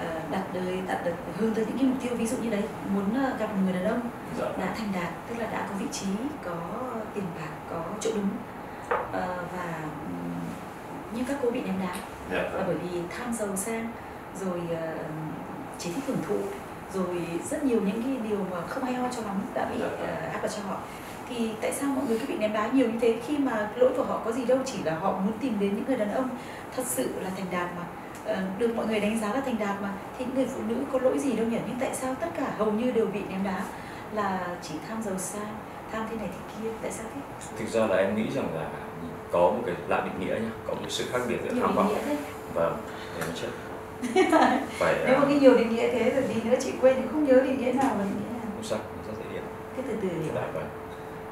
ờ, 0.00 0.20
đặt 0.30 0.42
đời 0.54 0.82
đặt 0.88 1.04
được 1.04 1.14
hướng 1.38 1.54
tới 1.54 1.64
những 1.66 1.78
cái 1.78 1.86
mục 1.86 1.96
tiêu 2.02 2.12
ví 2.16 2.26
dụ 2.26 2.36
như 2.36 2.50
đấy 2.50 2.62
muốn 2.94 3.24
ờ, 3.24 3.36
gặp 3.38 3.46
một 3.46 3.62
người 3.64 3.72
đàn 3.72 3.84
ông 3.84 4.00
dạ. 4.38 4.46
đã 4.58 4.74
thành 4.78 4.88
đạt 4.94 5.12
tức 5.28 5.34
là 5.38 5.46
đã 5.46 5.66
có 5.68 5.74
vị 5.78 5.86
trí 5.92 6.06
có 6.44 6.56
tiền 7.14 7.24
bạc 7.38 7.52
có 7.70 7.84
chỗ 8.00 8.10
đứng 8.14 8.28
Ờ, 9.12 9.44
và 9.56 9.74
nhưng 11.14 11.24
các 11.24 11.36
cô 11.42 11.50
bị 11.50 11.60
ném 11.60 11.74
đá. 11.80 11.94
Dạ. 12.30 12.42
Là 12.42 12.64
bởi 12.66 12.76
vì 12.76 13.00
tham 13.18 13.32
giàu 13.32 13.56
sang 13.56 13.92
rồi 14.40 14.60
chỉ 15.78 15.92
thích 15.92 16.04
hưởng 16.06 16.22
thụ 16.28 16.36
rồi 16.94 17.26
rất 17.50 17.64
nhiều 17.64 17.80
những 17.80 18.02
cái 18.02 18.28
điều 18.28 18.38
mà 18.50 18.60
không 18.68 18.84
hay 18.84 18.94
ho 18.94 19.08
cho 19.16 19.22
lắm 19.22 19.36
đã 19.54 19.64
bị 19.64 19.80
ờ, 19.80 20.06
áp 20.32 20.38
vào 20.42 20.48
cho 20.56 20.62
họ. 20.68 20.76
Thì 21.28 21.50
tại 21.60 21.72
sao 21.72 21.88
mọi 21.88 22.04
người 22.08 22.18
cứ 22.18 22.26
bị 22.26 22.34
ném 22.38 22.52
đá 22.52 22.66
nhiều 22.72 22.90
như 22.90 22.98
thế? 23.00 23.20
Khi 23.26 23.38
mà 23.38 23.70
lỗi 23.76 23.90
của 23.96 24.04
họ 24.04 24.20
có 24.24 24.32
gì 24.32 24.44
đâu 24.44 24.58
chỉ 24.64 24.78
là 24.84 24.94
họ 24.94 25.12
muốn 25.12 25.32
tìm 25.40 25.56
đến 25.60 25.76
những 25.76 25.84
người 25.86 25.96
đàn 25.96 26.14
ông 26.14 26.28
thật 26.76 26.82
sự 26.86 27.08
là 27.20 27.30
thành 27.36 27.46
đạt 27.50 27.68
mà. 27.76 27.82
Ờ, 28.24 28.42
được 28.58 28.76
mọi 28.76 28.86
người 28.86 29.00
đánh 29.00 29.20
giá 29.20 29.34
là 29.34 29.40
thành 29.40 29.58
đạt 29.58 29.82
mà 29.82 29.92
thì 30.18 30.24
những 30.24 30.34
người 30.34 30.46
phụ 30.46 30.60
nữ 30.68 30.76
có 30.92 30.98
lỗi 30.98 31.18
gì 31.18 31.32
đâu 31.32 31.46
nhỉ? 31.46 31.58
Nhưng 31.66 31.76
tại 31.80 31.94
sao 31.94 32.14
tất 32.14 32.28
cả 32.36 32.54
hầu 32.58 32.72
như 32.72 32.90
đều 32.90 33.06
bị 33.06 33.20
ném 33.30 33.44
đá 33.44 33.64
là 34.12 34.46
chỉ 34.62 34.74
tham 34.88 35.02
giàu 35.02 35.18
sang 35.18 35.56
tham 35.92 36.06
thế 36.10 36.16
này 36.16 36.28
thế 36.32 36.62
kia? 36.62 36.70
Tại 36.82 36.90
sao 36.90 37.06
thế? 37.14 37.20
Thực 37.58 37.68
ra 37.68 37.86
là 37.86 37.96
em 37.96 38.16
nghĩ 38.16 38.30
rằng 38.34 38.48
là 38.54 38.66
có 39.32 39.40
một 39.40 39.62
cái 39.66 39.74
lại 39.88 40.02
định 40.04 40.28
nghĩa 40.28 40.34
nhá 40.34 40.50
có 40.66 40.74
một 40.74 40.86
sự 40.88 41.04
khác 41.12 41.18
biệt 41.28 41.36
giữa 41.44 41.60
tham 41.60 41.74
vọng 41.74 41.94
và 42.54 42.70
nó 43.20 43.26
chết 43.42 43.48
phải 44.78 44.94
nếu 45.06 45.18
mà 45.18 45.24
à, 45.24 45.28
cái 45.28 45.38
nhiều 45.40 45.54
định 45.54 45.74
nghĩa 45.74 45.88
thế 45.92 46.10
rồi 46.10 46.22
tí 46.28 46.50
nữa 46.50 46.56
chị 46.60 46.72
quên 46.80 46.96
thì 46.96 47.02
không 47.12 47.24
nhớ 47.24 47.34
định 47.34 47.58
nghĩa 47.58 47.72
nào 47.72 47.94
và 47.98 48.04
định 48.04 48.20
nghĩa 48.20 48.32
nào 48.32 48.50
không 48.54 48.64
sao 48.64 48.78
rất 49.06 49.14
dễ 49.18 49.32
hiểu 49.32 49.42
cái 49.76 49.84
từ 49.88 49.96
từ 50.02 50.08
vâng. 50.54 50.68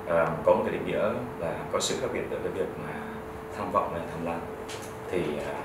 À, 0.07 0.27
có 0.45 0.55
một 0.55 0.63
cái 0.67 0.73
định 0.73 0.87
nghĩa 0.87 1.03
là 1.39 1.55
có 1.73 1.81
sự 1.81 1.97
khác 2.01 2.07
biệt 2.13 2.23
giữa 2.31 2.39
cái 2.43 2.53
việc 2.53 2.69
mà 2.87 2.93
tham 3.57 3.73
vọng 3.73 3.91
và 3.93 4.01
tham 4.11 4.27
lam. 4.27 4.41
Thì 5.11 5.23
à, 5.47 5.63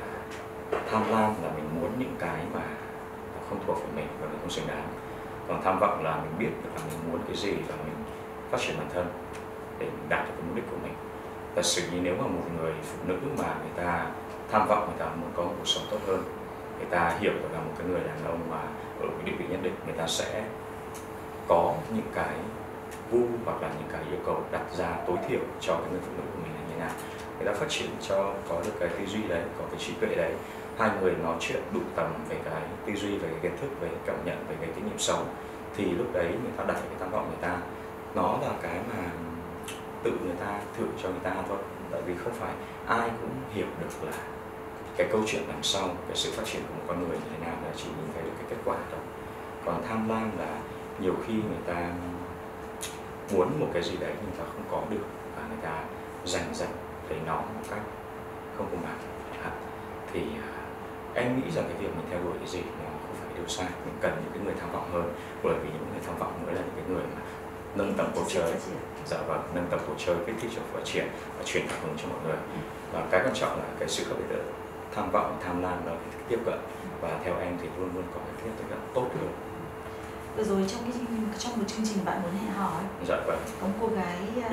tham 0.91 1.02
lam 1.12 1.34
là 1.44 1.52
mình 1.56 1.82
muốn 1.82 1.91
những 2.00 2.15
cái 2.20 2.39
mà 2.54 2.62
không 3.50 3.60
thuộc 3.68 3.78
về 3.78 3.88
mình 3.96 4.08
và 4.22 4.28
mình 4.28 4.38
không 4.41 4.50
xứng 4.50 4.68
đáng. 4.68 4.88
Còn 5.48 5.62
tham 5.63 5.80
vọng 5.80 6.04
là 6.04 6.15
mình 6.15 6.39
biết 6.39 6.50
được 6.63 6.70
là 6.76 6.82
mình 6.89 7.12
muốn 7.12 7.22
cái 7.28 7.36
gì 7.36 7.54
và 7.68 7.76
mình 7.76 7.96
phát 8.52 8.58
triển 8.62 8.78
bản 8.78 8.88
thân 8.94 9.08
để 9.80 9.86
mình 9.86 10.10
đạt 10.10 10.28
được 10.28 10.34
cái 10.38 10.44
mục 10.48 10.56
đích 10.56 10.65
của 10.72 10.78
mình. 10.84 10.94
Thật 11.56 11.65
sự 11.65 11.82
như 11.91 12.00
nếu 12.02 12.15
mà 12.15 12.28
một 12.28 12.44
người 12.60 12.74
phụ 12.84 12.98
nữ 13.08 13.18
mà 13.38 13.56
người 13.60 13.86
ta 13.86 14.06
tham 14.52 14.68
vọng 14.68 14.86
người 14.88 15.00
ta 15.00 15.06
muốn 15.15 15.32
có 15.36 15.44
một 15.44 15.54
cuộc 15.58 15.68
sống 15.68 15.84
tốt 15.91 15.98
hơn 16.08 16.24
người 16.89 17.00
ta 17.00 17.17
hiểu 17.19 17.34
được 17.34 17.50
là 17.54 17.60
một 17.60 17.71
cái 17.78 17.88
người 17.88 18.00
đàn 18.00 18.26
ông 18.26 18.39
mà 18.50 18.62
ở 19.02 19.08
cái 19.08 19.26
địa 19.26 19.32
vị 19.39 19.45
nhất 19.50 19.60
định, 19.63 19.74
người 19.86 19.95
ta 19.98 20.08
sẽ 20.08 20.43
có 21.48 21.74
những 21.93 22.10
cái 22.15 22.36
vu 23.12 23.19
hoặc 23.45 23.62
là 23.62 23.69
những 23.80 23.89
cái 23.91 24.02
yêu 24.10 24.19
cầu 24.26 24.43
đặt 24.52 24.74
ra 24.74 24.89
tối 25.08 25.17
thiểu 25.28 25.39
cho 25.60 25.74
cái 25.74 25.91
người 25.91 26.00
phụ 26.02 26.12
nữ 26.17 26.24
của 26.34 26.39
mình 26.43 26.52
là 26.56 26.62
như 26.62 26.74
thế 26.74 26.80
nào. 26.80 26.93
Người 27.38 27.48
ta 27.48 27.60
phát 27.60 27.69
triển 27.69 27.89
cho, 28.02 28.34
có 28.50 28.62
được 28.65 28.71
cái 28.80 28.89
tư 28.89 29.06
duy 29.06 29.28
đấy, 29.28 29.43
có 29.60 29.65
cái 29.71 29.80
trí 29.80 29.93
tuệ 29.93 30.15
đấy. 30.15 30.34
Hai 30.78 30.89
người 31.02 31.13
nói 31.24 31.36
chuyện 31.39 31.62
đủ 31.74 31.80
tầm 31.95 32.13
về 32.30 32.38
cái 32.45 32.62
tư 32.86 32.93
duy, 32.93 33.17
về 33.17 33.28
cái 33.30 33.39
kiến 33.41 33.58
thức, 33.62 33.69
về 33.82 33.88
cái 33.88 34.00
cảm 34.06 34.15
nhận, 34.26 34.45
về 34.50 34.56
cái 34.62 34.69
kinh 34.76 34.86
nghiệm 34.86 35.00
sống, 35.00 35.28
thì 35.78 35.86
lúc 35.86 36.08
đấy 36.13 36.26
người 36.26 36.52
ta 36.58 36.63
đặt 36.63 36.74
cái 36.74 36.98
tham 37.00 37.12
vọng 37.12 37.28
người 37.28 37.50
ta. 37.50 37.58
Nó 38.15 38.38
là 38.41 38.50
cái 38.62 38.80
mà 38.89 39.04
tự 40.04 40.12
người 40.12 40.36
ta 40.39 40.60
thử 40.78 40.86
cho 41.04 41.10
người 41.10 41.19
ta 41.24 41.36
thôi, 41.50 41.58
tại 41.91 42.02
vì 42.02 42.13
không 42.24 42.34
phải 42.34 42.54
ai 42.88 43.10
cũng 43.21 43.32
hiểu 43.54 43.67
được 43.82 44.08
là 44.10 44.17
cái 44.97 45.08
câu 45.12 45.21
chuyện 45.27 45.43
đằng 45.47 45.63
sau 45.63 45.88
cái 46.08 46.15
sự 46.15 46.31
phát 46.31 46.43
triển 46.45 46.62
của 46.67 46.73
một 46.73 46.84
con 46.88 46.99
người 46.99 47.17
như 47.17 47.25
thế 47.31 47.45
nào 47.45 47.55
là 47.63 47.71
chỉ 47.77 47.86
nhìn 47.86 48.10
thấy 48.13 48.23
được 48.23 48.31
cái 48.38 48.45
kết 48.49 48.58
quả 48.65 48.77
thôi. 48.91 48.99
Còn 49.65 49.84
tham 49.88 50.10
lam 50.10 50.38
là 50.38 50.60
nhiều 50.99 51.13
khi 51.27 51.34
người 51.34 51.63
ta 51.65 51.91
muốn 53.34 53.60
một 53.60 53.67
cái 53.73 53.84
gì 53.84 53.97
đấy 53.99 54.12
nhưng 54.15 54.25
người 54.25 54.39
ta 54.39 54.43
không 54.53 54.63
có 54.71 54.84
được 54.89 55.05
và 55.36 55.47
người 55.47 55.58
ta 55.62 55.84
giành 56.25 56.55
giật 56.55 56.67
lấy 57.10 57.19
nó 57.25 57.36
một 57.36 57.65
cách 57.69 57.81
không 58.58 58.67
công 58.71 58.81
bằng. 58.84 58.99
Hạn. 59.41 59.53
thì 60.13 60.21
à, 60.21 60.53
em 61.13 61.39
nghĩ 61.39 61.51
rằng 61.51 61.65
cái 61.67 61.77
việc 61.77 61.95
mình 61.97 62.05
theo 62.10 62.19
đuổi 62.23 62.34
cái 62.39 62.47
gì 62.47 62.60
nó 62.60 62.89
không 63.01 63.15
phải 63.19 63.29
điều 63.36 63.47
sai 63.47 63.67
mình 63.86 63.95
cần 64.01 64.12
những 64.23 64.34
cái 64.34 64.41
người 64.45 64.53
tham 64.60 64.71
vọng 64.71 64.89
hơn 64.93 65.13
bởi 65.43 65.53
vì 65.53 65.69
những 65.69 65.88
người 65.91 66.01
tham 66.08 66.17
vọng 66.17 66.45
mới 66.45 66.55
là 66.55 66.62
những 66.62 66.75
cái 66.75 66.86
người 66.89 67.03
mà 67.15 67.21
nâng 67.75 67.93
tầm 67.97 68.08
cuộc 68.15 68.25
chơi. 68.27 68.53
dạ 69.05 69.17
vâng 69.27 69.41
nâng 69.53 69.67
tầm 69.69 69.79
cuộc 69.88 69.95
chơi 69.97 70.15
kích 70.25 70.36
thích 70.41 70.51
cho 70.55 70.62
phát 70.73 70.79
triển 70.86 71.08
và 71.38 71.43
truyền 71.43 71.67
cảm 71.67 71.79
hứng 71.81 71.97
cho 71.97 72.08
mọi 72.08 72.19
người. 72.23 72.38
Và 72.93 73.08
cái 73.12 73.21
quan 73.23 73.34
trọng 73.34 73.58
là 73.58 73.65
cái 73.79 73.89
sự 73.89 74.03
khác 74.03 74.15
biệt 74.29 74.36
tham 74.95 75.12
vọng 75.12 75.38
tham 75.45 75.62
lam 75.62 75.86
đó 75.86 75.91
là 75.91 75.97
cái 76.12 76.23
tiếp 76.29 76.39
cận. 76.45 76.60
Và 77.01 77.10
theo 77.23 77.38
em 77.39 77.58
thì 77.62 77.67
luôn 77.79 77.89
luôn 77.95 78.03
có 78.13 78.19
cái 78.25 78.51
tiếp 78.58 78.65
cận 78.69 78.79
tốt 78.93 79.08
hơn 79.19 79.34
vừa 80.38 80.43
rồi 80.43 80.65
trong 80.67 80.81
cái 80.84 80.91
trong 81.38 81.58
một 81.58 81.63
chương 81.67 81.86
trình 81.86 82.05
bạn 82.05 82.21
muốn 82.21 82.31
hẹn 82.31 82.53
hò 82.53 82.67
ấy, 82.67 82.86
dạ 83.08 83.15
vâng. 83.27 83.39
có 83.62 83.67
một 83.67 83.73
cô 83.81 83.88
gái 83.88 84.17
à, 84.43 84.49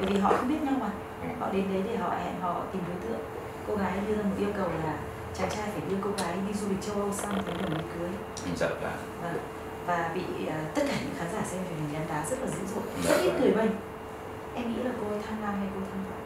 bởi 0.00 0.06
vì 0.10 0.18
họ 0.18 0.32
không 0.36 0.48
biết 0.48 0.62
nhau 0.62 0.74
mà. 0.80 0.90
Ừ. 1.22 1.28
họ 1.40 1.48
đến 1.52 1.64
đấy 1.72 1.82
để 1.86 1.96
họ 1.96 2.08
hẹn 2.24 2.40
họ 2.40 2.62
tìm 2.72 2.82
đối 2.88 2.96
tượng. 2.96 3.20
Cô 3.66 3.76
gái 3.76 3.92
đưa 4.06 4.14
ra 4.14 4.22
một 4.22 4.36
yêu 4.38 4.48
cầu 4.56 4.68
là 4.84 4.98
chàng 5.34 5.50
trai 5.50 5.68
phải 5.70 5.82
đưa 5.90 5.96
cô 6.02 6.10
gái 6.18 6.36
đi 6.48 6.54
du 6.54 6.68
lịch 6.68 6.82
châu 6.82 6.94
Âu 6.94 7.12
xong 7.12 7.42
tới 7.46 7.54
ý 7.58 7.84
cưới. 7.98 8.10
Dạ 8.56 8.68
vâng. 8.68 8.92
Và 9.22 9.32
và 9.86 10.10
bị 10.14 10.46
à, 10.46 10.58
tất 10.74 10.82
cả 10.88 10.94
những 11.04 11.14
khán 11.18 11.28
giả 11.32 11.42
xem 11.44 11.60
truyền 11.68 11.78
hình 11.78 11.92
ném 11.92 12.02
đá 12.08 12.24
rất 12.30 12.36
là 12.42 12.46
dữ 12.46 12.66
dội. 12.74 12.84
Dạ 13.04 13.10
rất 13.10 13.22
ít 13.22 13.30
vâng. 13.30 13.40
người 13.40 13.52
bênh 13.52 13.70
em 14.54 14.72
nghĩ 14.72 14.82
là 14.82 14.90
cô 15.00 15.06
tham 15.26 15.42
lam 15.42 15.54
hay 15.54 15.68
cô 15.74 15.80
tham 15.90 16.04
vọng? 16.04 16.22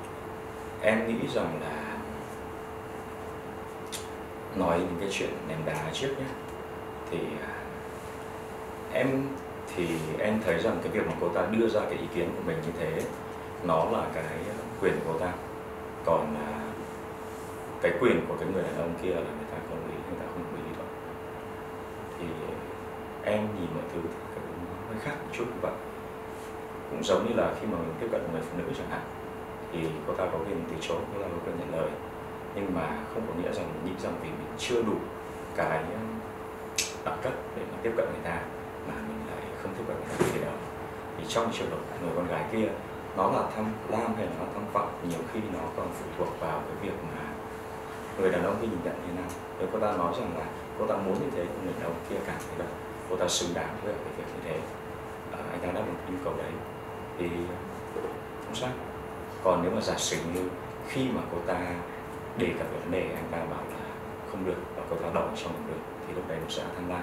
Em 0.80 1.06
nghĩ 1.06 1.28
rằng 1.34 1.60
là 1.60 1.81
nói 4.56 4.78
những 4.78 4.96
cái 5.00 5.08
chuyện 5.12 5.30
ném 5.48 5.58
đá 5.66 5.90
trước 5.92 6.18
nhé 6.18 6.26
thì 7.10 7.18
à, 7.42 7.54
em 8.92 9.26
thì 9.76 9.88
em 10.18 10.40
thấy 10.44 10.58
rằng 10.58 10.78
cái 10.82 10.92
việc 10.92 11.06
mà 11.06 11.12
cô 11.20 11.28
ta 11.28 11.46
đưa 11.50 11.68
ra 11.68 11.80
cái 11.80 11.98
ý 11.98 12.06
kiến 12.14 12.30
của 12.36 12.42
mình 12.46 12.56
như 12.66 12.72
thế, 12.78 13.02
nó 13.64 13.84
là 13.84 14.06
cái 14.14 14.24
à, 14.24 14.56
quyền 14.80 14.94
của 14.94 15.12
cô 15.12 15.18
ta. 15.18 15.32
Còn 16.04 16.36
à, 16.36 16.48
cái 17.82 17.92
quyền 18.00 18.26
của 18.28 18.34
cái 18.40 18.48
người 18.52 18.62
đàn 18.62 18.76
ông 18.76 18.94
kia 19.02 19.10
là 19.10 19.20
người 19.20 19.48
ta 19.50 19.56
không 19.68 19.78
ý 19.88 19.96
người 20.08 20.18
ta 20.20 20.26
không 20.34 20.44
đồng 20.44 20.72
đâu. 20.78 20.86
Thì 22.18 22.26
em 23.24 23.40
nhìn 23.40 23.68
mọi 23.74 23.84
thứ 23.94 24.00
thì 24.34 24.40
cũng 24.46 24.64
hơi 24.88 24.98
khác 25.00 25.14
một 25.22 25.28
chút 25.32 25.44
như 25.44 25.60
vậy. 25.62 25.72
Cũng 26.90 27.04
giống 27.04 27.28
như 27.28 27.34
là 27.34 27.54
khi 27.60 27.66
mà 27.66 27.78
mình 27.78 27.94
tiếp 28.00 28.08
cận 28.12 28.22
một 28.22 28.28
người 28.32 28.42
phụ 28.42 28.58
nữ 28.58 28.64
chẳng 28.78 28.90
hạn, 28.90 29.02
thì 29.72 29.78
cô 30.06 30.12
ta 30.12 30.24
có 30.32 30.38
quyền 30.38 30.64
từ 30.70 30.76
chối, 30.80 30.98
cô 31.14 31.22
ta 31.22 31.28
có 31.28 31.38
quyền 31.46 31.58
nhận 31.58 31.80
lời 31.80 31.90
nhưng 32.54 32.74
mà 32.74 32.98
không 33.14 33.22
có 33.28 33.34
nghĩa 33.34 33.52
rằng 33.52 33.66
mình 33.72 33.84
nghĩ 33.84 34.00
rằng 34.02 34.14
vì 34.22 34.28
mình 34.28 34.52
chưa 34.58 34.82
đủ 34.82 34.96
cái 35.56 35.78
ờ, 35.78 36.00
đẳng 37.04 37.18
cấp 37.22 37.32
để 37.56 37.62
mà 37.72 37.78
tiếp 37.82 37.92
cận 37.96 38.06
người 38.06 38.24
ta 38.24 38.42
mà 38.88 38.94
mình 39.08 39.20
lại 39.30 39.42
không 39.62 39.74
tiếp 39.78 39.84
cận 39.88 39.96
người 39.96 40.06
ta 40.18 40.24
thì 40.32 40.40
đó 40.44 40.52
thì 41.18 41.24
trong 41.28 41.52
trường 41.52 41.70
hợp 41.70 41.78
người 42.02 42.12
con 42.16 42.28
gái 42.28 42.44
kia 42.52 42.68
nó 43.16 43.30
là 43.30 43.42
tham 43.54 43.64
lam 43.88 44.14
hay 44.14 44.26
là 44.26 44.32
nó 44.38 44.44
tham 44.54 44.64
vọng 44.72 44.92
nhiều 45.10 45.20
khi 45.32 45.40
nó 45.52 45.60
còn 45.76 45.88
phụ 45.92 46.06
thuộc 46.18 46.40
vào 46.40 46.62
cái 46.68 46.76
việc 46.82 46.96
mà 47.02 47.32
người 48.18 48.30
đàn 48.30 48.44
ông 48.44 48.56
khi 48.60 48.66
nhìn 48.66 48.78
nhận 48.84 48.94
như 48.94 49.08
thế 49.08 49.20
nào. 49.20 49.30
Nếu 49.58 49.68
cô 49.72 49.78
ta 49.78 49.96
nói 49.96 50.14
rằng 50.18 50.38
là 50.38 50.44
cô 50.78 50.86
ta 50.86 50.96
muốn 50.96 51.14
như 51.14 51.30
thế 51.34 51.44
người 51.64 51.72
đàn 51.72 51.84
ông 51.84 51.94
kia 52.10 52.16
cảm 52.26 52.36
thấy 52.38 52.58
là 52.58 52.64
cô 53.10 53.16
ta 53.16 53.28
xứng 53.28 53.54
đáng 53.54 53.76
với 53.84 53.94
cái 53.94 54.12
việc 54.16 54.24
như 54.34 54.40
thế. 54.44 54.58
À, 55.32 55.38
anh 55.50 55.60
ta 55.60 55.66
đáp 55.66 55.82
ứng 55.86 55.96
nhu 56.08 56.24
cầu 56.24 56.34
đấy. 56.36 56.52
Thì 57.18 57.28
không 58.44 58.54
sao. 58.54 58.70
Còn 59.44 59.62
nếu 59.62 59.70
mà 59.70 59.80
giả 59.80 59.94
sử 59.96 60.16
như 60.34 60.48
khi 60.88 61.08
mà 61.14 61.20
cô 61.32 61.38
ta 61.46 61.60
đề 62.36 62.54
cập 62.58 62.66
vấn 62.72 62.90
đề 62.90 63.14
anh 63.14 63.28
ta 63.30 63.38
bảo 63.38 63.64
là 63.70 63.84
không 64.30 64.44
được 64.44 64.58
và 64.76 64.82
cô 64.90 64.96
ta 64.96 65.08
đòi 65.14 65.28
cho 65.44 65.50
được 65.68 65.80
thì 66.06 66.14
lúc 66.14 66.28
đấy 66.28 66.38
nó 66.42 66.48
sẽ 66.48 66.62
tham 66.76 66.88
lam 66.88 67.02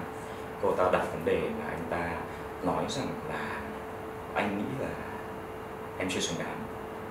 cô 0.62 0.72
ta 0.72 0.84
đặt 0.92 1.06
vấn 1.12 1.26
đề 1.26 1.42
là 1.42 1.70
anh 1.70 1.84
ta 1.89 2.18
nói 2.63 2.86
rằng 2.89 3.08
là 3.30 3.62
anh 4.34 4.58
nghĩ 4.58 4.86
là 4.86 4.89
em 5.98 6.10
chưa 6.10 6.20
xứng 6.20 6.39
đáng 6.39 6.60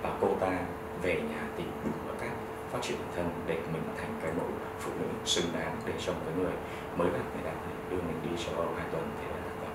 và 0.02 0.10
cô 0.20 0.28
ta 0.40 0.58
về 1.02 1.14
nhà 1.14 1.42
tìm 1.56 1.70
đủ 1.84 1.90
các 2.06 2.14
cách 2.20 2.30
phát 2.72 2.78
triển 2.82 2.98
bản 2.98 3.08
thân 3.16 3.30
để 3.46 3.54
mình 3.72 3.82
thành 3.98 4.20
cái 4.22 4.32
mẫu 4.36 4.46
phụ 4.78 4.90
nữ 5.00 5.06
xứng 5.24 5.52
đáng 5.58 5.76
để 5.86 5.92
cho 5.98 6.12
một 6.12 6.20
cái 6.24 6.34
người 6.34 6.52
mới 6.96 7.08
gặp 7.08 7.24
người 7.34 7.44
ta 7.44 7.50
đưa 7.90 7.96
mình 7.96 8.20
đi 8.22 8.44
cho 8.46 8.52
hai 8.76 8.86
tuần 8.92 9.10
thì 9.20 9.26
là 9.28 9.36
được 9.44 9.56
rồi. 9.62 9.72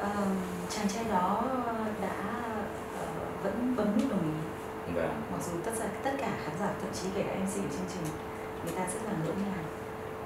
Ờ, 0.00 0.26
chàng 0.68 0.88
trai 0.88 1.04
đó 1.04 1.42
đã 2.02 2.42
uh, 3.02 3.42
vẫn 3.42 3.74
bấm 3.76 4.08
đồng 4.10 4.22
ý 4.22 4.49
và 4.94 5.08
mặc 5.32 5.40
dù 5.46 5.52
tất 5.64 5.72
cả 5.78 5.88
tất 6.02 6.10
cả 6.18 6.30
khán 6.44 6.54
giả 6.60 6.70
thậm 6.80 6.90
chí 6.92 7.08
kể 7.14 7.22
cả 7.22 7.34
MC 7.34 7.54
của 7.54 7.72
chương 7.76 7.90
trình 7.94 8.06
người 8.64 8.74
ta 8.76 8.82
rất 8.94 9.00
là 9.06 9.12
ngỡ 9.22 9.32
ngàng 9.32 9.64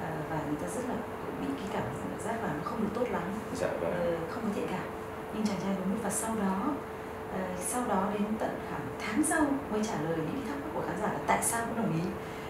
ờ, 0.03 0.09
và 0.31 0.37
người 0.46 0.59
ta 0.62 0.68
rất 0.74 0.85
là 0.88 0.94
bị 1.40 1.46
cái 1.59 1.68
cảm 1.72 1.83
giác 2.24 2.42
là 2.42 2.53
nó 2.53 2.62
không 2.64 2.81
được 2.83 2.90
tốt 2.94 3.07
lắm. 3.11 3.22
Dạ 3.55 3.68
và 3.81 3.88
ờ, 3.88 4.16
không 4.31 4.42
có 4.42 4.48
thiện 4.55 4.66
cảm. 4.70 4.87
Nhưng 5.35 5.46
chàng 5.46 5.57
trai 5.62 5.74
nút 5.90 5.98
và 6.03 6.11
sau 6.11 6.37
đó 6.37 6.74
ờ, 7.33 7.40
sau 7.59 7.83
đó 7.88 8.09
đến 8.14 8.27
tận 8.38 8.50
khoảng 8.68 8.87
tháng 8.98 9.22
sau 9.24 9.44
mới 9.72 9.85
trả 9.85 10.00
lời 10.00 10.16
những 10.16 10.33
cái 10.33 10.42
thắc 10.48 10.57
mắc 10.57 10.70
của 10.74 10.83
khán 10.87 10.96
giả 11.03 11.12
là 11.12 11.20
tại 11.27 11.42
sao 11.42 11.66
cũng 11.66 11.77
đồng 11.77 11.92
ý 11.92 12.05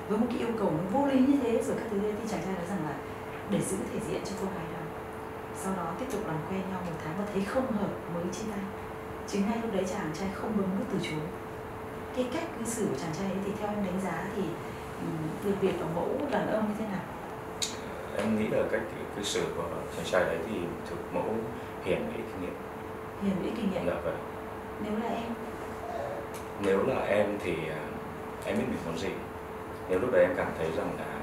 với 0.09 0.19
một 0.19 0.27
cái 0.31 0.39
yêu 0.39 0.53
cầu 0.59 0.71
nó 0.71 0.99
vô 0.99 1.07
lý 1.07 1.19
như 1.19 1.39
thế 1.43 1.63
rồi 1.63 1.77
các 1.79 1.87
thứ 1.91 1.99
thế 2.01 2.13
thì 2.21 2.29
chàng 2.29 2.41
trai 2.45 2.55
nói 2.55 2.67
rằng 2.69 2.85
là 2.89 2.95
để 3.51 3.61
giữ 3.61 3.77
thể 3.93 4.01
diện 4.09 4.21
cho 4.25 4.33
cô 4.41 4.47
gái 4.47 4.67
đó. 4.73 4.83
Sau 5.57 5.73
đó 5.77 5.93
tiếp 5.99 6.07
tục 6.13 6.21
làm 6.27 6.37
quen 6.51 6.63
nhau 6.71 6.81
một 6.87 6.97
tháng 7.05 7.15
và 7.19 7.25
thấy 7.33 7.45
không 7.45 7.73
hợp 7.73 7.93
mới 8.15 8.25
chia 8.33 8.45
tay 8.51 8.65
chính 9.27 9.43
ngay 9.47 9.59
lúc 9.63 9.75
đấy 9.75 9.85
chàng 9.91 10.11
trai 10.15 10.29
không 10.35 10.57
bấm 10.57 10.67
nút 10.79 10.87
từ 10.93 10.99
chối 11.03 11.27
cái 12.17 12.27
cách 12.33 12.45
cư 12.59 12.65
xử 12.65 12.87
của 12.91 12.99
chàng 12.99 13.13
trai 13.13 13.27
ấy 13.27 13.39
thì 13.45 13.53
theo 13.59 13.69
em 13.69 13.85
đánh 13.85 14.01
giá 14.05 14.29
thì 14.37 14.43
ừm, 15.01 15.29
được 15.45 15.55
việc 15.61 15.81
ở 15.81 15.87
mẫu 15.95 16.09
đàn 16.31 16.51
ông 16.53 16.69
như 16.69 16.75
thế 16.79 16.85
nào? 16.87 17.03
Em 18.17 18.39
nghĩ 18.39 18.49
là 18.49 18.63
cách 18.73 18.83
cư 19.17 19.23
xử 19.23 19.43
của 19.57 19.69
chàng 19.97 20.07
trai 20.07 20.25
đấy 20.25 20.39
thì 20.49 20.55
thực 20.91 21.15
mẫu 21.15 21.35
hiền 21.85 22.07
và 22.09 22.15
ít 22.17 22.23
kinh 22.33 22.41
nghiệm. 22.41 22.55
Hiền 23.23 23.43
vĩ 23.43 23.51
kinh 23.57 23.71
nghiệm. 23.71 23.87
Dạ 23.87 24.01
vậy 24.05 24.15
nếu 24.83 24.93
là 25.03 25.09
em? 25.09 25.35
Nếu 26.63 26.87
là 26.87 27.01
em 27.01 27.27
thì 27.43 27.55
à, 27.69 27.83
em 28.45 28.59
biết 28.59 28.65
mình 28.69 28.79
muốn 28.87 28.99
gì. 28.99 29.11
Nếu 29.89 29.99
lúc 29.99 30.13
đấy 30.13 30.23
em 30.23 30.35
cảm 30.37 30.49
thấy 30.59 30.71
rằng 30.77 30.91
là 30.99 31.21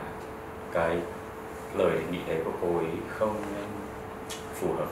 cái 0.71 0.97
lời 1.73 1.91
đề 1.91 2.03
nghị 2.11 2.19
đấy 2.27 2.41
của 2.45 2.51
cô 2.61 2.77
ấy 2.77 2.91
không 3.07 3.43
phù 4.53 4.73
hợp 4.73 4.89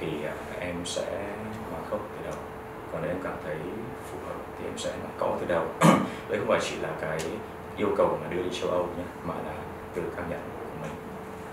thì 0.00 0.24
à, 0.24 0.34
em 0.60 0.76
sẽ 0.84 1.26
nói 1.72 1.80
không 1.90 2.00
từ 2.12 2.24
đầu. 2.24 2.38
Còn 2.92 3.02
nếu 3.02 3.10
em 3.10 3.20
cảm 3.22 3.34
thấy 3.44 3.56
phù 4.10 4.18
hợp 4.26 4.39
thì 4.60 4.68
em 4.68 4.78
sẽ 4.78 4.92
có 5.18 5.36
từ 5.40 5.46
đầu. 5.46 5.66
Đấy 6.28 6.38
không 6.38 6.48
phải 6.48 6.60
chỉ 6.62 6.76
là 6.76 6.88
cái 7.00 7.18
yêu 7.76 7.88
cầu 7.96 8.18
mà 8.22 8.36
đưa 8.36 8.42
đi 8.42 8.50
châu 8.60 8.70
Âu 8.70 8.86
nhé 8.98 9.04
mà 9.24 9.34
là 9.34 9.54
từ 9.94 10.02
cảm 10.16 10.30
nhận 10.30 10.40
của 10.58 10.76
mình. 10.82 10.92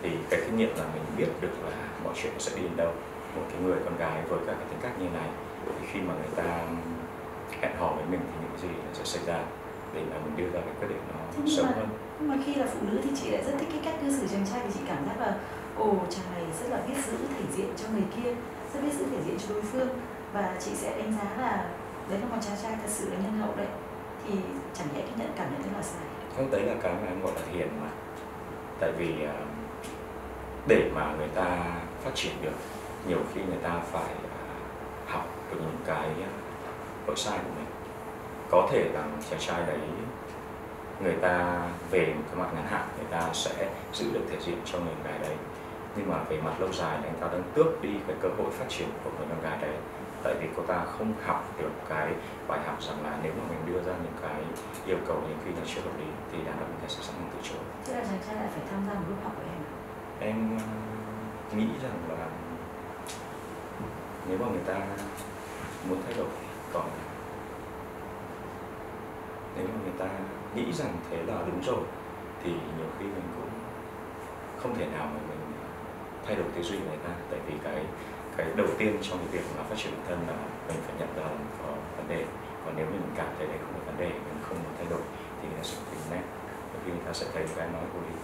Thì 0.02 0.10
cái 0.30 0.42
kinh 0.46 0.58
nghiệm 0.58 0.76
là 0.78 0.86
mình 0.94 1.04
biết 1.18 1.28
được 1.42 1.54
là 1.66 1.72
mọi 2.04 2.14
chuyện 2.16 2.34
sẽ 2.40 2.56
đi 2.56 2.62
đến 2.62 2.78
đâu. 2.78 2.92
Một 3.36 3.42
cái 3.52 3.62
người 3.62 3.78
con 3.86 3.98
gái 3.98 4.22
với 4.30 4.40
các 4.48 4.56
cái 4.60 4.68
tính 4.70 4.80
cách 4.82 5.00
như 5.00 5.10
này 5.10 5.30
thì 5.80 5.88
khi 5.92 6.00
mà 6.02 6.14
người 6.14 6.44
ta 6.44 6.66
hẹn 7.62 7.72
hò 7.80 7.88
với 7.88 8.06
mình 8.12 8.20
thì 8.20 8.38
những 8.42 8.62
gì 8.62 8.78
nó 8.86 8.94
sẽ 8.94 9.04
xảy 9.04 9.26
ra 9.26 9.44
để 9.94 10.02
mà 10.12 10.16
mình 10.26 10.38
đưa 10.38 10.50
ra 10.54 10.60
cái 10.66 10.74
quyết 10.80 10.88
định 10.88 11.02
nó 11.14 11.48
sớm 11.50 11.66
mà, 11.66 11.72
hơn. 11.76 11.90
nhưng 12.20 12.30
mà 12.30 12.38
khi 12.46 12.54
là 12.56 12.66
phụ 12.74 12.80
nữ 12.82 13.00
thì 13.04 13.10
chị 13.22 13.32
lại 13.32 13.44
rất 13.46 13.54
thích 13.60 13.70
cái 13.72 13.82
cách 13.86 13.96
cư 14.02 14.12
xử 14.12 14.28
chàng 14.28 14.46
trai 14.52 14.62
vì 14.66 14.72
chị 14.74 14.80
cảm 14.88 15.06
giác 15.06 15.20
là 15.20 15.36
ồ 15.78 15.96
chàng 16.10 16.26
này 16.36 16.44
rất 16.62 16.70
là 16.70 16.82
biết 16.88 17.06
giữ 17.06 17.18
thể 17.18 17.44
diện 17.56 17.70
cho 17.78 17.86
người 17.94 18.08
kia 18.16 18.30
rất 18.74 18.80
biết 18.84 18.94
giữ 19.00 19.06
thể 19.12 19.18
diện 19.26 19.38
cho 19.40 19.54
đối 19.54 19.64
phương. 19.64 19.90
Và 20.34 20.56
chị 20.60 20.72
sẽ 20.76 20.98
đánh 20.98 21.14
giá 21.18 21.42
là 21.42 21.70
đấy 22.10 22.20
là 22.20 22.26
một 22.26 22.38
chàng 22.42 22.58
trai 22.64 22.72
thật 22.82 22.90
sự 22.90 23.10
là 23.10 23.16
nhân 23.16 23.40
hậu 23.40 23.56
đấy. 23.56 23.68
Thì 24.28 24.34
chẳng 24.74 24.88
lẽ 24.96 25.02
cái 25.02 25.14
nhận 25.18 25.32
cảm 25.38 25.48
nhận 25.52 25.62
đấy 25.62 25.72
là 25.76 25.82
sai? 25.82 26.08
Không, 26.36 26.52
đấy 26.52 26.62
là 26.62 26.74
cái 26.82 26.94
mà 26.94 27.08
em 27.08 27.22
gọi 27.22 27.32
là 27.36 27.42
hiền 27.52 27.68
mà. 27.82 27.90
Tại 28.80 28.92
vì 28.98 29.26
à, 29.26 29.36
để 30.68 30.92
mà 30.96 31.14
người 31.18 31.28
ta 31.28 31.58
phát 32.04 32.12
triển 32.16 32.34
được, 32.42 32.58
nhiều 33.08 33.20
khi 33.34 33.42
người 33.42 33.60
ta 33.64 33.80
phải 33.92 34.14
à, 34.14 34.46
học 35.06 35.28
được 35.52 35.58
những 35.62 35.78
cái 35.86 36.08
à, 36.08 36.32
lỗi 37.08 37.16
sai 37.16 37.38
của 37.38 37.52
mình. 37.56 37.66
Có 38.50 38.68
thể 38.72 38.90
là 38.94 39.04
chàng 39.30 39.40
trai 39.40 39.66
đấy, 39.68 39.80
người 41.04 41.16
ta 41.22 41.62
về 41.92 42.14
một 42.14 42.24
cái 42.28 42.36
mặt 42.36 42.50
ngắn 42.56 42.66
hạn, 42.68 42.88
người 42.98 43.08
ta 43.12 43.30
sẽ 43.34 43.70
giữ 43.94 44.06
được 44.14 44.22
thể 44.30 44.38
diện 44.40 44.58
cho 44.66 44.80
người 44.80 44.94
gái 45.04 45.20
đấy. 45.20 45.36
Nhưng 45.96 46.10
mà 46.10 46.18
về 46.30 46.42
mặt 46.42 46.54
lâu 46.60 46.74
dài 46.74 46.98
thì 47.02 47.08
anh 47.08 47.18
ta 47.20 47.28
đang 47.28 47.44
tước 47.54 47.82
đi 47.82 47.90
cái 48.08 48.16
cơ 48.22 48.30
hội 48.38 48.52
phát 48.52 48.66
triển 48.70 48.88
của 49.04 49.10
người 49.18 49.28
con 49.30 49.42
gái 49.42 49.58
đấy 49.62 49.76
tại 50.24 50.36
vì 50.40 50.48
cô 50.58 50.64
ta 50.64 50.86
không 50.86 51.14
học 51.26 51.54
được 51.60 51.72
cái 51.90 52.14
bài 52.48 52.60
học 52.66 52.82
rằng 52.82 53.04
là 53.04 53.20
nếu 53.24 53.34
mà 53.38 53.44
mình 53.50 53.74
đưa 53.74 53.82
ra 53.82 53.94
những 54.04 54.18
cái 54.22 54.42
yêu 54.86 54.98
cầu 55.08 55.22
những 55.30 55.38
khi 55.46 55.52
nó 55.52 55.62
chưa 55.66 55.82
hợp 55.82 55.98
lý 56.00 56.06
thì 56.32 56.38
đàn 56.46 56.60
ông 56.60 56.70
người 56.70 56.82
ta 56.82 56.88
sẽ 56.88 57.02
sẵn 57.02 57.16
sàng 57.16 57.30
từ 57.34 57.40
chối 57.50 57.64
thế 57.86 57.94
là 57.94 58.04
chàng 58.04 58.20
trai 58.28 58.36
lại 58.36 58.48
phải 58.56 58.64
tham 58.72 58.80
gia 58.88 58.94
một 58.94 59.06
lớp 59.10 59.16
học 59.24 59.34
của 59.36 59.44
em 59.54 59.62
à? 59.64 59.72
em 60.20 60.58
ờ, 60.58 61.58
nghĩ 61.58 61.68
rằng 61.84 61.98
là 62.10 62.28
nếu 64.30 64.38
mà 64.38 64.46
người 64.48 64.64
ta 64.66 64.80
muốn 65.90 66.02
thay 66.06 66.14
đổi 66.18 66.28
còn 66.74 66.90
nếu 69.58 69.68
mà 69.68 69.80
người 69.84 69.94
ta 70.00 70.06
nghĩ 70.56 70.74
rằng 70.74 70.94
thế 71.10 71.24
là 71.24 71.36
đúng 71.48 71.62
rồi 71.62 71.84
thì 72.44 72.52
nhiều 72.52 72.88
khi 73.00 73.06
mình 73.06 73.28
cũng 73.36 73.50
không 74.60 74.76
thể 74.76 74.86
nào 74.86 75.06
mà 75.06 75.20
mình 75.30 75.40
thay 76.26 76.36
đổi 76.36 76.46
tư 76.56 76.62
duy 76.62 76.78
của 76.78 76.86
người 76.90 77.04
ta 77.08 77.14
tại 77.32 77.40
vì 77.48 77.54
cái 77.64 77.86
cái 78.38 78.48
đầu 78.56 78.68
tiên 78.78 78.98
trong 79.02 79.18
cái 79.18 79.28
việc 79.32 79.46
mà 79.58 79.64
phát 79.64 79.76
triển 79.78 79.92
bản 79.98 80.06
thân 80.08 80.20
là 80.28 80.36
mình 80.68 80.80
phải 80.86 80.96
nhận 81.00 81.10
ra 81.16 81.24
là 81.24 81.30
mình 81.30 81.52
có 81.62 81.70
vấn 81.98 82.08
đề. 82.08 82.26
Còn 82.66 82.74
nếu 82.78 82.86
mình 82.86 83.02
cảm 83.16 83.30
thấy 83.38 83.48
đấy 83.48 83.58
không 83.62 83.74
có 83.74 83.82
vấn 83.86 83.98
đề, 83.98 84.10
mình 84.10 84.40
không 84.42 84.58
muốn 84.64 84.74
thay 84.78 84.88
đổi 84.90 85.02
thì 85.42 85.48
người 85.48 85.58
ta 85.58 85.64
sẽ 85.64 85.78
tìm 85.92 86.02
nét 86.12 86.24
bởi 86.72 86.82
vì 86.86 86.92
người 86.92 87.06
ta 87.06 87.14
sẽ 87.14 87.26
thấy 87.34 87.46
cái 87.56 87.68
nói 87.74 87.84
của 87.94 88.00
mình 88.00 88.18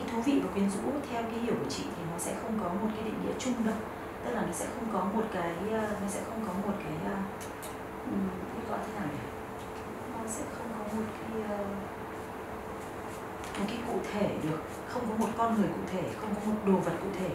cái 0.00 0.08
thú 0.12 0.22
vị 0.22 0.40
và 0.44 0.50
quyến 0.54 0.70
rũ 0.70 0.90
theo 1.10 1.22
cái 1.22 1.40
hiểu 1.40 1.54
của 1.60 1.70
chị 1.70 1.84
thì 1.96 2.02
nó 2.12 2.18
sẽ 2.18 2.34
không 2.42 2.58
có 2.62 2.68
một 2.68 2.90
cái 2.94 3.04
định 3.04 3.18
nghĩa 3.22 3.34
chung 3.38 3.54
đâu. 3.66 3.74
Tức 4.24 4.30
là 4.34 4.42
nó 4.46 4.52
sẽ 4.52 4.66
không 4.74 4.88
có 4.92 5.04
một 5.14 5.26
cái 5.32 5.52
ờ, 5.72 5.86
nó 6.02 6.08
sẽ 6.08 6.20
không 6.28 6.44
có 6.46 6.52
một 6.52 6.76
cái 6.84 6.94
ờ, 7.04 7.16
cái 8.54 8.64
gọi 8.70 8.78
thế 8.86 8.92
nào 9.00 9.08
nhỉ? 9.12 9.24
Nó 10.12 10.28
sẽ 10.28 10.42
không 10.58 10.68
có 10.78 10.84
một 10.96 11.06
cái 11.18 11.42
ờ, 11.48 11.58
một 13.58 13.64
cái 13.68 13.78
cụ 13.86 13.98
thể 14.12 14.28
được. 14.42 14.60
Không 14.88 15.02
có 15.08 15.14
một 15.26 15.32
con 15.38 15.54
người 15.54 15.68
cụ 15.68 15.82
thể, 15.92 16.02
không 16.20 16.34
có 16.34 16.40
một 16.50 16.58
đồ 16.66 16.72
vật 16.72 16.96
cụ 17.02 17.08
thể 17.18 17.30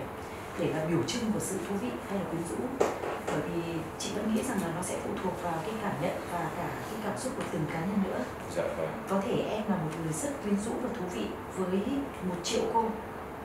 để 0.59 0.73
là 0.73 0.85
biểu 0.89 1.03
trưng 1.07 1.31
của 1.31 1.39
sự 1.39 1.57
thú 1.69 1.75
vị 1.81 1.89
hay 2.09 2.19
là 2.19 2.25
quyến 2.29 2.41
rũ. 2.49 2.87
Bởi 3.27 3.41
vì 3.41 3.61
chị 3.99 4.09
vẫn 4.15 4.35
nghĩ 4.35 4.43
rằng 4.43 4.57
là 4.61 4.67
nó 4.75 4.81
sẽ 4.81 4.97
phụ 5.03 5.09
thuộc 5.23 5.43
vào 5.43 5.53
cái 5.63 5.73
cảm 5.81 5.93
nhận 6.01 6.15
và 6.31 6.49
cả 6.57 6.67
cái 6.91 6.99
cảm 7.03 7.17
xúc 7.17 7.33
của 7.37 7.43
từng 7.51 7.65
cá 7.73 7.79
nhân 7.79 7.99
nữa. 8.03 8.19
Dạ 8.55 8.63
vâng. 8.77 8.89
Có 9.09 9.21
thể 9.25 9.45
em 9.49 9.63
là 9.69 9.75
một 9.75 9.91
người 10.03 10.13
rất 10.13 10.29
quyến 10.43 10.59
rũ 10.59 10.71
và 10.83 10.89
thú 10.99 11.05
vị 11.13 11.25
với 11.57 11.79
một 12.29 12.35
triệu 12.43 12.61
cô 12.73 12.85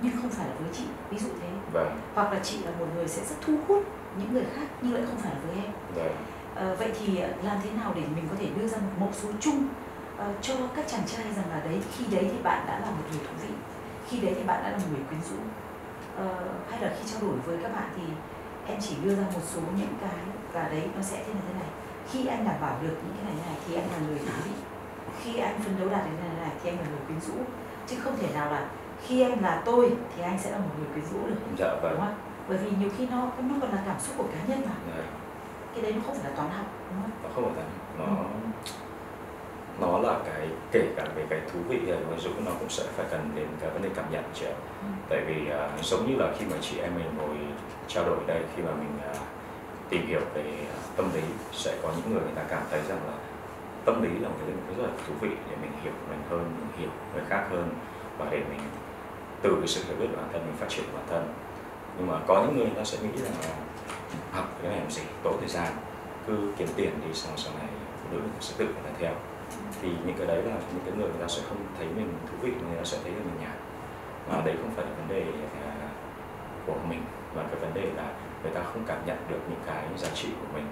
nhưng 0.03 0.13
không 0.17 0.31
phải 0.31 0.49
là 0.49 0.55
với 0.59 0.69
chị 0.73 0.85
ví 1.11 1.19
dụ 1.19 1.29
thế. 1.41 1.49
Vâng. 1.73 2.01
Hoặc 2.15 2.33
là 2.33 2.41
chị 2.43 2.59
là 2.65 2.71
một 2.79 2.87
người 2.95 3.09
sẽ 3.09 3.25
rất 3.25 3.37
thu 3.47 3.57
hút 3.69 3.85
những 4.19 4.33
người 4.33 4.45
khác 4.55 4.67
nhưng 4.83 4.95
lại 4.95 5.03
không 5.07 5.19
phải 5.19 5.33
là 5.35 5.41
với 5.47 5.65
em. 5.65 5.73
Vâng. 5.95 6.17
Ờ, 6.55 6.77
vậy 6.79 6.93
thì 6.99 7.19
làm 7.43 7.57
thế 7.65 7.71
nào 7.71 7.93
để 7.97 8.03
mình 8.15 8.29
có 8.31 8.37
thể 8.39 8.47
đưa 8.57 8.69
ra 8.69 8.79
một 8.79 8.93
mẫu 9.01 9.11
số 9.13 9.29
chung 9.41 9.69
ờ, 10.17 10.33
cho 10.43 10.55
các 10.77 10.85
chàng 10.89 11.07
trai 11.07 11.25
rằng 11.37 11.51
là 11.51 11.61
đấy 11.65 11.81
khi 11.97 12.05
đấy 12.11 12.29
thì 12.33 12.43
bạn 12.43 12.67
đã 12.67 12.79
là 12.79 12.87
một 12.87 13.05
người 13.11 13.21
thú 13.27 13.35
vị 13.43 13.55
khi 14.09 14.21
đấy 14.21 14.35
thì 14.37 14.43
bạn 14.43 14.63
đã 14.63 14.71
là 14.71 14.77
một 14.77 14.85
người 14.91 15.05
quyến 15.09 15.21
rũ 15.31 15.37
Ờ, 16.21 16.29
hay 16.71 16.81
là 16.81 16.91
khi 16.99 17.11
trao 17.11 17.21
đổi 17.21 17.39
với 17.47 17.59
các 17.63 17.73
bạn 17.77 17.91
thì 17.97 18.03
em 18.67 18.79
chỉ 18.81 18.97
đưa 19.05 19.15
ra 19.15 19.25
một 19.35 19.41
số 19.55 19.61
những 19.77 19.95
cái 20.01 20.19
và 20.53 20.69
đấy 20.69 20.89
nó 20.97 21.03
sẽ 21.03 21.17
thế 21.27 21.33
này 21.35 21.43
thế 21.49 21.55
này. 21.61 21.71
Khi 22.11 22.27
anh 22.27 22.45
đảm 22.45 22.57
bảo 22.61 22.77
được 22.83 22.97
những 23.05 23.15
cái 23.17 23.25
này 23.25 23.47
này 23.47 23.57
thì 23.67 23.75
anh 23.75 23.91
là 23.93 23.99
người 23.99 24.19
thú 24.19 24.33
vị 24.45 24.51
khi 25.23 25.39
anh 25.39 25.61
phấn 25.61 25.79
đấu 25.79 25.89
đạt 25.89 26.05
đến 26.05 26.15
này 26.21 26.47
này 26.47 26.57
thì 26.63 26.71
anh 26.71 26.79
là 26.79 26.87
người 26.91 27.01
quyến 27.07 27.21
rũ. 27.21 27.35
Chứ 27.87 27.97
không 28.05 28.17
thể 28.17 28.29
nào 28.35 28.51
là 28.53 28.69
khi 29.03 29.23
em 29.23 29.43
là 29.43 29.63
tôi 29.65 29.97
thì 30.17 30.23
anh 30.23 30.39
sẽ 30.39 30.51
là 30.51 30.59
một 30.59 30.71
người 30.79 30.89
quyến 30.95 31.05
rũ 31.13 31.27
được. 31.27 31.41
Dạ 31.59 31.75
vâng. 31.83 31.93
Đúng 31.93 32.01
không? 32.01 32.15
Bởi 32.49 32.59
vì 32.59 32.71
nhiều 32.81 32.91
khi 32.99 33.07
nó 33.07 33.17
nó 33.21 33.55
còn 33.61 33.71
là 33.73 33.83
cảm 33.87 34.01
xúc 34.01 34.15
của 34.19 34.27
cá 34.33 34.45
nhân 34.49 34.63
mà. 34.67 34.75
Dạ. 34.97 35.03
cái 35.75 35.83
đấy 35.83 35.93
nó 35.93 36.01
không 36.07 36.15
phải 36.15 36.31
là 36.31 36.37
toán 36.37 36.51
học 36.51 36.67
đúng 36.91 37.03
không? 37.03 37.11
Nó 37.23 37.29
không 37.35 37.55
phải 37.55 37.65
là 37.65 37.71
nó 37.99 38.07
nó 39.81 39.99
là 39.99 40.19
cái 40.25 40.49
kể 40.73 40.87
cả 40.97 41.05
về 41.15 41.25
cái 41.31 41.41
thú 41.53 41.59
vị 41.69 41.79
hay 41.87 42.01
nói 42.01 42.19
dũng 42.19 42.45
nó 42.45 42.51
cũng 42.59 42.69
sẽ 42.69 42.85
phải 42.97 43.07
cần 43.11 43.31
đến 43.35 43.47
cái 43.61 43.71
vấn 43.71 43.83
đề 43.83 43.89
cảm 43.97 44.05
nhận 44.11 44.25
chị 44.35 44.47
ạ 44.47 44.53
Ừ. 44.83 44.87
tại 45.09 45.21
vì 45.27 45.51
à, 45.51 45.71
giống 45.83 46.11
như 46.11 46.17
là 46.17 46.33
khi 46.39 46.45
mà 46.51 46.57
chị 46.61 46.79
em 46.79 46.95
mình 46.95 47.05
ngồi 47.19 47.37
trao 47.89 48.05
đổi 48.05 48.17
đây 48.27 48.43
khi 48.57 48.63
mà 48.63 48.71
mình 48.73 48.99
à, 49.05 49.13
tìm 49.89 50.07
hiểu 50.07 50.21
về 50.35 50.43
à, 50.75 50.79
tâm 50.97 51.07
lý 51.15 51.21
sẽ 51.53 51.77
có 51.83 51.89
những 51.97 52.11
người 52.15 52.21
người 52.23 52.33
ta 52.37 52.43
cảm 52.49 52.63
thấy 52.71 52.81
rằng 52.89 52.99
là 53.07 53.13
tâm 53.85 54.03
lý 54.03 54.09
là 54.19 54.29
một 54.29 54.35
cái 54.39 54.47
lĩnh 54.49 54.67
vực 54.67 54.77
rất 54.79 54.83
là 54.85 54.91
thú 55.07 55.15
vị 55.21 55.29
để 55.51 55.57
mình 55.63 55.73
hiểu 55.83 55.93
mình 56.11 56.23
hơn 56.31 56.45
mình 56.59 56.69
hiểu 56.79 56.91
người 57.15 57.23
khác 57.29 57.47
hơn 57.51 57.69
và 58.19 58.27
để 58.31 58.39
mình 58.39 58.61
từ 59.43 59.57
cái 59.59 59.69
sự 59.69 59.81
hiểu 59.89 59.97
biết 60.01 60.17
bản 60.17 60.29
thân 60.33 60.43
mình 60.47 60.57
phát 60.57 60.69
triển 60.69 60.85
bản 60.95 61.05
thân. 61.11 61.35
Nhưng 61.99 62.07
mà 62.07 62.15
có 62.27 62.43
những 62.47 62.57
người 62.57 62.67
người 62.67 62.75
ta 62.77 62.85
sẽ 62.85 62.99
nghĩ 63.03 63.23
rằng 63.23 63.33
là 63.43 63.55
học 64.33 64.49
cái 64.63 64.71
này 64.71 64.81
làm 64.81 64.91
gì? 64.91 65.03
Tốn 65.23 65.37
thời 65.41 65.49
gian 65.49 65.73
cứ 66.27 66.53
kiếm 66.59 66.69
tiền 66.77 66.91
đi 67.07 67.15
xong 67.15 67.33
sau 67.37 67.53
này 67.59 67.69
phụ 68.03 68.17
nữ 68.17 68.23
sẽ 68.41 68.55
tự 68.59 68.65
người 68.65 68.83
ta 68.85 68.91
theo 68.99 69.13
thì 69.83 69.89
những 70.07 70.17
cái 70.19 70.27
đấy 70.27 70.43
là 70.43 70.55
những 70.73 70.85
cái 70.85 70.95
người 70.97 71.09
người 71.09 71.21
ta 71.21 71.29
sẽ 71.29 71.43
không 71.49 71.59
thấy 71.79 71.87
mình 71.97 72.15
thú 72.27 72.37
vị 72.41 72.51
người 72.51 72.79
ta 72.79 72.85
sẽ 72.85 72.99
thấy 73.03 73.13
là 73.13 73.19
mình 73.19 73.41
nhạt. 73.41 73.57
Mà 74.29 74.43
đấy 74.45 74.57
không 74.63 74.71
phải 74.77 74.85
là 74.85 74.91
vấn 74.97 75.09
đề 75.09 75.25
à, 75.65 75.73
của 76.67 76.77
mình 76.89 77.03
mà 77.37 77.43
cái 77.43 77.61
vấn 77.61 77.75
đề 77.75 77.91
là 77.97 78.13
người 78.43 78.53
ta 78.55 78.63
không 78.63 78.85
cảm 78.87 78.99
nhận 79.07 79.17
được 79.29 79.41
những 79.49 79.61
cái 79.67 79.85
giá 79.97 80.09
trị 80.15 80.29
của 80.41 80.47
mình 80.55 80.67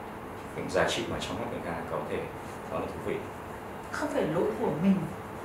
những 0.57 0.71
giá 0.71 0.88
trị 0.88 1.03
mà 1.11 1.17
trong 1.21 1.38
mắt 1.38 1.45
người 1.51 1.61
ta 1.64 1.73
có 1.91 1.99
thể 2.11 2.21
đó 2.71 2.79
là 2.79 2.87
thú 2.87 3.01
vị. 3.07 3.17
Không 3.93 4.09
phải 4.09 4.23
lỗi 4.23 4.51
của 4.61 4.71
mình 4.83 4.95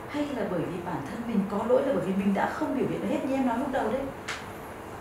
hay 0.10 0.26
là 0.36 0.48
bởi 0.52 0.60
vì 0.60 0.80
bản 0.86 1.02
thân 1.10 1.22
mình 1.28 1.40
có 1.52 1.66
lỗi 1.70 1.82
là 1.86 1.94
bởi 1.96 2.06
vì 2.06 2.14
mình 2.24 2.34
đã 2.34 2.50
không 2.54 2.78
biểu 2.78 2.88
hiện 2.90 3.08
hết 3.10 3.26
như 3.26 3.36
em 3.36 3.48
nói 3.48 3.60
lúc 3.60 3.68
đầu 3.72 3.92
đấy. 3.92 4.02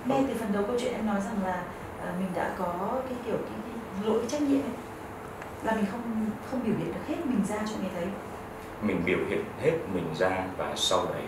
Ngay 0.05 0.25
từ 0.29 0.35
phần 0.35 0.53
đầu 0.53 0.63
câu 0.67 0.77
chuyện 0.81 0.93
em 0.93 1.07
nói 1.07 1.21
rằng 1.21 1.47
là 1.47 1.65
à, 2.01 2.13
mình 2.19 2.29
đã 2.35 2.55
có 2.59 3.01
cái 3.09 3.19
kiểu 3.27 3.37
cái, 3.37 3.59
cái 3.67 4.11
lỗi 4.11 4.23
trách 4.29 4.43
nhiệm 4.43 4.61
ấy 4.61 4.77
là 5.65 5.75
mình 5.75 5.87
không 5.93 6.03
không 6.51 6.61
biểu 6.65 6.75
hiện 6.79 6.95
được 6.95 7.01
hết 7.09 7.17
mình 7.25 7.45
ra 7.49 7.57
cho 7.57 7.77
người 7.81 7.91
thấy. 7.95 8.07
Mình 8.83 9.03
biểu 9.05 9.19
hiện 9.29 9.45
hết 9.63 9.73
mình 9.95 10.07
ra 10.19 10.45
và 10.57 10.73
sau 10.77 11.07
đấy 11.07 11.25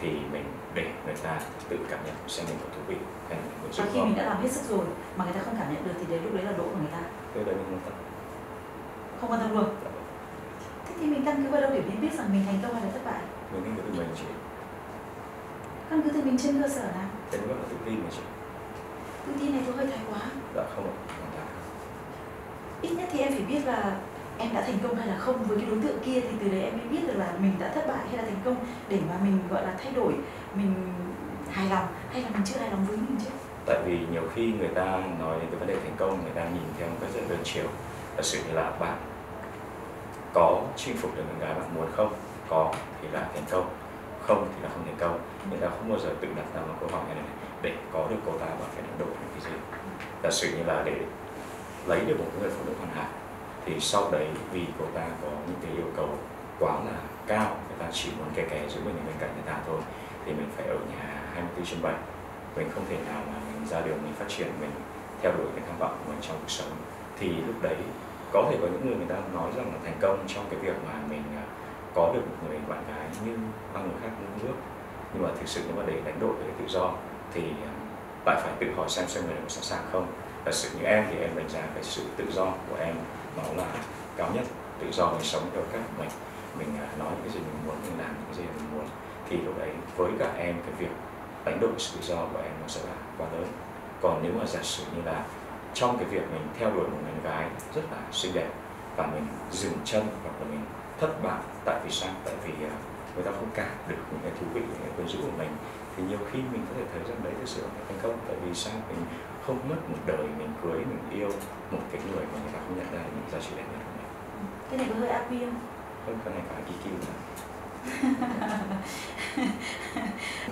thì 0.00 0.08
mình 0.32 0.44
để 0.74 0.90
người 1.04 1.14
ta 1.22 1.40
tự 1.68 1.78
cảm 1.90 2.00
nhận 2.06 2.14
xem 2.26 2.46
mình 2.48 2.58
có 2.62 2.68
thú 2.74 2.80
vị 2.88 2.96
hay 3.28 3.38
là 3.38 3.44
mình 3.62 3.72
có 3.76 3.84
và 3.84 3.90
khi 3.92 3.98
không 3.98 4.08
mình 4.08 4.18
đã 4.18 4.24
làm 4.24 4.42
hết 4.42 4.50
sức 4.52 4.64
rồi 4.68 4.86
mà 5.16 5.24
người 5.24 5.34
ta 5.34 5.40
không 5.44 5.56
cảm 5.58 5.74
nhận 5.74 5.84
được 5.84 5.92
thì 6.00 6.06
đấy 6.10 6.20
lúc 6.24 6.34
đấy 6.34 6.44
là 6.44 6.50
lỗi 6.50 6.68
của 6.72 6.78
người 6.78 6.92
ta. 6.92 7.00
Thế 7.34 7.44
đấy 7.44 7.54
mình 7.54 7.64
không 7.70 7.80
tập 7.84 7.94
không 9.20 9.30
quan 9.30 9.40
tâm 9.40 9.54
luôn. 9.54 9.68
Thế 10.88 10.94
thì 11.00 11.06
mình 11.06 11.24
căn 11.24 11.42
cứ 11.42 11.50
vào 11.50 11.60
đâu 11.60 11.70
để 11.74 11.80
biết 11.80 11.96
biết 12.00 12.12
rằng 12.18 12.32
mình 12.32 12.44
thành 12.46 12.58
công 12.62 12.74
hay 12.74 12.82
là 12.82 12.90
thất 12.90 13.04
bại? 13.04 13.20
Mình 13.52 13.62
nên 13.64 13.76
có 13.76 13.82
tự 13.86 13.92
mình 13.98 14.08
chị. 14.16 14.24
Căn 15.90 16.02
cứ 16.02 16.10
từ 16.10 16.22
mình 16.22 16.38
trên 16.38 16.62
cơ 16.62 16.68
sở 16.68 16.82
nào? 16.82 17.08
Nó 17.32 17.38
gọi 17.48 17.56
là 17.56 17.64
tự 17.70 17.76
tin 17.84 17.94
mà 18.04 18.10
chị. 18.10 18.22
Tự 19.26 19.32
tin 19.40 19.52
này 19.52 19.62
tôi 19.66 19.76
hơi 19.76 19.86
thái 19.86 20.04
quá. 20.10 20.20
Đã 20.54 20.64
không 20.74 20.84
ạ 20.84 20.94
ít 22.82 22.90
nhất 22.90 23.08
thì 23.12 23.18
em 23.20 23.32
phải 23.32 23.42
biết 23.42 23.66
là 23.66 23.96
em 24.38 24.54
đã 24.54 24.60
thành 24.60 24.78
công 24.82 24.96
hay 24.96 25.06
là 25.06 25.16
không. 25.18 25.44
Với 25.44 25.58
cái 25.58 25.66
đối 25.70 25.80
tượng 25.80 25.98
kia 26.04 26.20
thì 26.20 26.36
từ 26.40 26.48
đấy 26.48 26.62
em 26.62 26.78
mới 26.78 26.86
biết 26.88 27.06
được 27.06 27.16
là 27.16 27.32
mình 27.40 27.52
đã 27.58 27.68
thất 27.74 27.88
bại 27.88 28.06
hay 28.08 28.16
là 28.16 28.22
thành 28.22 28.40
công 28.44 28.56
để 28.88 28.98
mà 29.08 29.14
mình 29.24 29.38
gọi 29.50 29.62
là 29.62 29.74
thay 29.82 29.92
đổi 29.92 30.12
mình 30.54 30.74
hài 31.50 31.68
lòng 31.70 31.86
hay 32.12 32.22
là 32.22 32.28
mình 32.32 32.42
chưa 32.44 32.58
hài 32.60 32.70
lòng 32.70 32.86
với 32.88 32.96
mình 32.96 33.16
chứ. 33.24 33.30
Tại 33.66 33.78
vì 33.86 33.98
nhiều 34.12 34.22
khi 34.34 34.52
người 34.52 34.68
ta 34.68 35.02
nói 35.20 35.38
đến 35.40 35.48
cái 35.50 35.58
vấn 35.58 35.68
đề 35.68 35.74
thành 35.74 35.96
công 35.96 36.22
người 36.22 36.32
ta 36.34 36.44
nhìn 36.44 36.62
theo 36.78 36.88
một 36.88 36.96
cách 37.00 37.10
rất 37.14 37.20
đơn 37.28 37.38
chiều. 37.44 37.66
Là 38.16 38.22
sự 38.22 38.38
như 38.48 38.54
là 38.54 38.70
bạn 38.70 38.96
có 40.34 40.62
chinh 40.76 40.96
phục 40.96 41.16
được 41.16 41.22
người 41.28 41.46
gái 41.46 41.54
bạn 41.54 41.74
muốn 41.74 41.86
không? 41.96 42.12
Có 42.48 42.72
thì 43.02 43.08
là 43.12 43.28
thành 43.34 43.44
công 43.50 43.68
không 44.22 44.48
thì 44.54 44.62
là 44.62 44.68
không 44.68 44.84
thành 44.84 44.96
công. 44.98 45.18
Người 45.50 45.58
ta 45.58 45.68
không 45.68 45.88
bao 45.90 45.98
giờ 45.98 46.08
tự 46.20 46.28
đặt 46.36 46.44
ra 46.54 46.60
một 46.60 46.74
câu 46.80 46.88
hỏi 46.92 47.02
này, 47.06 47.14
này 47.14 47.24
để 47.62 47.72
có 47.92 48.06
được 48.10 48.16
cô 48.26 48.32
ta 48.32 48.46
bạn 48.46 48.68
phải 48.74 48.82
đánh 48.82 48.98
đổi 48.98 49.08
những 49.08 49.40
cái 49.40 49.50
gì. 49.50 49.58
Giả 50.22 50.30
sử 50.30 50.58
như 50.58 50.64
là 50.64 50.82
để 50.86 50.96
lấy 51.86 52.00
được 52.00 52.18
một 52.18 52.30
người 52.40 52.50
phụ 52.50 52.64
nữ 52.66 52.72
hoàn 52.78 52.90
hảo, 52.94 53.08
thì 53.64 53.80
sau 53.80 54.10
đấy 54.10 54.26
vì 54.52 54.64
cô 54.78 54.84
ta 54.94 55.06
có 55.22 55.28
những 55.46 55.58
cái 55.62 55.72
yêu 55.72 55.90
cầu 55.96 56.08
quá 56.58 56.72
là 56.72 56.98
cao, 57.26 57.56
người 57.68 57.78
ta 57.78 57.86
chỉ 57.92 58.10
muốn 58.18 58.28
kè 58.34 58.42
kè 58.50 58.68
giữ 58.68 58.80
mình 58.84 58.96
ở 58.96 59.04
bên 59.06 59.16
cạnh 59.20 59.30
người 59.34 59.46
ta 59.46 59.58
thôi, 59.66 59.80
thì 60.24 60.32
mình 60.32 60.48
phải 60.56 60.66
ở 60.66 60.74
nhà 60.74 61.22
24 61.34 61.66
trên 61.66 61.82
7 61.82 61.94
mình 62.56 62.70
không 62.74 62.84
thể 62.88 62.96
nào 63.08 63.22
mà 63.26 63.38
mình 63.52 63.68
ra 63.68 63.80
đường, 63.80 63.98
mình 64.02 64.14
phát 64.14 64.28
triển, 64.28 64.48
mình 64.60 64.70
theo 65.22 65.32
đuổi 65.32 65.46
cái 65.56 65.64
tham 65.68 65.78
vọng 65.78 65.98
của 65.98 66.12
mình 66.12 66.20
trong 66.22 66.36
cuộc 66.40 66.50
sống. 66.50 66.70
Thì 67.18 67.28
lúc 67.28 67.62
đấy 67.62 67.76
có 68.32 68.48
thể 68.50 68.56
có 68.60 68.66
những 68.66 68.86
người 68.86 68.96
người 68.96 69.06
ta 69.08 69.16
nói 69.34 69.50
rằng 69.56 69.66
là 69.66 69.78
thành 69.84 69.96
công 70.00 70.24
trong 70.26 70.44
cái 70.50 70.60
việc 70.60 70.76
mà 70.86 70.92
mình 71.10 71.22
à, 71.36 71.44
có 71.94 72.12
được 72.14 72.20
một 72.30 72.48
người 72.48 72.58
bạn 72.68 72.84
gái 72.88 73.06
như 73.24 73.38
bao 73.74 73.82
người 73.82 73.96
khác 74.02 74.08
mong 74.20 74.48
ước 74.48 74.54
nhưng 75.14 75.22
mà 75.22 75.28
thực 75.38 75.48
sự 75.48 75.60
nếu 75.66 75.76
mà 75.76 75.82
để 75.86 76.00
đánh 76.04 76.20
đổi 76.20 76.32
về 76.32 76.46
tự 76.58 76.64
do 76.68 76.92
thì 77.34 77.42
à, 77.42 77.72
bạn 78.24 78.36
lại 78.36 78.44
phải 78.44 78.54
tự 78.60 78.74
hỏi 78.76 78.88
xem 78.88 79.08
xem 79.08 79.24
người 79.24 79.34
đó 79.34 79.40
có 79.42 79.48
sẵn 79.48 79.64
sàng 79.64 79.84
không 79.92 80.06
thật 80.46 80.54
sự 80.54 80.68
như 80.78 80.84
em 80.84 81.06
thì 81.10 81.18
em 81.18 81.30
đánh 81.36 81.48
giá 81.48 81.60
cái 81.74 81.84
sự 81.84 82.02
tự 82.16 82.24
do 82.32 82.44
của 82.44 82.76
em 82.76 82.94
nó 83.36 83.42
là 83.56 83.66
cao 84.16 84.30
nhất. 84.34 84.44
Tự 84.80 84.86
do 84.92 85.12
mình 85.12 85.22
sống 85.22 85.50
theo 85.54 85.62
cách 85.72 85.80
mình 85.98 86.08
mình 86.58 86.68
à, 86.80 86.86
nói 86.98 87.08
những 87.10 87.22
cái 87.22 87.32
gì 87.32 87.38
mình 87.38 87.66
muốn, 87.66 87.76
mình 87.82 87.98
làm 87.98 88.08
những 88.08 88.26
cái 88.26 88.34
gì 88.34 88.42
mình 88.42 88.68
muốn. 88.74 88.88
Thì 89.28 89.36
lúc 89.36 89.58
đấy 89.58 89.70
với 89.96 90.12
cả 90.18 90.32
em, 90.36 90.54
cái 90.66 90.74
việc 90.78 90.94
đánh 91.44 91.58
đổi 91.60 91.70
sự 91.78 91.96
tự 91.96 92.06
do 92.06 92.16
của 92.16 92.38
em 92.38 92.52
nó 92.62 92.68
sẽ 92.68 92.80
là 92.80 92.96
quá 93.18 93.26
lớn. 93.32 93.46
Còn 94.02 94.20
nếu 94.22 94.32
mà 94.38 94.46
giả 94.46 94.60
sử 94.62 94.84
như 94.96 95.02
là 95.02 95.24
trong 95.74 95.98
cái 95.98 96.04
việc 96.04 96.22
mình 96.32 96.48
theo 96.58 96.70
đuổi 96.70 96.88
một 96.88 96.98
người 97.02 97.32
gái 97.32 97.48
rất 97.74 97.82
là 97.92 97.98
xinh 98.12 98.34
đẹp 98.34 98.48
và 98.96 99.06
mình 99.06 99.26
dừng 99.50 99.78
chân 99.84 100.06
hoặc 100.22 100.34
là 100.40 100.46
mình 100.50 100.60
thất 101.00 101.22
bại 101.22 101.40
tại 101.64 101.80
vì 101.84 101.90
sao? 101.90 102.10
Tại 102.24 102.34
vì 102.44 102.52
à, 102.52 102.76
người 103.14 103.24
ta 103.24 103.30
không 103.30 103.50
cảm 103.54 103.70
được 103.88 103.96
những 104.10 104.20
cái 104.22 104.32
thú 104.40 104.46
vị, 104.54 104.60
những 104.60 104.80
cái 104.82 104.90
quyến 104.96 105.08
rũ 105.08 105.18
của 105.22 105.36
mình. 105.38 105.50
Thì 105.96 106.02
nhiều 106.02 106.18
khi 106.32 106.38
mình 106.52 106.66
có 106.68 106.74
thể 106.76 106.84
thấy 106.92 107.02
rằng 107.08 107.20
đấy 107.24 107.32
thực 107.38 107.48
sự 107.48 107.62
là 107.62 107.68
thành 107.88 107.98
công. 108.02 108.18
Tại 108.28 108.36
vì 108.44 108.54
sao? 108.54 108.74
Mình 108.88 109.06
không 109.46 109.68
mất 109.68 109.80
một 109.90 109.98
đời 110.06 110.26
mình 110.38 110.52
cưới 110.62 110.78
mình 110.78 111.02
yêu 111.10 111.30
một 111.70 111.82
cái 111.92 112.00
người 112.10 112.24
mà 112.32 112.38
người 112.42 112.52
ta 112.52 112.58
không 112.58 112.76
nhận 112.78 112.92
ra 112.92 112.98
những 112.98 113.30
giá 113.32 113.38
trị 113.38 113.50
đẹp 113.56 113.64
nhất 113.72 113.80
của 113.84 113.92
mình 113.98 114.08
cái 114.70 114.78
này 114.78 114.86
có 114.90 114.94
hơi 115.00 115.08
ác 115.08 115.24
không? 115.28 115.60
Không 116.06 116.18
cái 116.24 116.34
này 116.34 116.42
phải 116.48 116.62
EQ 116.72 116.84
nữa 117.00 117.16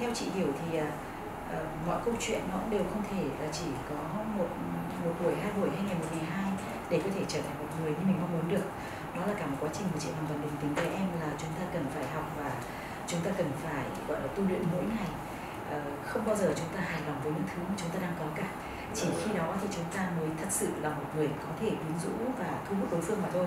theo 0.01 0.11
chị 0.15 0.27
hiểu 0.35 0.47
thì 0.61 0.79
uh, 0.79 0.85
mọi 1.87 2.01
câu 2.05 2.15
chuyện 2.21 2.41
nó 2.53 2.59
đều 2.71 2.85
không 2.93 3.03
thể 3.11 3.25
là 3.41 3.53
chỉ 3.53 3.67
có 3.91 4.25
một 4.39 4.49
một 5.05 5.13
buổi 5.23 5.35
hai 5.43 5.53
buổi 5.61 5.71
hay 5.71 5.83
ngày 5.87 5.95
một 5.95 6.07
ngày 6.13 6.25
hai 6.25 6.53
để 6.91 7.01
có 7.05 7.11
thể 7.15 7.25
trở 7.29 7.41
thành 7.43 7.59
một 7.59 7.69
người 7.81 7.91
như 7.91 8.05
mình 8.07 8.19
mong 8.21 8.33
muốn 8.33 8.49
được. 8.49 8.67
Nó 9.15 9.27
là 9.27 9.35
cả 9.39 9.47
một 9.47 9.57
quá 9.61 9.71
trình 9.73 9.87
của 9.93 9.99
chị 9.99 10.09
hoàn 10.15 10.27
toàn 10.27 10.43
bình 10.43 10.57
tĩnh 10.61 10.75
với 10.75 10.95
em 10.95 11.09
là 11.21 11.29
chúng 11.39 11.51
ta 11.59 11.65
cần 11.73 11.87
phải 11.95 12.07
học 12.15 12.27
và 12.39 12.51
chúng 13.07 13.21
ta 13.21 13.31
cần 13.37 13.51
phải 13.63 13.85
gọi 14.09 14.21
là 14.21 14.27
tu 14.27 14.43
luyện 14.49 14.63
mỗi 14.73 14.85
ngày. 14.97 15.11
Uh, 15.77 16.07
không 16.07 16.27
bao 16.27 16.37
giờ 16.37 16.53
chúng 16.57 16.69
ta 16.77 16.81
hài 16.81 17.01
lòng 17.07 17.21
với 17.23 17.33
những 17.33 17.49
thứ 17.55 17.63
mà 17.69 17.75
chúng 17.77 17.91
ta 17.91 17.99
đang 18.03 18.15
có 18.19 18.25
cả 18.37 18.49
chỉ 18.95 19.09
khi 19.25 19.39
đó 19.39 19.55
thì 19.63 19.69
chúng 19.71 19.85
ta 19.97 20.09
mới 20.19 20.29
thật 20.41 20.49
sự 20.51 20.69
là 20.83 20.89
một 20.89 21.05
người 21.17 21.29
có 21.29 21.53
thể 21.61 21.69
quyến 21.69 21.99
rũ 22.05 22.13
và 22.39 22.51
thu 22.69 22.77
hút 22.81 22.93
đối 22.93 23.01
phương 23.01 23.23
mà 23.23 23.29
thôi. 23.33 23.47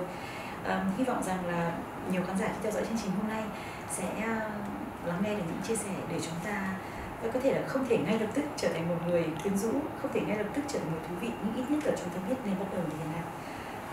Um, 0.68 0.98
hy 0.98 1.04
vọng 1.04 1.24
rằng 1.24 1.46
là 1.46 1.72
nhiều 2.12 2.22
khán 2.28 2.38
giả 2.38 2.48
khi 2.48 2.60
theo 2.64 2.72
dõi 2.72 2.86
chương 2.86 2.98
trình 3.04 3.12
hôm 3.12 3.28
nay 3.28 3.44
sẽ 3.90 4.38
lắng 5.06 5.22
nghe 5.24 5.36
được 5.36 5.44
những 5.48 5.62
chia 5.68 5.76
sẻ 5.76 5.92
để 6.12 6.20
chúng 6.22 6.40
ta 6.44 6.76
có 7.34 7.40
thể 7.40 7.62
là 7.62 7.68
không 7.68 7.86
thể 7.90 7.98
ngay 7.98 8.20
lập 8.20 8.28
tức 8.34 8.44
trở 8.58 8.70
thành 8.74 8.90
một 8.90 8.96
người 9.08 9.26
quyến 9.44 9.58
rũ 9.58 9.72
không 10.02 10.14
thể 10.14 10.22
ngay 10.28 10.38
lập 10.38 10.48
tức 10.54 10.62
trở 10.68 10.80
thành 10.80 10.92
một 10.92 10.98
thú 11.10 11.16
vị 11.22 11.32
nhưng 11.44 11.56
ít 11.56 11.72
nhất 11.72 11.86
là 11.86 11.92
chúng 12.00 12.10
ta 12.10 12.20
biết 12.30 12.36
nên 12.46 12.60
bắt 12.60 12.66
đầu 12.74 12.82
như 12.90 12.96
thế 13.00 13.06
nào. 13.16 13.28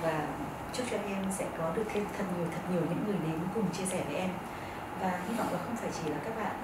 Và 0.03 0.27
chúc 0.73 0.87
cho 0.91 0.97
em 0.97 1.25
sẽ 1.31 1.47
có 1.59 1.73
được 1.77 1.85
thêm 1.95 2.05
thật 2.19 2.25
nhiều 2.37 2.47
thật 2.51 2.63
nhiều 2.71 2.81
những 2.81 3.05
người 3.07 3.17
đến 3.27 3.41
cùng 3.55 3.73
chia 3.73 3.85
sẻ 3.85 4.03
với 4.07 4.17
em. 4.17 4.31
Và 5.01 5.21
hy 5.29 5.35
vọng 5.35 5.53
là 5.53 5.59
không 5.67 5.77
phải 5.77 5.91
chỉ 5.93 6.11
là 6.11 6.17
các 6.25 6.37
bạn 6.37 6.55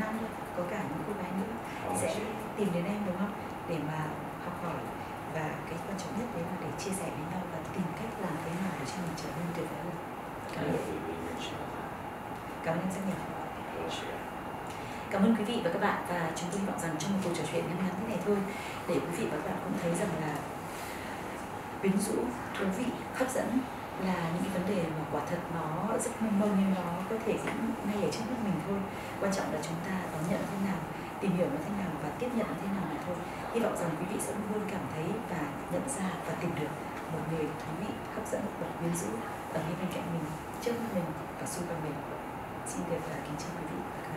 nam 0.00 0.18
có 0.56 0.62
cả 0.70 0.82
những 0.82 1.02
cô 1.06 1.12
gái 1.22 1.32
nữa 1.40 1.52
sẽ 2.00 2.14
tìm 2.56 2.68
đến 2.74 2.84
em 2.84 2.98
đúng 3.06 3.16
không? 3.18 3.32
Để 3.68 3.76
mà 3.88 4.04
học 4.44 4.56
hỏi. 4.64 4.80
Và 5.34 5.46
cái 5.68 5.78
quan 5.86 5.98
trọng 5.98 6.12
nhất 6.18 6.28
đấy 6.34 6.44
là 6.50 6.56
để 6.60 6.70
chia 6.78 6.90
sẻ 6.90 7.06
với 7.16 7.26
nhau 7.30 7.42
và 7.52 7.58
tìm 7.74 7.86
cách 7.98 8.10
làm 8.22 8.34
thế 8.44 8.50
nào 8.50 8.72
để 8.78 8.84
cho 8.90 8.98
mình 9.02 9.16
trở 9.22 9.28
nên 9.36 9.46
tuyệt 9.54 9.66
vời 9.70 9.80
hơn. 9.84 9.96
Cảm 10.54 10.64
ơn. 10.64 10.80
Cảm 12.64 12.74
ơn 12.78 12.88
rất 12.94 13.02
nhiều. 13.06 13.20
Cảm 15.10 15.22
ơn 15.22 15.36
quý 15.36 15.44
vị 15.44 15.60
và 15.64 15.70
các 15.72 15.82
bạn. 15.82 16.04
Và 16.08 16.30
chúng 16.36 16.48
tôi 16.50 16.60
hy 16.60 16.66
vọng 16.66 16.78
rằng 16.78 16.94
trong 16.98 17.12
một 17.12 17.18
cuộc 17.24 17.30
trò 17.34 17.44
chuyện 17.52 17.64
ngắn 17.68 17.78
ngắn 17.78 17.94
thế 18.00 18.06
này 18.08 18.18
thôi, 18.26 18.36
để 18.88 18.94
quý 18.94 19.12
vị 19.18 19.26
và 19.32 19.36
các 19.36 19.50
bạn 19.50 19.60
cũng 19.64 19.78
thấy 19.82 19.94
rằng 19.94 20.12
là 20.20 20.34
quyến 21.80 21.98
rũ, 22.00 22.16
thú 22.54 22.64
vị, 22.78 22.86
hấp 23.14 23.30
dẫn 23.30 23.58
là 24.06 24.18
những 24.34 24.44
cái 24.44 24.52
vấn 24.54 24.76
đề 24.76 24.82
mà 24.82 25.04
quả 25.12 25.22
thật 25.30 25.40
nó 25.54 25.96
rất 26.04 26.22
mênh 26.22 26.40
mông 26.40 26.56
nhưng 26.58 26.74
nó 26.74 26.90
có 27.10 27.16
thể 27.24 27.32
diễn 27.44 27.58
ngay 27.86 28.02
ở 28.02 28.10
trước 28.12 28.24
mắt 28.30 28.38
mình 28.44 28.58
thôi. 28.68 28.78
Quan 29.20 29.32
trọng 29.32 29.52
là 29.52 29.58
chúng 29.62 29.78
ta 29.86 29.94
đón 30.12 30.22
nhận 30.30 30.40
thế 30.50 30.56
nào, 30.68 30.80
tìm 31.20 31.32
hiểu 31.36 31.46
nó 31.52 31.58
thế 31.64 31.72
nào 31.78 31.90
và 32.02 32.08
tiếp 32.18 32.30
nhận 32.34 32.46
nó 32.48 32.54
thế 32.62 32.68
nào 32.76 32.84
mà 32.90 32.96
thôi 33.06 33.16
hy 33.54 33.60
vọng 33.60 33.76
rằng 33.80 33.90
quý 33.98 34.06
vị 34.12 34.18
sẽ 34.20 34.32
luôn 34.32 34.62
cảm 34.70 34.84
thấy 34.94 35.04
và 35.30 35.42
nhận 35.72 35.82
ra 35.96 36.08
và 36.26 36.34
tìm 36.40 36.50
được 36.60 36.70
một 37.12 37.18
người 37.30 37.46
thú 37.60 37.70
vị 37.80 37.92
hấp 38.14 38.26
dẫn 38.32 38.42
và 38.60 38.66
quyến 38.78 38.96
rũ 38.96 39.10
ở 39.54 39.60
ngay 39.60 39.74
bên 39.80 39.88
cạnh 39.94 40.06
mình, 40.12 40.26
trước 40.62 40.72
mắt 40.80 40.88
mình 40.94 41.04
và 41.40 41.46
xung 41.46 41.66
quanh 41.66 41.82
mình. 41.84 41.98
Xin 42.66 42.82
được 42.90 43.02
kính 43.26 43.36
chào 43.38 43.50
quý 43.56 43.64
vị 43.70 43.78
và 43.94 44.00
các 44.02 44.09